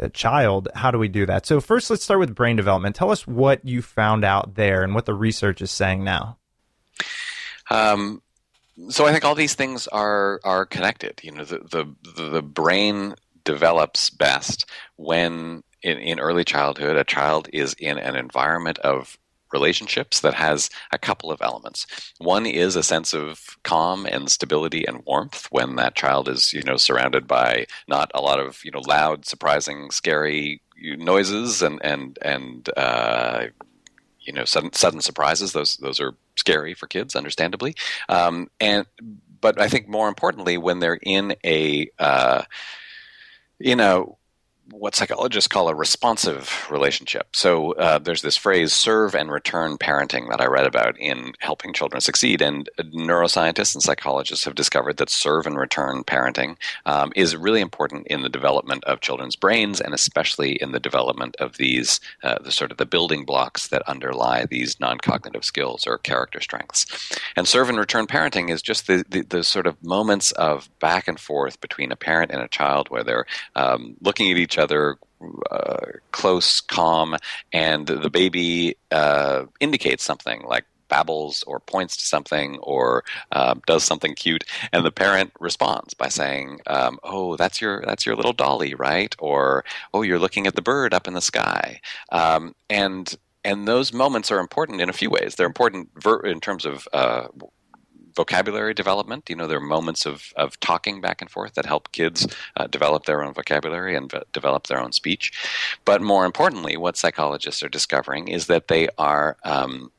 uh, 0.00 0.08
child, 0.08 0.68
how 0.74 0.90
do 0.90 0.98
we 0.98 1.08
do 1.08 1.24
that? 1.26 1.46
So 1.46 1.60
first, 1.60 1.88
let's 1.88 2.02
start 2.02 2.20
with 2.20 2.34
brain 2.34 2.56
development. 2.56 2.96
Tell 2.96 3.10
us 3.10 3.26
what 3.26 3.64
you 3.64 3.80
found 3.80 4.24
out 4.24 4.56
there 4.56 4.82
and 4.82 4.94
what 4.94 5.06
the 5.06 5.14
research 5.14 5.62
is 5.62 5.70
saying 5.70 6.02
now. 6.02 6.38
Um, 7.70 8.20
so 8.88 9.06
I 9.06 9.12
think 9.12 9.24
all 9.24 9.34
these 9.34 9.54
things 9.54 9.86
are 9.88 10.40
are 10.44 10.66
connected. 10.66 11.20
You 11.22 11.32
know, 11.32 11.44
the 11.44 11.58
the 11.58 12.22
the 12.22 12.42
brain 12.42 13.14
develops 13.44 14.10
best 14.10 14.68
when 14.96 15.62
in, 15.82 15.98
in 15.98 16.18
early 16.18 16.44
childhood 16.44 16.96
a 16.96 17.04
child 17.04 17.48
is 17.52 17.74
in 17.74 17.98
an 17.98 18.16
environment 18.16 18.78
of 18.78 19.16
relationships 19.54 20.20
that 20.20 20.34
has 20.34 20.68
a 20.92 20.98
couple 20.98 21.30
of 21.30 21.40
elements. 21.40 21.86
One 22.18 22.44
is 22.44 22.76
a 22.76 22.82
sense 22.82 23.14
of 23.14 23.56
calm 23.62 24.04
and 24.04 24.30
stability 24.30 24.84
and 24.86 25.02
warmth 25.06 25.46
when 25.50 25.76
that 25.76 25.94
child 25.94 26.28
is, 26.28 26.52
you 26.52 26.62
know, 26.62 26.76
surrounded 26.76 27.26
by 27.26 27.66
not 27.88 28.10
a 28.14 28.20
lot 28.20 28.38
of, 28.38 28.62
you 28.64 28.70
know, 28.70 28.82
loud, 28.86 29.24
surprising, 29.24 29.90
scary 29.90 30.60
noises 30.98 31.62
and 31.62 31.80
and 31.84 32.18
and 32.22 32.68
uh, 32.76 33.46
you 34.20 34.32
know 34.32 34.44
sudden 34.44 34.72
sudden 34.72 35.00
surprises. 35.00 35.52
Those 35.52 35.76
those 35.76 36.00
are 36.00 36.14
scary 36.36 36.74
for 36.74 36.86
kids, 36.86 37.16
understandably. 37.16 37.74
Um, 38.08 38.48
and 38.60 38.86
but 39.40 39.60
I 39.60 39.68
think 39.68 39.88
more 39.88 40.08
importantly, 40.08 40.58
when 40.58 40.80
they're 40.80 41.00
in 41.02 41.36
a 41.44 41.88
uh, 41.98 42.42
you 43.58 43.76
know 43.76 44.18
what 44.70 44.94
psychologists 44.94 45.48
call 45.48 45.68
a 45.68 45.74
responsive 45.74 46.66
relationship. 46.70 47.34
So 47.34 47.72
uh, 47.72 47.98
there's 47.98 48.22
this 48.22 48.36
phrase 48.36 48.72
serve 48.72 49.14
and 49.14 49.30
return 49.30 49.76
parenting 49.76 50.28
that 50.30 50.40
I 50.40 50.46
read 50.46 50.66
about 50.66 50.98
in 50.98 51.32
helping 51.40 51.72
children 51.72 52.00
succeed. 52.00 52.40
And 52.40 52.68
neuroscientists 52.78 53.74
and 53.74 53.82
psychologists 53.82 54.44
have 54.44 54.54
discovered 54.54 54.96
that 54.96 55.10
serve 55.10 55.46
and 55.46 55.58
return 55.58 56.02
parenting 56.04 56.56
um, 56.86 57.12
is 57.14 57.36
really 57.36 57.60
important 57.60 58.06
in 58.06 58.22
the 58.22 58.28
development 58.28 58.84
of 58.84 59.00
children's 59.00 59.36
brains 59.36 59.80
and 59.80 59.92
especially 59.92 60.52
in 60.52 60.72
the 60.72 60.80
development 60.80 61.36
of 61.38 61.56
these, 61.56 62.00
uh, 62.22 62.38
the 62.42 62.52
sort 62.52 62.70
of 62.70 62.78
the 62.78 62.86
building 62.86 63.24
blocks 63.24 63.68
that 63.68 63.82
underlie 63.88 64.46
these 64.46 64.80
non 64.80 64.98
cognitive 64.98 65.44
skills 65.44 65.86
or 65.86 65.98
character 65.98 66.40
strengths. 66.40 66.86
And 67.36 67.46
serve 67.46 67.68
and 67.68 67.78
return 67.78 68.06
parenting 68.06 68.50
is 68.50 68.62
just 68.62 68.86
the, 68.86 69.04
the, 69.08 69.22
the, 69.22 69.44
sort 69.44 69.66
of 69.66 69.82
moments 69.84 70.32
of 70.32 70.70
back 70.80 71.06
and 71.06 71.20
forth 71.20 71.60
between 71.60 71.92
a 71.92 71.96
parent 71.96 72.30
and 72.30 72.40
a 72.40 72.48
child 72.48 72.88
where 72.88 73.04
they're 73.04 73.26
um, 73.56 73.94
looking 74.00 74.30
at 74.30 74.38
each 74.38 74.53
each 74.54 74.58
other 74.58 74.96
uh, 75.50 75.86
close, 76.12 76.60
calm, 76.60 77.16
and 77.52 77.86
the 77.86 78.10
baby 78.10 78.76
uh, 78.90 79.44
indicates 79.60 80.04
something 80.04 80.42
like 80.42 80.64
babbles 80.88 81.42
or 81.46 81.58
points 81.60 81.96
to 81.96 82.04
something 82.04 82.58
or 82.58 83.02
uh, 83.32 83.54
does 83.66 83.82
something 83.82 84.14
cute, 84.14 84.44
and 84.72 84.84
the 84.84 84.92
parent 84.92 85.32
responds 85.40 85.94
by 85.94 86.08
saying, 86.08 86.60
um, 86.66 86.98
"Oh, 87.02 87.36
that's 87.36 87.60
your 87.60 87.82
that's 87.86 88.06
your 88.06 88.16
little 88.16 88.32
dolly, 88.32 88.74
right?" 88.74 89.14
Or, 89.18 89.64
"Oh, 89.92 90.02
you're 90.02 90.18
looking 90.18 90.46
at 90.46 90.54
the 90.54 90.62
bird 90.62 90.94
up 90.94 91.08
in 91.08 91.14
the 91.14 91.20
sky," 91.20 91.80
um, 92.12 92.54
and 92.70 93.16
and 93.44 93.66
those 93.66 93.92
moments 93.92 94.30
are 94.30 94.38
important 94.38 94.80
in 94.80 94.88
a 94.88 94.92
few 95.00 95.10
ways. 95.10 95.34
They're 95.34 95.46
important 95.46 95.90
ver- 95.96 96.20
in 96.20 96.40
terms 96.40 96.64
of 96.64 96.86
uh, 96.92 97.28
vocabulary 98.16 98.74
development. 98.74 99.28
You 99.28 99.36
know, 99.36 99.46
there 99.46 99.58
are 99.58 99.60
moments 99.60 100.06
of, 100.06 100.32
of 100.36 100.58
talking 100.60 101.00
back 101.00 101.20
and 101.20 101.30
forth 101.30 101.54
that 101.54 101.66
help 101.66 101.92
kids 101.92 102.26
uh, 102.56 102.66
develop 102.66 103.04
their 103.04 103.22
own 103.22 103.34
vocabulary 103.34 103.96
and 103.96 104.10
v- 104.10 104.22
develop 104.32 104.66
their 104.66 104.80
own 104.80 104.92
speech. 104.92 105.32
But 105.84 106.02
more 106.02 106.24
importantly, 106.24 106.76
what 106.76 106.96
psychologists 106.96 107.62
are 107.62 107.68
discovering 107.68 108.28
is 108.28 108.46
that 108.46 108.68
they 108.68 108.88
are 108.98 109.36
um, 109.44 109.90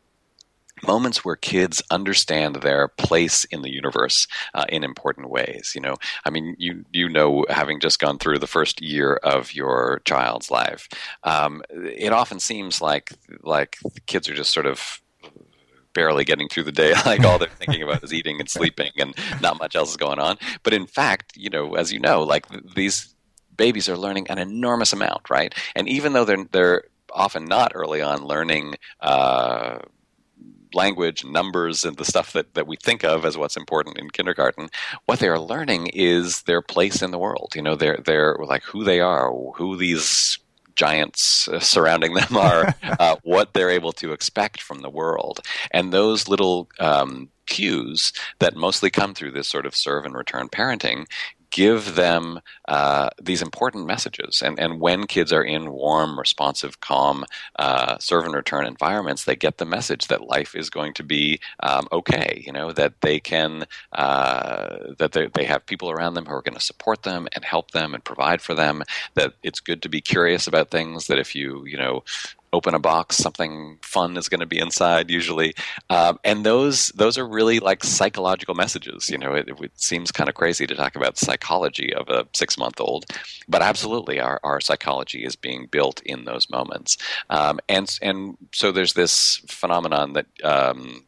moments 0.85 1.23
where 1.23 1.35
kids 1.35 1.81
understand 1.89 2.57
their 2.57 2.87
place 2.87 3.45
in 3.45 3.61
the 3.61 3.71
universe 3.71 4.27
uh, 4.53 4.65
in 4.69 4.83
important 4.83 5.29
ways. 5.29 5.71
You 5.75 5.81
know, 5.81 5.95
I 6.25 6.29
mean, 6.29 6.55
you 6.57 6.85
you 6.91 7.09
know, 7.09 7.45
having 7.49 7.79
just 7.79 7.99
gone 7.99 8.17
through 8.17 8.39
the 8.39 8.47
first 8.47 8.81
year 8.81 9.15
of 9.23 9.53
your 9.53 10.01
child's 10.05 10.51
life, 10.51 10.87
um, 11.23 11.63
it 11.69 12.11
often 12.13 12.39
seems 12.39 12.81
like 12.81 13.11
like 13.43 13.77
kids 14.05 14.29
are 14.29 14.35
just 14.35 14.53
sort 14.53 14.65
of 14.65 15.01
barely 15.95 16.23
getting 16.25 16.47
through 16.47 16.65
the 16.65 16.71
day. 16.71 16.93
Like 17.05 17.23
all 17.23 17.37
they're 17.37 17.49
thinking 17.49 17.83
about 17.83 18.03
is 18.03 18.13
eating 18.13 18.39
and 18.39 18.49
sleeping, 18.49 18.91
and 18.97 19.15
not 19.39 19.59
much 19.59 19.75
else 19.75 19.91
is 19.91 19.97
going 19.97 20.19
on. 20.19 20.37
But 20.63 20.73
in 20.73 20.87
fact, 20.87 21.33
you 21.37 21.49
know, 21.49 21.75
as 21.75 21.93
you 21.93 21.99
know, 21.99 22.23
like 22.23 22.45
these 22.75 23.15
babies 23.55 23.87
are 23.87 23.97
learning 23.97 24.27
an 24.29 24.39
enormous 24.39 24.91
amount, 24.91 25.29
right? 25.29 25.53
And 25.75 25.87
even 25.87 26.13
though 26.13 26.25
they're 26.25 26.45
they're 26.51 26.83
often 27.11 27.45
not 27.45 27.71
early 27.73 28.01
on 28.01 28.25
learning. 28.25 28.75
Uh, 28.99 29.79
language 30.73 31.23
numbers 31.23 31.85
and 31.85 31.95
the 31.95 32.03
stuff 32.03 32.33
that, 32.33 32.53
that 32.53 32.67
we 32.67 32.75
think 32.75 33.05
of 33.05 33.23
as 33.23 33.37
what's 33.37 33.55
important 33.55 33.97
in 33.97 34.09
kindergarten 34.09 34.67
what 35.05 35.19
they 35.19 35.29
are 35.29 35.39
learning 35.39 35.87
is 35.93 36.41
their 36.41 36.61
place 36.61 37.01
in 37.01 37.11
the 37.11 37.17
world 37.17 37.53
you 37.55 37.61
know 37.61 37.75
they're 37.75 37.99
they're 38.03 38.35
like 38.43 38.61
who 38.63 38.83
they 38.83 38.99
are 38.99 39.31
who 39.55 39.77
these 39.77 40.37
giants 40.75 41.47
uh, 41.47 41.59
surrounding 41.75 42.13
them 42.13 42.37
are, 42.37 42.75
uh, 42.99 43.15
what 43.23 43.53
they're 43.53 43.69
able 43.69 43.93
to 43.93 44.11
expect 44.11 44.61
from 44.61 44.81
the 44.81 44.89
world. 44.89 45.41
And 45.71 45.91
those 45.91 46.27
little 46.27 46.69
um, 46.79 47.29
cues 47.47 48.13
that 48.39 48.55
mostly 48.55 48.89
come 48.89 49.13
through 49.13 49.31
this 49.31 49.47
sort 49.47 49.65
of 49.65 49.75
serve 49.75 50.05
and 50.05 50.15
return 50.15 50.49
parenting 50.49 51.05
give 51.55 51.95
them 51.95 52.41
uh, 52.67 53.07
these 53.21 53.41
important 53.41 53.85
messages. 53.87 54.41
And, 54.41 54.59
and 54.59 54.81
when 54.81 55.07
kids 55.07 55.31
are 55.31 55.41
in 55.41 55.71
warm, 55.71 56.19
responsive, 56.19 56.81
calm, 56.81 57.23
uh, 57.57 57.97
serve 57.97 58.25
and 58.25 58.35
return 58.35 58.65
environments, 58.65 59.23
they 59.23 59.37
get 59.37 59.57
the 59.57 59.65
message 59.65 60.07
that 60.09 60.27
life 60.27 60.53
is 60.53 60.69
going 60.69 60.93
to 60.95 61.03
be 61.03 61.39
um, 61.61 61.87
okay. 61.93 62.43
You 62.45 62.51
know 62.51 62.73
that 62.73 62.99
they 62.99 63.21
can 63.21 63.67
uh, 63.93 64.95
that 64.99 65.13
they, 65.13 65.27
they 65.27 65.45
have 65.45 65.65
people 65.65 65.89
around 65.89 66.15
them 66.15 66.25
who 66.25 66.33
are 66.33 66.41
going 66.41 66.57
to 66.57 66.71
support 66.71 67.03
them 67.03 67.29
and 67.33 67.45
help 67.45 67.71
them 67.71 67.93
and 67.93 68.03
provide 68.03 68.41
for 68.41 68.53
them. 68.53 68.83
That 69.13 69.35
it's 69.41 69.61
good 69.61 69.81
to 69.83 69.89
be 69.89 70.01
curious 70.01 70.47
about 70.47 70.71
things. 70.71 71.07
That 71.07 71.19
if 71.19 71.35
you 71.35 71.65
you 71.65 71.77
know 71.77 72.03
open 72.55 72.73
a 72.73 72.79
box, 72.79 73.17
something 73.17 73.77
fun 73.81 74.17
is 74.17 74.29
going 74.29 74.39
to 74.39 74.45
be 74.45 74.59
inside 74.59 75.11
usually, 75.11 75.53
um, 75.89 76.19
and 76.23 76.45
those 76.45 76.87
those 76.89 77.17
are 77.17 77.27
really 77.27 77.59
like 77.59 77.83
psychological 77.83 78.55
messages. 78.55 79.09
You 79.09 79.17
know, 79.17 79.33
it, 79.33 79.49
it 79.49 79.71
seems 79.75 80.11
kind 80.11 80.29
of 80.29 80.35
crazy 80.35 80.65
to 80.65 80.75
talk 80.75 80.95
about 80.95 81.17
psychology 81.17 81.93
of 81.93 82.09
a 82.09 82.25
six 82.33 82.57
month 82.57 82.79
old, 82.79 83.05
but 83.47 83.61
absolutely, 83.61 84.19
our, 84.19 84.39
our 84.43 84.61
psychology 84.61 85.25
is 85.25 85.35
being 85.35 85.67
built 85.69 86.01
in 86.03 86.25
those 86.25 86.49
moments, 86.49 86.97
um, 87.29 87.59
and 87.67 87.99
and 88.01 88.37
so 88.53 88.71
there's 88.71 88.93
this 88.93 89.41
phenomenon 89.47 90.13
that. 90.13 90.27
Um, 90.43 91.05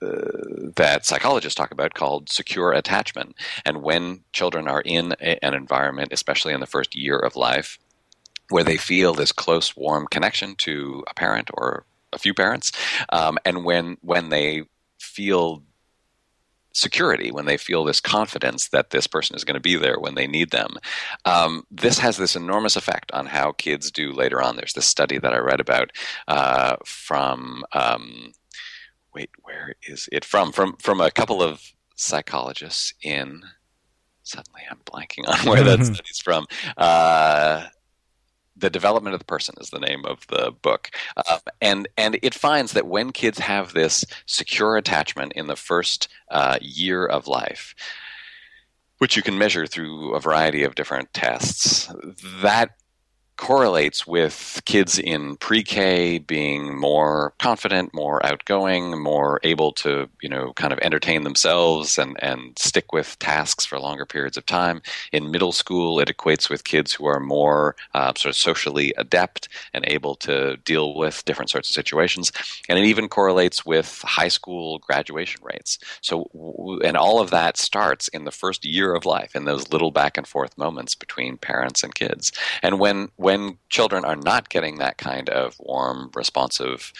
uh, 0.00 0.70
that 0.76 1.04
psychologists 1.04 1.56
talk 1.56 1.72
about 1.72 1.94
called 1.94 2.28
secure 2.28 2.70
attachment. 2.72 3.34
And 3.64 3.82
when 3.82 4.20
children 4.32 4.68
are 4.68 4.82
in 4.82 5.16
a, 5.20 5.44
an 5.44 5.54
environment, 5.54 6.12
especially 6.12 6.54
in 6.54 6.60
the 6.60 6.66
first 6.66 6.94
year 6.94 7.18
of 7.18 7.34
life, 7.34 7.80
where 8.50 8.64
they 8.64 8.76
feel 8.76 9.14
this 9.14 9.32
close, 9.32 9.76
warm 9.76 10.06
connection 10.06 10.54
to 10.56 11.04
a 11.08 11.14
parent 11.14 11.50
or 11.54 11.84
a 12.12 12.18
few 12.18 12.34
parents, 12.34 12.72
um, 13.10 13.38
and 13.44 13.64
when 13.64 13.98
when 14.00 14.30
they 14.30 14.64
feel 14.98 15.62
security, 16.72 17.30
when 17.30 17.46
they 17.46 17.56
feel 17.56 17.84
this 17.84 18.00
confidence 18.00 18.68
that 18.68 18.90
this 18.90 19.06
person 19.06 19.34
is 19.34 19.44
going 19.44 19.54
to 19.54 19.60
be 19.60 19.76
there 19.76 19.98
when 19.98 20.14
they 20.14 20.26
need 20.26 20.50
them. 20.50 20.76
Um, 21.24 21.66
this 21.70 21.98
has 21.98 22.16
this 22.16 22.36
enormous 22.36 22.76
effect 22.76 23.10
on 23.12 23.26
how 23.26 23.52
kids 23.52 23.90
do 23.90 24.12
later 24.12 24.40
on. 24.40 24.56
There's 24.56 24.74
this 24.74 24.86
study 24.86 25.18
that 25.18 25.34
I 25.34 25.38
read 25.38 25.60
about 25.60 25.90
uh, 26.28 26.76
from 26.84 27.64
um, 27.72 28.32
wait, 29.14 29.30
where 29.42 29.74
is 29.86 30.08
it 30.12 30.24
from? 30.24 30.52
From 30.52 30.76
from 30.76 31.00
a 31.00 31.10
couple 31.10 31.42
of 31.42 31.72
psychologists 31.96 32.94
in. 33.02 33.42
Suddenly, 34.22 34.62
I'm 34.70 34.80
blanking 34.84 35.26
on 35.26 35.38
where 35.50 35.64
that 35.64 35.84
study's 35.84 36.20
from. 36.22 36.46
Uh, 36.76 37.66
the 38.58 38.70
development 38.70 39.14
of 39.14 39.20
the 39.20 39.24
person 39.24 39.54
is 39.60 39.70
the 39.70 39.78
name 39.78 40.04
of 40.04 40.26
the 40.28 40.52
book. 40.62 40.90
Uh, 41.16 41.38
and 41.60 41.88
and 41.96 42.18
it 42.22 42.34
finds 42.34 42.72
that 42.72 42.86
when 42.86 43.12
kids 43.12 43.38
have 43.38 43.72
this 43.72 44.04
secure 44.26 44.76
attachment 44.76 45.32
in 45.34 45.46
the 45.46 45.56
first 45.56 46.08
uh, 46.30 46.58
year 46.60 47.06
of 47.06 47.26
life 47.26 47.74
which 48.98 49.16
you 49.16 49.22
can 49.22 49.38
measure 49.38 49.66
through 49.66 50.14
a 50.14 50.20
variety 50.20 50.64
of 50.64 50.74
different 50.74 51.12
tests 51.14 51.88
that 52.42 52.70
correlates 53.38 54.06
with 54.06 54.60
kids 54.66 54.98
in 54.98 55.36
pre-K 55.36 56.18
being 56.18 56.76
more 56.78 57.32
confident, 57.38 57.94
more 57.94 58.24
outgoing, 58.26 59.00
more 59.00 59.40
able 59.44 59.72
to, 59.72 60.08
you 60.20 60.28
know, 60.28 60.52
kind 60.54 60.72
of 60.72 60.78
entertain 60.80 61.22
themselves 61.22 61.98
and, 61.98 62.22
and 62.22 62.58
stick 62.58 62.92
with 62.92 63.18
tasks 63.20 63.64
for 63.64 63.78
longer 63.78 64.04
periods 64.04 64.36
of 64.36 64.44
time. 64.44 64.82
In 65.12 65.30
middle 65.30 65.52
school, 65.52 66.00
it 66.00 66.08
equates 66.08 66.50
with 66.50 66.64
kids 66.64 66.92
who 66.92 67.06
are 67.06 67.20
more 67.20 67.76
uh, 67.94 68.12
sort 68.16 68.30
of 68.30 68.36
socially 68.36 68.92
adept 68.98 69.48
and 69.72 69.84
able 69.86 70.16
to 70.16 70.56
deal 70.64 70.96
with 70.96 71.24
different 71.24 71.50
sorts 71.50 71.70
of 71.70 71.74
situations. 71.74 72.32
And 72.68 72.76
it 72.78 72.84
even 72.84 73.08
correlates 73.08 73.64
with 73.64 74.02
high 74.02 74.28
school 74.28 74.80
graduation 74.80 75.40
rates. 75.44 75.78
So, 76.00 76.80
and 76.84 76.96
all 76.96 77.20
of 77.20 77.30
that 77.30 77.56
starts 77.56 78.08
in 78.08 78.24
the 78.24 78.32
first 78.32 78.64
year 78.64 78.94
of 78.94 79.06
life 79.06 79.36
in 79.36 79.44
those 79.44 79.70
little 79.70 79.92
back 79.92 80.18
and 80.18 80.26
forth 80.26 80.58
moments 80.58 80.96
between 80.96 81.36
parents 81.36 81.84
and 81.84 81.94
kids. 81.94 82.32
And 82.62 82.80
when 82.80 83.10
when 83.16 83.27
children 83.68 84.04
are 84.04 84.16
not 84.16 84.48
getting 84.48 84.78
that 84.78 84.98
kind 84.98 85.28
of 85.28 85.56
warm, 85.60 86.10
responsive, 86.14 86.92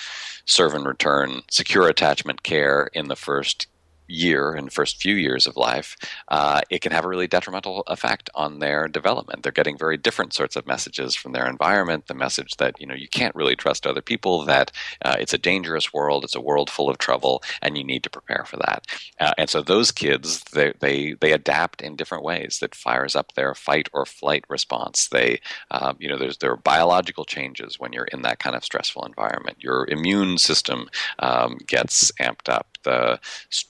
serve 0.45 0.75
and 0.75 0.87
return, 0.87 1.43
secure 1.51 1.89
attachment 1.89 2.43
care 2.43 2.89
in 2.93 3.09
the 3.09 3.17
first 3.17 3.67
year 4.09 4.53
and 4.53 4.73
first 4.73 5.01
few 5.01 5.15
years 5.15 5.47
of 5.47 5.57
life, 5.57 5.97
uh, 6.29 6.61
it 6.71 6.81
can 6.81 6.93
have 6.93 7.05
a 7.05 7.09
really 7.09 7.27
detrimental 7.27 7.83
effect 7.87 8.31
on 8.35 8.59
their 8.59 8.89
development. 8.89 9.43
They're 9.43 9.53
getting 9.53 9.79
very 9.79 9.97
different 9.97 10.33
sorts 10.33 10.57
of 10.57 10.67
messages 10.67 11.15
from 11.15 11.33
their 11.33 11.47
environment. 11.47 12.07
The 12.07 12.15
message 12.15 12.57
that 12.57 12.81
you 12.81 12.87
know 12.87 12.95
you 12.95 13.09
can't 13.09 13.35
really 13.35 13.57
trust 13.57 13.87
other 13.87 14.03
people, 14.03 14.45
that 14.45 14.73
uh, 15.05 15.17
it's 15.19 15.35
a 15.35 15.39
dangerous 15.39 15.93
world, 15.93 16.25
it's 16.25 16.35
a 16.35 16.41
world 16.41 16.71
full 16.71 16.89
of 16.91 16.99
trouble, 16.99 17.43
and 17.63 17.77
you 17.77 17.85
need 17.85 18.03
to 18.03 18.11
prepare 18.11 18.45
for 18.45 18.57
that. 18.57 18.87
Uh, 19.21 19.33
and 19.39 19.51
so 19.51 19.63
those 19.63 19.93
kids, 19.93 20.43
they, 20.53 20.73
they 20.81 21.15
they 21.21 21.33
adapt 21.33 21.83
in 21.83 21.97
different 21.97 22.25
ways 22.25 22.59
that 22.61 22.75
fires 22.75 23.15
up 23.15 23.35
their 23.35 23.55
fight 23.55 23.89
or 23.93 24.07
flight 24.07 24.45
response. 24.49 25.09
They, 25.09 25.41
um, 25.71 25.97
you 25.99 26.09
know, 26.09 26.17
there's 26.19 26.39
there 26.39 26.53
are 26.53 26.57
biological 26.57 27.25
changes 27.25 27.79
when 27.79 27.93
you're 27.93 28.05
in 28.05 28.23
that 28.23 28.39
kind 28.39 28.57
of 28.57 28.65
stressful 28.65 29.05
environment. 29.05 29.59
Your 29.61 29.87
immune 29.89 30.39
system 30.39 30.89
um, 31.19 31.59
gets 31.67 32.11
amped 32.21 32.49
up. 32.49 32.78
The 32.85 33.21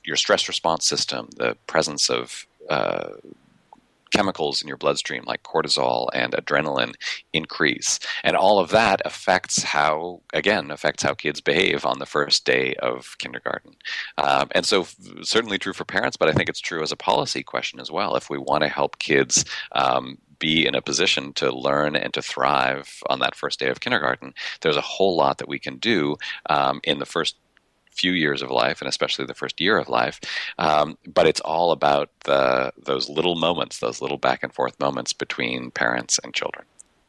your 0.05 0.17
stress 0.17 0.49
response 0.49 0.87
system, 0.87 1.29
the 1.37 1.57
presence 1.67 2.11
of 2.11 2.47
uh, 2.69 3.11
chemicals 4.11 4.63
in 4.63 4.69
your 4.69 4.77
bloodstream 4.77 5.25
like 5.27 5.43
cortisol 5.43 6.09
and 6.15 6.33
adrenaline 6.33 6.95
increase. 7.33 7.99
And 8.25 8.37
all 8.37 8.59
of 8.59 8.71
that 8.71 9.03
affects 9.05 9.63
how 9.63 10.21
again 10.33 10.71
affects 10.71 11.03
how 11.03 11.15
kids 11.15 11.41
behave 11.41 11.85
on 11.85 11.99
the 11.99 12.07
first 12.07 12.45
day 12.45 12.75
of 12.77 13.17
kindergarten. 13.19 13.77
Um, 14.17 14.49
and 14.53 14.65
so 14.65 14.87
certainly 15.23 15.59
true 15.59 15.73
for 15.73 15.85
parents 15.85 16.17
but 16.17 16.29
i 16.29 16.33
think 16.33 16.49
it's 16.49 16.61
true 16.61 16.83
as 16.83 16.93
a 16.93 16.97
policy 16.97 17.43
question 17.43 17.81
as 17.81 17.91
well. 17.91 18.17
If 18.17 18.31
we 18.31 18.39
want 18.39 18.63
to 18.63 18.69
help 18.69 18.99
kids 18.99 19.45
um, 19.73 20.19
be 20.39 20.67
in 20.67 20.75
a 20.75 20.83
position 20.83 21.33
to 21.35 21.51
learn 21.51 21.97
and 21.97 22.15
to 22.15 22.23
thrive 22.23 23.03
on 23.09 23.19
that 23.21 23.35
first 23.35 23.59
day 23.59 23.69
of 23.69 23.81
kindergarten 23.81 24.35
there's 24.61 24.77
a 24.77 24.81
whole 24.81 25.17
lot 25.17 25.39
that 25.39 25.49
we 25.49 25.59
can 25.59 25.77
do 25.79 26.17
um, 26.49 26.81
in 26.85 26.99
the 26.99 27.07
first 27.07 27.37
few 27.99 28.13
years 28.13 28.43
of 28.43 28.51
life, 28.51 28.81
and 28.81 28.89
especially 28.89 29.27
the 29.27 29.35
first 29.35 29.61
year 29.61 29.79
of 29.79 29.89
life. 29.89 30.21
Um, 30.59 30.97
but 31.07 31.27
it's 31.27 31.41
all 31.41 31.73
about 31.73 32.11
the 32.25 32.73
those 32.79 33.09
little 33.09 33.35
moments, 33.35 33.79
those 33.79 34.01
little 34.01 34.19
back 34.19 34.43
and 34.43 34.53
forth 34.53 34.79
moments 34.81 35.13
between 35.13 35.71
parents 35.71 36.19
and 36.23 36.33
children. 36.35 36.65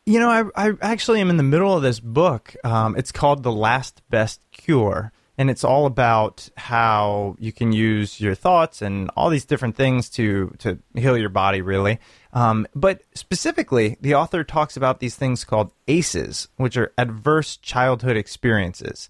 You 0.06 0.20
know, 0.20 0.30
I, 0.30 0.70
I 0.70 0.74
actually 0.82 1.22
am 1.22 1.30
in 1.30 1.38
the 1.38 1.44
middle 1.44 1.76
of 1.76 1.84
this 1.84 2.00
book. 2.00 2.56
Um, 2.64 2.96
it's 2.98 3.12
called 3.12 3.44
The 3.44 3.52
Last 3.52 4.02
Best 4.10 4.42
Cure. 4.52 5.12
And 5.38 5.50
it's 5.50 5.64
all 5.64 5.86
about 5.86 6.50
how 6.58 7.38
you 7.40 7.54
can 7.54 7.72
use 7.72 8.20
your 8.20 8.36
thoughts 8.36 8.82
and 8.82 9.10
all 9.16 9.30
these 9.30 9.46
different 9.46 9.78
things 9.78 10.10
to, 10.10 10.54
to 10.60 10.80
heal 10.96 11.18
your 11.18 11.30
body, 11.30 11.62
really. 11.62 12.00
Um, 12.34 12.68
but 12.76 13.04
specifically, 13.14 13.96
the 14.02 14.16
author 14.16 14.44
talks 14.44 14.76
about 14.76 15.00
these 15.00 15.16
things 15.16 15.46
called 15.46 15.72
ACEs, 15.88 16.50
which 16.58 16.76
are 16.76 16.92
adverse 16.98 17.56
childhood 17.56 18.18
experiences 18.18 19.08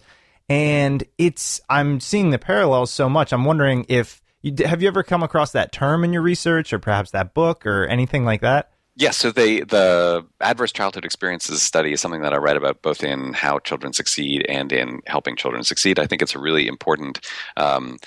and 0.50 1.04
it's 1.18 1.62
I'm 1.70 2.00
seeing 2.00 2.32
the 2.32 2.40
parallels 2.40 2.92
so 2.92 3.08
much. 3.08 3.32
I'm 3.32 3.46
wondering 3.46 3.86
if 3.88 4.22
you, 4.42 4.54
have 4.66 4.82
you 4.82 4.88
ever 4.88 5.04
come 5.04 5.24
across 5.24 5.52
that 5.52 5.72
term 5.72 6.04
in 6.04 6.12
your 6.12 6.22
research, 6.22 6.74
or 6.74 6.80
perhaps 6.80 7.12
that 7.12 7.34
book, 7.34 7.66
or 7.66 7.86
anything 7.86 8.26
like 8.26 8.42
that. 8.42 8.72
Yes, 8.96 9.16
so 9.16 9.32
they, 9.32 9.62
the 9.62 10.26
adverse 10.42 10.74
childhood 10.74 11.06
experiences 11.06 11.62
study 11.62 11.94
is 11.94 12.02
something 12.02 12.22
that 12.22 12.34
I 12.34 12.38
write 12.38 12.58
about 12.58 12.82
both 12.82 13.02
in 13.02 13.32
how 13.32 13.60
children 13.60 13.94
succeed 13.94 14.46
and 14.50 14.74
in 14.74 15.00
helping 15.06 15.38
children 15.38 15.64
succeed. 15.64 16.00
I 16.00 16.06
think 16.06 16.22
it's 16.22 16.36
a 16.36 16.40
really 16.40 16.68
important. 16.68 17.26
Um, 17.56 17.98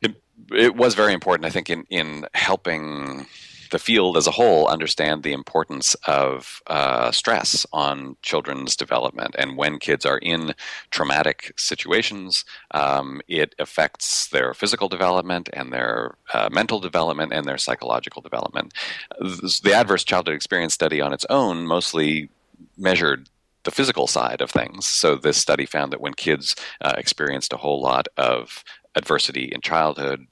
it, 0.00 0.14
it 0.52 0.76
was 0.76 0.94
very 0.94 1.14
important, 1.14 1.46
I 1.46 1.50
think, 1.50 1.68
in 1.70 1.84
in 1.90 2.26
helping 2.34 3.26
the 3.74 3.78
field 3.80 4.16
as 4.16 4.28
a 4.28 4.30
whole 4.30 4.68
understand 4.68 5.24
the 5.24 5.32
importance 5.32 5.96
of 6.06 6.62
uh, 6.68 7.10
stress 7.10 7.66
on 7.72 8.16
children's 8.22 8.76
development. 8.76 9.34
And 9.36 9.56
when 9.56 9.80
kids 9.80 10.06
are 10.06 10.18
in 10.18 10.54
traumatic 10.92 11.52
situations, 11.56 12.44
um, 12.70 13.20
it 13.26 13.52
affects 13.58 14.28
their 14.28 14.54
physical 14.54 14.88
development 14.88 15.48
and 15.52 15.72
their 15.72 16.14
uh, 16.32 16.48
mental 16.52 16.78
development 16.78 17.32
and 17.32 17.46
their 17.46 17.58
psychological 17.58 18.22
development. 18.22 18.72
The 19.18 19.74
Adverse 19.74 20.04
Childhood 20.04 20.36
Experience 20.36 20.72
Study 20.72 21.00
on 21.00 21.12
its 21.12 21.26
own 21.28 21.66
mostly 21.66 22.30
measured 22.76 23.28
the 23.64 23.72
physical 23.72 24.06
side 24.06 24.40
of 24.40 24.52
things. 24.52 24.86
So 24.86 25.16
this 25.16 25.36
study 25.36 25.66
found 25.66 25.92
that 25.92 26.00
when 26.00 26.14
kids 26.14 26.54
uh, 26.80 26.92
experienced 26.96 27.52
a 27.52 27.56
whole 27.56 27.82
lot 27.82 28.06
of 28.16 28.62
adversity 28.94 29.46
in 29.46 29.60
childhood, 29.62 30.28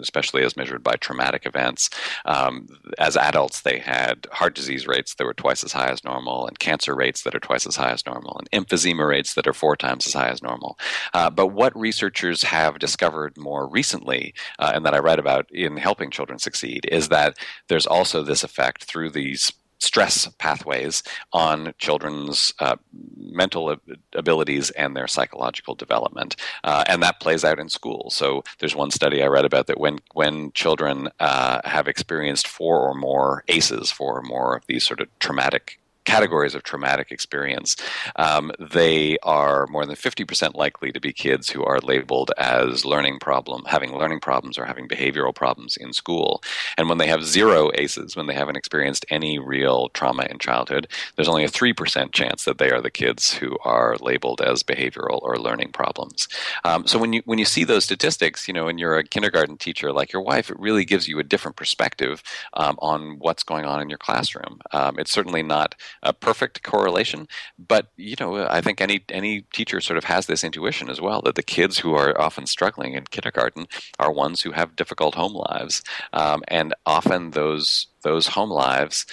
especially 0.00 0.42
as 0.42 0.56
measured 0.56 0.82
by 0.82 0.94
traumatic 0.94 1.46
events. 1.46 1.90
Um, 2.24 2.68
as 2.98 3.16
adults, 3.16 3.62
they 3.62 3.78
had 3.78 4.26
heart 4.32 4.54
disease 4.54 4.86
rates 4.86 5.14
that 5.14 5.24
were 5.24 5.34
twice 5.34 5.64
as 5.64 5.72
high 5.72 5.88
as 5.88 6.04
normal, 6.04 6.46
and 6.46 6.58
cancer 6.58 6.94
rates 6.94 7.22
that 7.22 7.34
are 7.34 7.40
twice 7.40 7.66
as 7.66 7.76
high 7.76 7.90
as 7.90 8.06
normal, 8.06 8.38
and 8.38 8.66
emphysema 8.66 9.08
rates 9.08 9.34
that 9.34 9.46
are 9.46 9.52
four 9.52 9.76
times 9.76 10.06
as 10.06 10.12
high 10.12 10.28
as 10.28 10.42
normal. 10.42 10.78
Uh, 11.14 11.30
but 11.30 11.48
what 11.48 11.76
researchers 11.76 12.42
have 12.42 12.78
discovered 12.78 13.36
more 13.36 13.68
recently, 13.68 14.34
uh, 14.58 14.72
and 14.74 14.84
that 14.84 14.94
I 14.94 14.98
write 14.98 15.18
about 15.18 15.50
in 15.50 15.76
helping 15.76 16.10
children 16.10 16.38
succeed, 16.38 16.86
is 16.90 17.08
that 17.08 17.36
there's 17.68 17.86
also 17.86 18.22
this 18.22 18.44
effect 18.44 18.84
through 18.84 19.10
these 19.10 19.52
stress 19.78 20.28
pathways 20.38 21.02
on 21.32 21.74
children's 21.78 22.52
uh, 22.60 22.76
mental 23.16 23.76
abilities 24.14 24.70
and 24.70 24.96
their 24.96 25.06
psychological 25.06 25.74
development, 25.74 26.36
uh, 26.64 26.84
and 26.86 27.02
that 27.02 27.20
plays 27.20 27.44
out 27.44 27.58
in 27.58 27.68
school. 27.68 28.10
So 28.10 28.42
there's 28.58 28.76
one 28.76 28.90
study 28.90 29.22
I 29.22 29.26
read 29.26 29.44
about 29.44 29.66
that 29.66 29.80
when 29.80 29.98
when 30.14 30.52
children 30.52 31.08
uh, 31.20 31.60
have 31.64 31.88
experienced 31.88 32.48
four 32.48 32.80
or 32.80 32.94
more 32.94 33.44
ACEs, 33.48 33.90
four 33.90 34.18
or 34.18 34.22
more 34.22 34.56
of 34.56 34.66
these 34.66 34.84
sort 34.84 35.00
of 35.00 35.08
traumatic 35.18 35.78
categories 36.06 36.54
of 36.54 36.62
traumatic 36.62 37.10
experience, 37.10 37.76
um, 38.16 38.50
they 38.58 39.18
are 39.22 39.66
more 39.66 39.84
than 39.84 39.96
50% 39.96 40.54
likely 40.54 40.92
to 40.92 41.00
be 41.00 41.12
kids 41.12 41.50
who 41.50 41.62
are 41.64 41.80
labeled 41.80 42.30
as 42.38 42.84
learning 42.84 43.18
problem, 43.18 43.64
having 43.66 43.92
learning 43.92 44.20
problems 44.20 44.56
or 44.56 44.64
having 44.64 44.88
behavioral 44.88 45.34
problems 45.34 45.76
in 45.76 45.92
school. 45.92 46.42
And 46.78 46.88
when 46.88 46.98
they 46.98 47.08
have 47.08 47.24
zero 47.24 47.70
ACEs, 47.74 48.16
when 48.16 48.26
they 48.26 48.34
haven't 48.34 48.56
experienced 48.56 49.04
any 49.10 49.38
real 49.38 49.88
trauma 49.90 50.26
in 50.30 50.38
childhood, 50.38 50.88
there's 51.16 51.28
only 51.28 51.44
a 51.44 51.48
3% 51.48 52.12
chance 52.12 52.44
that 52.44 52.58
they 52.58 52.70
are 52.70 52.80
the 52.80 52.90
kids 52.90 53.34
who 53.34 53.58
are 53.64 53.96
labeled 54.00 54.40
as 54.40 54.62
behavioral 54.62 55.20
or 55.22 55.36
learning 55.38 55.72
problems. 55.72 56.28
Um, 56.64 56.86
so 56.86 56.98
when 56.98 57.12
you 57.12 57.22
when 57.24 57.38
you 57.38 57.44
see 57.44 57.64
those 57.64 57.84
statistics, 57.84 58.46
you 58.46 58.54
know, 58.54 58.68
and 58.68 58.78
you're 58.78 58.96
a 58.96 59.04
kindergarten 59.04 59.56
teacher 59.56 59.92
like 59.92 60.12
your 60.12 60.22
wife, 60.22 60.50
it 60.50 60.58
really 60.58 60.84
gives 60.84 61.08
you 61.08 61.18
a 61.18 61.24
different 61.24 61.56
perspective 61.56 62.22
um, 62.54 62.76
on 62.80 63.18
what's 63.18 63.42
going 63.42 63.64
on 63.64 63.80
in 63.82 63.88
your 63.88 63.98
classroom. 63.98 64.60
Um, 64.72 64.98
it's 64.98 65.10
certainly 65.10 65.42
not 65.42 65.74
a 66.02 66.12
perfect 66.12 66.62
correlation, 66.62 67.28
but 67.58 67.88
you 67.96 68.16
know, 68.18 68.46
I 68.48 68.60
think 68.60 68.80
any 68.80 69.04
any 69.08 69.42
teacher 69.52 69.80
sort 69.80 69.96
of 69.96 70.04
has 70.04 70.26
this 70.26 70.44
intuition 70.44 70.88
as 70.90 71.00
well 71.00 71.22
that 71.22 71.34
the 71.34 71.42
kids 71.42 71.78
who 71.78 71.94
are 71.94 72.20
often 72.20 72.46
struggling 72.46 72.94
in 72.94 73.04
kindergarten 73.04 73.66
are 73.98 74.12
ones 74.12 74.42
who 74.42 74.52
have 74.52 74.76
difficult 74.76 75.14
home 75.14 75.34
lives, 75.34 75.82
um, 76.12 76.42
and 76.48 76.74
often 76.84 77.30
those 77.30 77.86
those 78.02 78.28
home 78.28 78.50
lives, 78.50 79.06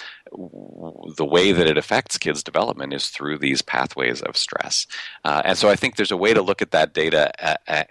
the 1.16 1.24
way 1.24 1.52
that 1.52 1.66
it 1.66 1.76
affects 1.76 2.18
kids' 2.18 2.42
development 2.42 2.92
is 2.92 3.08
through 3.08 3.38
these 3.38 3.62
pathways 3.62 4.22
of 4.22 4.36
stress. 4.36 4.86
Uh, 5.24 5.42
and 5.44 5.58
so 5.58 5.68
I 5.68 5.76
think 5.76 5.96
there's 5.96 6.12
a 6.12 6.16
way 6.16 6.32
to 6.32 6.42
look 6.42 6.62
at 6.62 6.70
that 6.70 6.94
data 6.94 7.32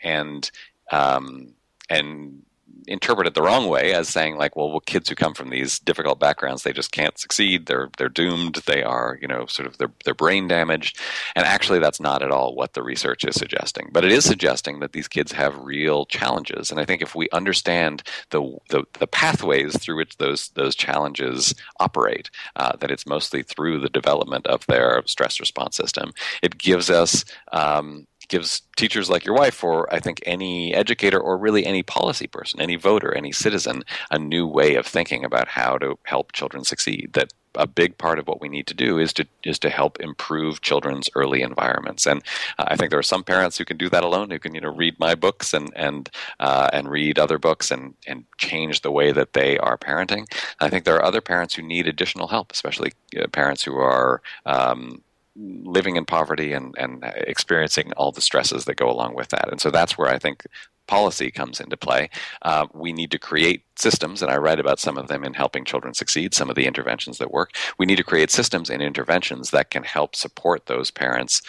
and 0.05 0.49
um, 0.91 1.53
and 1.89 2.43
interpret 2.87 3.27
it 3.27 3.33
the 3.33 3.41
wrong 3.41 3.67
way 3.67 3.93
as 3.93 4.09
saying 4.09 4.37
like 4.37 4.55
well, 4.55 4.69
well 4.69 4.79
kids 4.79 5.09
who 5.09 5.15
come 5.15 5.33
from 5.33 5.49
these 5.49 5.79
difficult 5.79 6.19
backgrounds 6.19 6.63
they 6.63 6.73
just 6.73 6.91
can't 6.91 7.17
succeed. 7.17 7.65
They're 7.65 7.89
they're 7.97 8.09
doomed. 8.09 8.55
They 8.65 8.83
are 8.83 9.17
you 9.21 9.27
know 9.27 9.45
sort 9.47 9.67
of 9.67 9.77
their 9.77 9.91
their 10.05 10.13
brain 10.13 10.47
damaged. 10.47 10.99
And 11.35 11.45
actually 11.45 11.79
that's 11.79 11.99
not 11.99 12.21
at 12.21 12.31
all 12.31 12.55
what 12.55 12.73
the 12.73 12.83
research 12.83 13.23
is 13.25 13.35
suggesting. 13.35 13.89
But 13.91 14.05
it 14.05 14.11
is 14.11 14.25
suggesting 14.25 14.79
that 14.79 14.93
these 14.93 15.07
kids 15.07 15.31
have 15.31 15.57
real 15.57 16.05
challenges. 16.05 16.71
And 16.71 16.79
i 16.79 16.85
think 16.85 17.01
if 17.01 17.15
we 17.15 17.29
understand 17.31 18.03
the 18.29 18.57
the, 18.69 18.83
the 18.99 19.07
pathways 19.07 19.77
through 19.77 19.97
which 19.97 20.17
those 20.17 20.49
those 20.49 20.75
challenges 20.75 21.53
operate 21.79 22.29
uh, 22.55 22.75
that 22.77 22.91
it's 22.91 23.05
mostly 23.05 23.43
through 23.43 23.79
the 23.79 23.89
development 23.89 24.47
of 24.47 24.65
their 24.67 25.03
stress 25.05 25.39
response 25.39 25.75
system 25.75 26.13
it 26.41 26.57
gives 26.57 26.89
us 26.89 27.25
um, 27.51 28.07
gives 28.33 28.63
teachers 28.75 29.11
like 29.11 29.25
your 29.25 29.35
wife, 29.35 29.63
or 29.63 29.93
I 29.93 29.99
think 29.99 30.19
any 30.25 30.73
educator, 30.73 31.19
or 31.19 31.37
really 31.37 31.67
any 31.67 31.83
policy 31.83 32.25
person, 32.25 32.59
any 32.59 32.75
voter, 32.75 33.13
any 33.13 33.31
citizen, 33.31 33.83
a 34.09 34.17
new 34.17 34.47
way 34.47 34.73
of 34.73 34.87
thinking 34.87 35.23
about 35.23 35.47
how 35.47 35.77
to 35.77 35.99
help 36.05 36.31
children 36.31 36.63
succeed. 36.63 37.11
That 37.13 37.31
a 37.55 37.67
big 37.67 37.99
part 37.99 38.17
of 38.17 38.27
what 38.27 38.41
we 38.41 38.49
need 38.49 38.65
to 38.65 38.73
do 38.73 38.97
is 38.97 39.13
to 39.13 39.27
is 39.43 39.59
to 39.59 39.69
help 39.69 39.99
improve 39.99 40.61
children's 40.61 41.11
early 41.13 41.43
environments. 41.43 42.07
And 42.07 42.23
uh, 42.57 42.65
I 42.69 42.75
think 42.75 42.89
there 42.89 42.97
are 42.97 43.13
some 43.13 43.23
parents 43.23 43.55
who 43.55 43.65
can 43.65 43.77
do 43.77 43.89
that 43.89 44.03
alone, 44.03 44.31
who 44.31 44.39
can 44.39 44.55
you 44.55 44.61
know 44.61 44.73
read 44.73 44.99
my 44.99 45.13
books 45.13 45.53
and 45.53 45.71
and 45.75 46.09
uh, 46.39 46.69
and 46.73 46.89
read 46.89 47.19
other 47.19 47.37
books 47.37 47.69
and 47.69 47.93
and 48.07 48.25
change 48.39 48.81
the 48.81 48.95
way 48.99 49.11
that 49.11 49.33
they 49.33 49.59
are 49.59 49.77
parenting. 49.77 50.25
I 50.59 50.69
think 50.69 50.85
there 50.85 50.95
are 50.95 51.05
other 51.05 51.21
parents 51.21 51.53
who 51.53 51.61
need 51.61 51.87
additional 51.87 52.27
help, 52.35 52.51
especially 52.51 52.93
uh, 53.15 53.27
parents 53.27 53.63
who 53.63 53.75
are 53.77 54.23
um, 54.47 55.03
living 55.35 55.95
in 55.95 56.05
poverty 56.05 56.53
and, 56.53 56.75
and 56.77 57.03
experiencing 57.15 57.91
all 57.93 58.11
the 58.11 58.21
stresses 58.21 58.65
that 58.65 58.75
go 58.75 58.89
along 58.89 59.15
with 59.15 59.29
that. 59.29 59.49
And 59.49 59.59
so 59.59 59.71
that's 59.71 59.97
where 59.97 60.09
I 60.09 60.19
think 60.19 60.45
policy 60.87 61.31
comes 61.31 61.59
into 61.59 61.77
play. 61.77 62.09
Uh, 62.41 62.67
we 62.73 62.91
need 62.91 63.09
to 63.11 63.17
create 63.17 63.63
systems, 63.77 64.21
and 64.21 64.29
I 64.29 64.37
write 64.37 64.59
about 64.59 64.79
some 64.79 64.97
of 64.97 65.07
them 65.07 65.23
in 65.23 65.33
Helping 65.33 65.65
Children 65.65 65.93
Succeed, 65.93 66.33
some 66.33 66.49
of 66.49 66.55
the 66.55 66.65
interventions 66.65 67.17
that 67.17 67.31
work. 67.31 67.55
We 67.77 67.85
need 67.85 67.95
to 67.95 68.03
create 68.03 68.29
systems 68.29 68.69
and 68.69 68.81
interventions 68.81 69.51
that 69.51 69.69
can 69.71 69.83
help 69.83 70.15
support 70.15 70.65
those 70.65 70.91
parents 70.91 71.41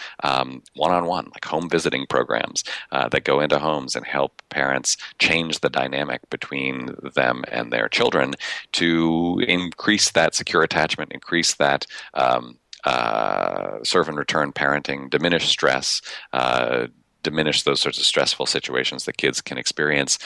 one 0.74 0.92
on 0.92 1.06
one, 1.06 1.26
like 1.34 1.44
home 1.44 1.68
visiting 1.68 2.06
programs 2.06 2.64
uh, 2.92 3.08
that 3.08 3.24
go 3.24 3.40
into 3.40 3.58
homes 3.58 3.96
and 3.96 4.06
help 4.06 4.42
parents 4.50 4.96
change 5.18 5.60
the 5.60 5.70
dynamic 5.70 6.28
between 6.30 6.90
them 7.14 7.44
and 7.50 7.72
their 7.72 7.88
children 7.88 8.34
to 8.72 9.42
increase 9.46 10.10
that 10.12 10.34
secure 10.34 10.62
attachment, 10.62 11.12
increase 11.12 11.54
that. 11.54 11.86
Um, 12.14 12.58
uh, 12.84 13.78
serve 13.82 14.08
and 14.08 14.18
return 14.18 14.52
parenting, 14.52 15.10
diminish 15.10 15.48
stress, 15.48 16.02
uh, 16.32 16.86
diminish 17.24 17.62
those 17.62 17.80
sorts 17.80 17.98
of 17.98 18.04
stressful 18.04 18.46
situations 18.46 19.06
that 19.06 19.16
kids 19.16 19.40
can 19.40 19.58
experience. 19.58 20.18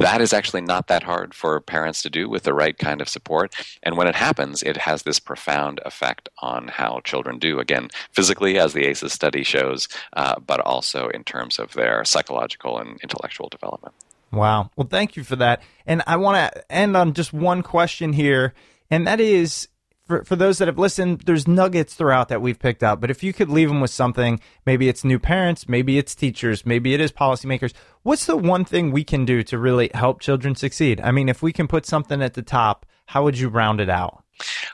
That 0.00 0.20
is 0.20 0.32
actually 0.32 0.62
not 0.62 0.88
that 0.88 1.04
hard 1.04 1.34
for 1.34 1.60
parents 1.60 2.02
to 2.02 2.10
do 2.10 2.28
with 2.28 2.42
the 2.42 2.54
right 2.54 2.76
kind 2.76 3.00
of 3.00 3.08
support. 3.08 3.54
And 3.84 3.96
when 3.96 4.08
it 4.08 4.16
happens, 4.16 4.64
it 4.64 4.76
has 4.78 5.04
this 5.04 5.20
profound 5.20 5.80
effect 5.84 6.28
on 6.38 6.68
how 6.68 7.00
children 7.04 7.38
do. 7.38 7.60
Again, 7.60 7.90
physically, 8.10 8.58
as 8.58 8.72
the 8.72 8.86
ACEs 8.86 9.12
study 9.12 9.44
shows, 9.44 9.86
uh, 10.14 10.40
but 10.44 10.60
also 10.60 11.08
in 11.08 11.22
terms 11.22 11.60
of 11.60 11.74
their 11.74 12.04
psychological 12.04 12.78
and 12.78 12.98
intellectual 13.02 13.48
development. 13.48 13.94
Wow. 14.32 14.70
Well, 14.76 14.88
thank 14.90 15.16
you 15.16 15.22
for 15.22 15.36
that. 15.36 15.62
And 15.86 16.02
I 16.06 16.16
want 16.16 16.52
to 16.52 16.72
end 16.72 16.96
on 16.96 17.12
just 17.12 17.32
one 17.32 17.62
question 17.62 18.12
here, 18.12 18.54
and 18.90 19.06
that 19.06 19.20
is 19.20 19.68
for, 20.06 20.24
for 20.24 20.36
those 20.36 20.58
that 20.58 20.68
have 20.68 20.78
listened, 20.78 21.22
there's 21.22 21.48
nuggets 21.48 21.94
throughout 21.94 22.28
that 22.28 22.40
we've 22.40 22.58
picked 22.58 22.82
up. 22.82 23.00
But 23.00 23.10
if 23.10 23.22
you 23.22 23.32
could 23.32 23.48
leave 23.48 23.68
them 23.68 23.80
with 23.80 23.90
something, 23.90 24.40
maybe 24.64 24.88
it's 24.88 25.04
new 25.04 25.18
parents, 25.18 25.68
maybe 25.68 25.98
it's 25.98 26.14
teachers, 26.14 26.64
maybe 26.64 26.94
it 26.94 27.00
is 27.00 27.12
policymakers. 27.12 27.72
What's 28.02 28.26
the 28.26 28.36
one 28.36 28.64
thing 28.64 28.92
we 28.92 29.04
can 29.04 29.24
do 29.24 29.42
to 29.44 29.58
really 29.58 29.90
help 29.94 30.20
children 30.20 30.54
succeed? 30.54 31.00
I 31.00 31.10
mean, 31.10 31.28
if 31.28 31.42
we 31.42 31.52
can 31.52 31.66
put 31.66 31.86
something 31.86 32.22
at 32.22 32.34
the 32.34 32.42
top, 32.42 32.86
how 33.06 33.24
would 33.24 33.38
you 33.38 33.48
round 33.48 33.80
it 33.80 33.90
out? 33.90 34.22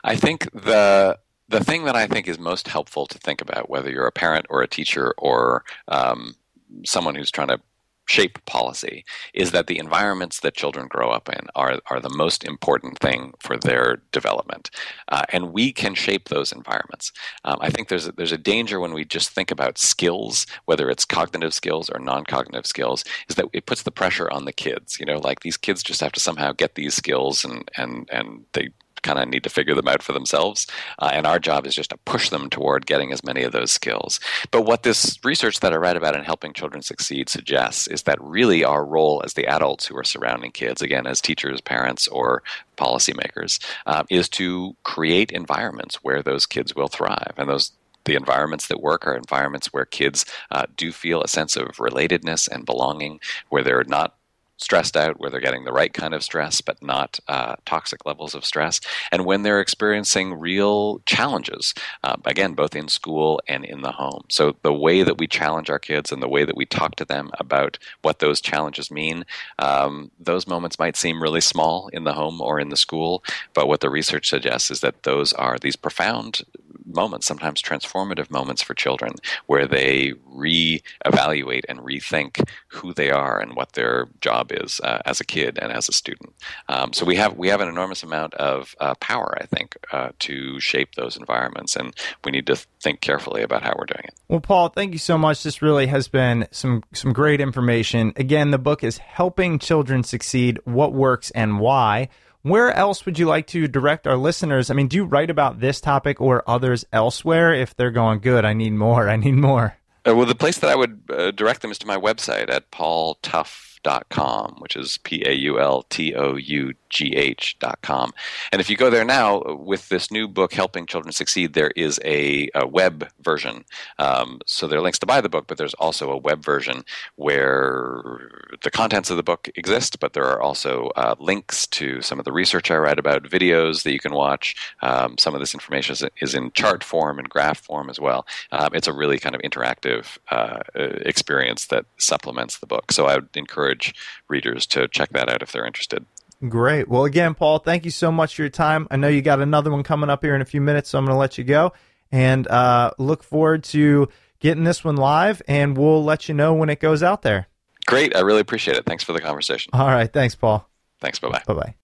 I 0.03 0.15
think 0.15 0.51
the 0.51 1.19
the 1.49 1.63
thing 1.63 1.85
that 1.85 1.95
I 1.95 2.07
think 2.07 2.27
is 2.27 2.39
most 2.39 2.67
helpful 2.67 3.05
to 3.05 3.17
think 3.19 3.41
about, 3.41 3.69
whether 3.69 3.89
you're 3.91 4.07
a 4.07 4.11
parent 4.11 4.45
or 4.49 4.61
a 4.61 4.67
teacher 4.67 5.13
or 5.17 5.63
um, 5.87 6.35
someone 6.83 7.15
who's 7.15 7.31
trying 7.31 7.49
to 7.49 7.59
shape 8.05 8.43
policy 8.45 9.05
is 9.33 9.51
that 9.51 9.67
the 9.67 9.79
environments 9.79 10.39
that 10.41 10.55
children 10.55 10.87
grow 10.87 11.09
up 11.09 11.29
in 11.29 11.47
are, 11.55 11.79
are 11.89 11.99
the 11.99 12.15
most 12.15 12.43
important 12.43 12.99
thing 12.99 13.33
for 13.39 13.57
their 13.57 14.01
development. 14.11 14.69
Uh, 15.09 15.23
and 15.29 15.53
we 15.53 15.71
can 15.71 15.95
shape 15.95 16.29
those 16.29 16.51
environments. 16.51 17.11
Um, 17.45 17.57
I 17.61 17.69
think 17.69 17.87
there's 17.87 18.07
a, 18.07 18.11
there's 18.11 18.31
a 18.31 18.37
danger 18.37 18.79
when 18.79 18.93
we 18.93 19.05
just 19.05 19.29
think 19.29 19.51
about 19.51 19.77
skills, 19.77 20.45
whether 20.65 20.89
it's 20.89 21.05
cognitive 21.05 21.53
skills 21.53 21.89
or 21.89 21.99
non 21.99 22.25
cognitive 22.25 22.65
skills, 22.65 23.03
is 23.29 23.35
that 23.35 23.45
it 23.53 23.65
puts 23.65 23.83
the 23.83 23.91
pressure 23.91 24.29
on 24.31 24.45
the 24.45 24.53
kids. 24.53 24.99
You 24.99 25.05
know, 25.05 25.19
like 25.19 25.41
these 25.41 25.57
kids 25.57 25.83
just 25.83 26.01
have 26.01 26.11
to 26.13 26.19
somehow 26.19 26.51
get 26.51 26.75
these 26.75 26.93
skills 26.95 27.45
and, 27.45 27.69
and, 27.77 28.09
and 28.11 28.45
they 28.53 28.69
kind 29.03 29.19
of 29.19 29.27
need 29.27 29.43
to 29.43 29.49
figure 29.49 29.75
them 29.75 29.87
out 29.87 30.01
for 30.01 30.13
themselves. 30.13 30.67
Uh, 30.99 31.11
and 31.13 31.27
our 31.27 31.39
job 31.39 31.67
is 31.67 31.75
just 31.75 31.91
to 31.91 31.97
push 31.97 32.29
them 32.29 32.49
toward 32.49 32.85
getting 32.85 33.11
as 33.11 33.23
many 33.23 33.43
of 33.43 33.51
those 33.51 33.71
skills. 33.71 34.19
But 34.51 34.63
what 34.63 34.83
this 34.83 35.19
research 35.23 35.59
that 35.59 35.73
I 35.73 35.77
read 35.77 35.97
about 35.97 36.15
in 36.15 36.23
helping 36.23 36.53
children 36.53 36.81
succeed 36.81 37.29
suggests 37.29 37.87
is 37.87 38.03
that 38.03 38.21
really 38.21 38.63
our 38.63 38.85
role 38.85 39.21
as 39.23 39.33
the 39.33 39.47
adults 39.47 39.85
who 39.85 39.97
are 39.97 40.03
surrounding 40.03 40.51
kids, 40.51 40.81
again, 40.81 41.05
as 41.05 41.21
teachers, 41.21 41.61
parents, 41.61 42.07
or 42.07 42.43
policymakers, 42.77 43.63
uh, 43.85 44.03
is 44.09 44.27
to 44.29 44.75
create 44.83 45.31
environments 45.31 45.95
where 46.03 46.23
those 46.23 46.45
kids 46.45 46.75
will 46.75 46.87
thrive. 46.87 47.33
And 47.37 47.49
those 47.49 47.71
the 48.05 48.15
environments 48.15 48.67
that 48.67 48.81
work 48.81 49.07
are 49.07 49.15
environments 49.15 49.71
where 49.71 49.85
kids 49.85 50.25
uh, 50.51 50.65
do 50.75 50.91
feel 50.91 51.21
a 51.21 51.27
sense 51.27 51.55
of 51.55 51.67
relatedness 51.77 52.49
and 52.49 52.65
belonging, 52.65 53.19
where 53.49 53.63
they're 53.63 53.85
not 53.85 54.15
stressed 54.63 54.97
out, 54.97 55.19
where 55.19 55.29
they're 55.29 55.39
getting 55.39 55.65
the 55.65 55.73
right 55.73 55.93
kind 55.93 56.13
of 56.13 56.23
stress, 56.23 56.61
but 56.61 56.81
not 56.81 57.19
uh, 57.27 57.55
toxic 57.65 58.05
levels 58.05 58.33
of 58.33 58.45
stress, 58.45 58.79
and 59.11 59.25
when 59.25 59.43
they're 59.43 59.61
experiencing 59.61 60.39
real 60.39 60.99
challenges, 61.05 61.73
uh, 62.03 62.15
again, 62.25 62.53
both 62.53 62.75
in 62.75 62.87
school 62.87 63.41
and 63.47 63.65
in 63.65 63.81
the 63.81 63.91
home. 63.91 64.23
So 64.29 64.55
the 64.63 64.73
way 64.73 65.03
that 65.03 65.17
we 65.17 65.27
challenge 65.27 65.69
our 65.69 65.79
kids 65.79 66.11
and 66.11 66.21
the 66.21 66.29
way 66.29 66.45
that 66.45 66.57
we 66.57 66.65
talk 66.65 66.95
to 66.95 67.05
them 67.05 67.29
about 67.39 67.77
what 68.01 68.19
those 68.19 68.41
challenges 68.41 68.89
mean, 68.89 69.25
um, 69.59 70.11
those 70.19 70.47
moments 70.47 70.79
might 70.79 70.95
seem 70.95 71.21
really 71.21 71.41
small 71.41 71.89
in 71.89 72.03
the 72.03 72.13
home 72.13 72.41
or 72.41 72.59
in 72.59 72.69
the 72.69 72.77
school, 72.77 73.23
but 73.53 73.67
what 73.67 73.81
the 73.81 73.89
research 73.89 74.29
suggests 74.29 74.71
is 74.71 74.79
that 74.79 75.03
those 75.03 75.33
are 75.33 75.57
these 75.59 75.75
profound 75.75 76.41
moments, 76.85 77.25
sometimes 77.25 77.61
transformative 77.61 78.29
moments 78.29 78.61
for 78.61 78.73
children, 78.73 79.13
where 79.47 79.67
they 79.67 80.13
re-evaluate 80.25 81.65
and 81.69 81.79
rethink 81.79 82.47
who 82.67 82.93
they 82.93 83.09
are 83.09 83.39
and 83.39 83.55
what 83.55 83.73
their 83.73 84.07
job 84.21 84.51
is 84.51 84.79
uh, 84.83 84.99
as 85.05 85.19
a 85.19 85.25
kid 85.25 85.59
and 85.61 85.71
as 85.71 85.89
a 85.89 85.93
student. 85.93 86.33
Um, 86.69 86.93
so 86.93 87.05
we 87.05 87.15
have 87.15 87.37
we 87.37 87.49
have 87.49 87.61
an 87.61 87.69
enormous 87.69 88.03
amount 88.03 88.33
of 88.35 88.75
uh, 88.79 88.95
power, 88.95 89.37
I 89.39 89.45
think, 89.45 89.77
uh, 89.91 90.09
to 90.19 90.59
shape 90.59 90.95
those 90.95 91.17
environments, 91.17 91.75
and 91.75 91.93
we 92.23 92.31
need 92.31 92.47
to 92.47 92.55
think 92.81 93.01
carefully 93.01 93.41
about 93.41 93.63
how 93.63 93.73
we're 93.77 93.85
doing 93.85 94.05
it. 94.05 94.13
Well, 94.27 94.41
Paul, 94.41 94.69
thank 94.69 94.93
you 94.93 94.99
so 94.99 95.17
much. 95.17 95.43
This 95.43 95.61
really 95.61 95.87
has 95.87 96.07
been 96.07 96.47
some 96.51 96.83
some 96.93 97.13
great 97.13 97.41
information. 97.41 98.13
Again, 98.15 98.51
the 98.51 98.57
book 98.57 98.83
is 98.83 98.97
Helping 98.97 99.59
Children 99.59 100.03
Succeed: 100.03 100.59
What 100.65 100.93
Works 100.93 101.31
and 101.31 101.59
Why. 101.59 102.09
Where 102.43 102.73
else 102.73 103.05
would 103.05 103.17
you 103.17 103.25
like 103.25 103.47
to 103.47 103.69
direct 103.69 104.05
our 104.05 104.17
listeners? 104.17 104.69
I 104.69 104.73
mean, 104.73 104.89
do 104.89 104.97
you 104.97 105.05
write 105.05 105.29
about 105.29 105.61
this 105.61 105.79
topic 105.79 106.19
or 106.19 106.43
others 106.45 106.83
elsewhere 106.91 107.53
if 107.53 107.73
they're 107.73 107.89
going, 107.89 108.19
good, 108.19 108.43
I 108.43 108.51
need 108.51 108.73
more, 108.73 109.07
I 109.07 109.15
need 109.15 109.35
more? 109.35 109.77
Uh, 110.05 110.13
well, 110.13 110.25
the 110.25 110.35
place 110.35 110.57
that 110.57 110.69
I 110.69 110.75
would 110.75 111.03
uh, 111.09 111.31
direct 111.31 111.61
them 111.61 111.71
is 111.71 111.77
to 111.79 111.87
my 111.87 111.95
website 111.95 112.49
at 112.49 112.69
paultough.com, 112.69 114.57
which 114.59 114.75
is 114.75 114.97
P 114.97 115.23
A 115.25 115.31
U 115.31 115.57
L 115.57 115.83
T 115.83 116.13
O 116.15 116.35
U 116.35 116.73
gh.com. 116.93 118.13
And 118.51 118.61
if 118.61 118.69
you 118.69 118.77
go 118.77 118.89
there 118.89 119.05
now, 119.05 119.41
with 119.55 119.89
this 119.89 120.11
new 120.11 120.27
book, 120.27 120.53
Helping 120.53 120.85
Children 120.85 121.11
Succeed, 121.11 121.53
there 121.53 121.71
is 121.75 121.99
a, 122.05 122.49
a 122.55 122.67
web 122.67 123.09
version. 123.21 123.65
Um, 123.99 124.39
so 124.45 124.67
there 124.67 124.79
are 124.79 124.81
links 124.81 124.99
to 124.99 125.05
buy 125.05 125.21
the 125.21 125.29
book, 125.29 125.47
but 125.47 125.57
there's 125.57 125.73
also 125.75 126.11
a 126.11 126.17
web 126.17 126.43
version 126.43 126.83
where 127.15 128.29
the 128.61 128.71
contents 128.71 129.09
of 129.09 129.17
the 129.17 129.23
book 129.23 129.49
exist, 129.55 129.99
but 129.99 130.13
there 130.13 130.25
are 130.25 130.41
also 130.41 130.91
uh, 130.95 131.15
links 131.19 131.67
to 131.67 132.01
some 132.01 132.19
of 132.19 132.25
the 132.25 132.31
research 132.31 132.69
I 132.71 132.77
write 132.77 132.99
about, 132.99 133.23
videos 133.23 133.83
that 133.83 133.93
you 133.93 133.99
can 133.99 134.13
watch. 134.13 134.55
Um, 134.81 135.17
some 135.17 135.33
of 135.33 135.39
this 135.39 135.53
information 135.53 135.93
is, 135.93 136.03
is, 136.21 136.33
in 136.33 136.51
chart 136.51 136.83
form 136.83 137.19
and 137.19 137.29
graph 137.29 137.59
form 137.59 137.89
as 137.89 137.99
well. 137.99 138.25
Um, 138.51 138.69
it's 138.73 138.87
a 138.87 138.93
really 138.93 139.19
kind 139.19 139.35
of 139.35 139.41
interactive 139.41 140.17
uh, 140.31 140.59
experience 140.75 141.67
that 141.67 141.85
supplements 141.97 142.59
the 142.59 142.67
book. 142.67 142.91
So 142.91 143.05
I 143.05 143.15
would 143.15 143.29
encourage 143.35 143.93
readers 144.27 144.65
to 144.67 144.87
check 144.87 145.09
that 145.09 145.29
out 145.29 145.41
if 145.41 145.51
they're 145.51 145.65
interested. 145.65 146.05
Great. 146.47 146.89
Well, 146.89 147.05
again, 147.05 147.35
Paul, 147.35 147.59
thank 147.59 147.85
you 147.85 147.91
so 147.91 148.11
much 148.11 148.35
for 148.35 148.41
your 148.41 148.49
time. 148.49 148.87
I 148.91 148.97
know 148.97 149.07
you 149.07 149.21
got 149.21 149.39
another 149.39 149.71
one 149.71 149.83
coming 149.83 150.09
up 150.09 150.23
here 150.23 150.35
in 150.35 150.41
a 150.41 150.45
few 150.45 150.61
minutes, 150.61 150.89
so 150.89 150.97
I'm 150.97 151.05
going 151.05 151.15
to 151.15 151.19
let 151.19 151.37
you 151.37 151.43
go 151.43 151.71
and 152.11 152.47
uh, 152.47 152.91
look 152.97 153.23
forward 153.23 153.63
to 153.65 154.09
getting 154.39 154.65
this 154.65 154.83
one 154.83 154.97
live, 154.97 155.41
and 155.47 155.77
we'll 155.77 156.03
let 156.03 156.27
you 156.27 156.35
know 156.35 156.53
when 156.53 156.69
it 156.69 156.79
goes 156.79 157.01
out 157.01 157.21
there. 157.21 157.47
Great. 157.85 158.15
I 158.15 158.21
really 158.21 158.41
appreciate 158.41 158.77
it. 158.77 158.85
Thanks 158.85 159.03
for 159.03 159.13
the 159.13 159.21
conversation. 159.21 159.71
All 159.73 159.87
right. 159.87 160.11
Thanks, 160.11 160.35
Paul. 160.35 160.69
Thanks. 160.99 161.19
Bye 161.19 161.29
bye. 161.29 161.43
Bye 161.47 161.53
bye. 161.53 161.75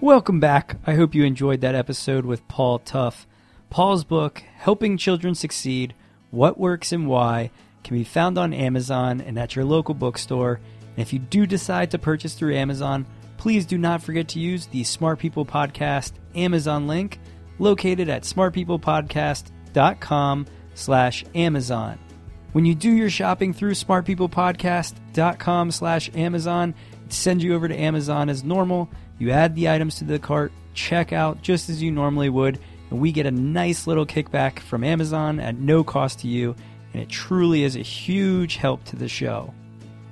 Welcome 0.00 0.40
back. 0.40 0.76
I 0.86 0.94
hope 0.94 1.14
you 1.14 1.24
enjoyed 1.24 1.60
that 1.62 1.74
episode 1.74 2.24
with 2.24 2.46
Paul 2.48 2.78
Tough. 2.78 3.26
Paul's 3.70 4.04
book, 4.04 4.44
Helping 4.56 4.96
Children 4.96 5.34
Succeed 5.34 5.94
What 6.30 6.58
Works 6.58 6.92
and 6.92 7.08
Why, 7.08 7.50
can 7.82 7.96
be 7.96 8.04
found 8.04 8.38
on 8.38 8.52
Amazon 8.52 9.20
and 9.20 9.38
at 9.38 9.56
your 9.56 9.64
local 9.64 9.94
bookstore. 9.94 10.60
And 10.96 11.02
if 11.02 11.12
you 11.12 11.18
do 11.18 11.44
decide 11.46 11.90
to 11.90 11.98
purchase 11.98 12.34
through 12.34 12.54
Amazon, 12.54 13.04
please 13.36 13.66
do 13.66 13.76
not 13.76 14.02
forget 14.02 14.28
to 14.28 14.40
use 14.40 14.66
the 14.66 14.84
Smart 14.84 15.18
People 15.18 15.44
Podcast 15.44 16.12
Amazon 16.34 16.86
link 16.86 17.20
located 17.58 18.08
at 18.08 18.22
smartpeoplepodcast.com 18.22 20.46
slash 20.74 21.24
Amazon. 21.34 21.98
When 22.52 22.64
you 22.64 22.74
do 22.74 22.90
your 22.90 23.10
shopping 23.10 23.52
through 23.52 23.72
smartpeoplepodcast.com 23.72 25.70
slash 25.70 26.10
Amazon, 26.14 26.74
it 27.04 27.12
sends 27.12 27.44
you 27.44 27.54
over 27.54 27.68
to 27.68 27.78
Amazon 27.78 28.30
as 28.30 28.42
normal. 28.42 28.90
You 29.18 29.30
add 29.30 29.54
the 29.54 29.68
items 29.68 29.96
to 29.96 30.04
the 30.04 30.18
cart, 30.18 30.52
check 30.74 31.12
out 31.12 31.42
just 31.42 31.68
as 31.68 31.82
you 31.82 31.90
normally 31.90 32.30
would, 32.30 32.58
and 32.90 33.00
we 33.00 33.12
get 33.12 33.26
a 33.26 33.30
nice 33.30 33.86
little 33.86 34.06
kickback 34.06 34.60
from 34.60 34.82
Amazon 34.84 35.40
at 35.40 35.56
no 35.56 35.84
cost 35.84 36.20
to 36.20 36.28
you, 36.28 36.54
and 36.92 37.02
it 37.02 37.08
truly 37.08 37.64
is 37.64 37.76
a 37.76 37.80
huge 37.80 38.56
help 38.56 38.84
to 38.84 38.96
the 38.96 39.08
show. 39.08 39.52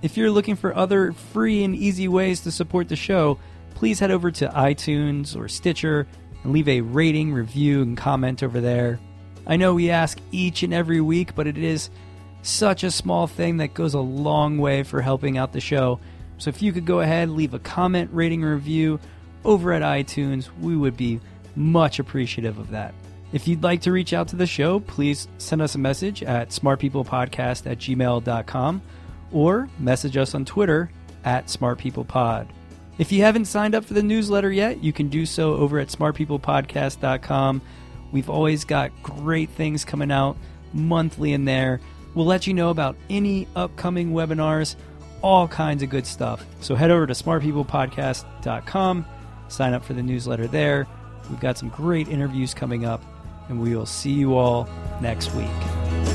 If 0.05 0.19
you're 0.19 0.31
looking 0.31 0.55
for 0.55 0.77
other 0.77 1.13
free 1.13 1.65
and 1.65 1.75
easy 1.75 2.09
ways 2.09 2.43
to 2.43 2.53
support 2.53 2.91
the 2.91 2.95
show, 2.95 3.39
please 3.75 4.01
head 4.01 4.11
over 4.11 4.31
to 4.33 4.49
iTunes 4.49 5.35
or 5.35 5.49
Stitcher 5.49 6.07
and 6.43 6.53
leave 6.53 6.69
a 6.69 6.83
rating, 6.83 7.33
review, 7.33 7.81
and 7.81 7.97
comment 7.97 8.43
over 8.43 8.61
there. 8.61 9.01
I 9.47 9.57
know 9.57 9.73
we 9.73 9.89
ask 9.89 10.21
each 10.31 10.63
and 10.63 10.75
every 10.75 11.01
week, 11.01 11.35
but 11.35 11.47
it 11.47 11.57
is 11.57 11.89
such 12.43 12.85
a 12.85 12.91
small 12.91 13.27
thing 13.27 13.57
that 13.57 13.73
goes 13.73 13.95
a 13.95 14.01
long 14.01 14.59
way 14.59 14.83
for 14.83 15.01
helping 15.01 15.39
out 15.39 15.55
the 15.55 15.61
show. 15.63 16.01
So 16.37 16.51
if 16.51 16.61
you 16.61 16.71
could 16.71 16.85
go 16.85 17.01
ahead, 17.01 17.29
and 17.29 17.37
leave 17.37 17.55
a 17.55 17.59
comment, 17.59 18.11
rating, 18.13 18.43
review 18.43 19.01
over 19.43 19.73
at 19.73 19.81
iTunes, 19.81 20.51
we 20.61 20.77
would 20.77 20.99
be 20.99 21.19
much 21.57 21.99
appreciative 21.99 22.59
of 22.59 22.73
that. 22.73 22.93
If 23.33 23.49
you'd 23.49 23.63
like 23.63 23.81
to 23.81 23.91
reach 23.91 24.13
out 24.13 24.29
to 24.29 24.37
the 24.37 24.47
show, 24.47 24.81
please 24.81 25.29
send 25.39 25.63
us 25.63 25.75
a 25.75 25.79
message 25.79 26.23
at 26.23 26.51
smartpeoplepodcast 26.51 27.71
at 27.71 27.79
gmail.com 27.79 28.83
or 29.35 29.69
message 29.79 30.17
us 30.17 30.35
on 30.35 30.45
Twitter 30.47 30.91
at 31.25 31.47
smartpeoplepod. 31.47 32.49
If 32.97 33.11
you 33.11 33.23
haven't 33.23 33.47
signed 33.47 33.75
up 33.75 33.85
for 33.85 33.95
the 33.95 34.03
newsletter 34.03 34.53
yet, 34.53 34.83
you 34.83 34.93
can 34.93 35.09
do 35.09 35.27
so 35.27 35.55
over 35.55 35.79
at 35.81 35.89
smartpeoplepodcast.com. 35.89 37.61
We've 38.13 38.31
always 38.31 38.65
got 38.65 38.91
great 39.03 39.51
things 39.51 39.85
coming 39.85 40.13
out 40.13 40.37
monthly 40.73 41.33
in 41.33 41.45
there. 41.45 41.81
We'll 42.15 42.27
let 42.27 42.47
you 42.47 42.55
know 42.55 42.71
about 42.71 42.97
any 43.11 43.49
upcoming 43.57 44.13
webinars, 44.13 44.77
all 45.21 45.49
kinds 45.49 45.83
of 45.83 45.91
good 45.91 46.07
stuff. 46.07 46.47
So 46.61 46.77
head 46.77 46.93
over 46.93 47.07
to 47.07 47.15
smartpeoplepodcast.com, 47.15 49.07
sign 49.49 49.73
up 49.75 49.85
for 49.85 49.95
the 49.95 50.03
newsletter 50.03 50.47
there. 50.47 50.87
We've 51.29 51.41
got 51.41 51.59
some 51.59 51.71
great 51.71 52.07
interviews 52.07 52.55
coming 52.55 52.85
up, 52.85 53.03
and 53.49 53.61
we 53.61 53.75
will 53.75 53.87
see 53.87 54.13
you 54.13 54.37
all 54.37 54.69
next 55.01 55.35
week. 55.35 56.14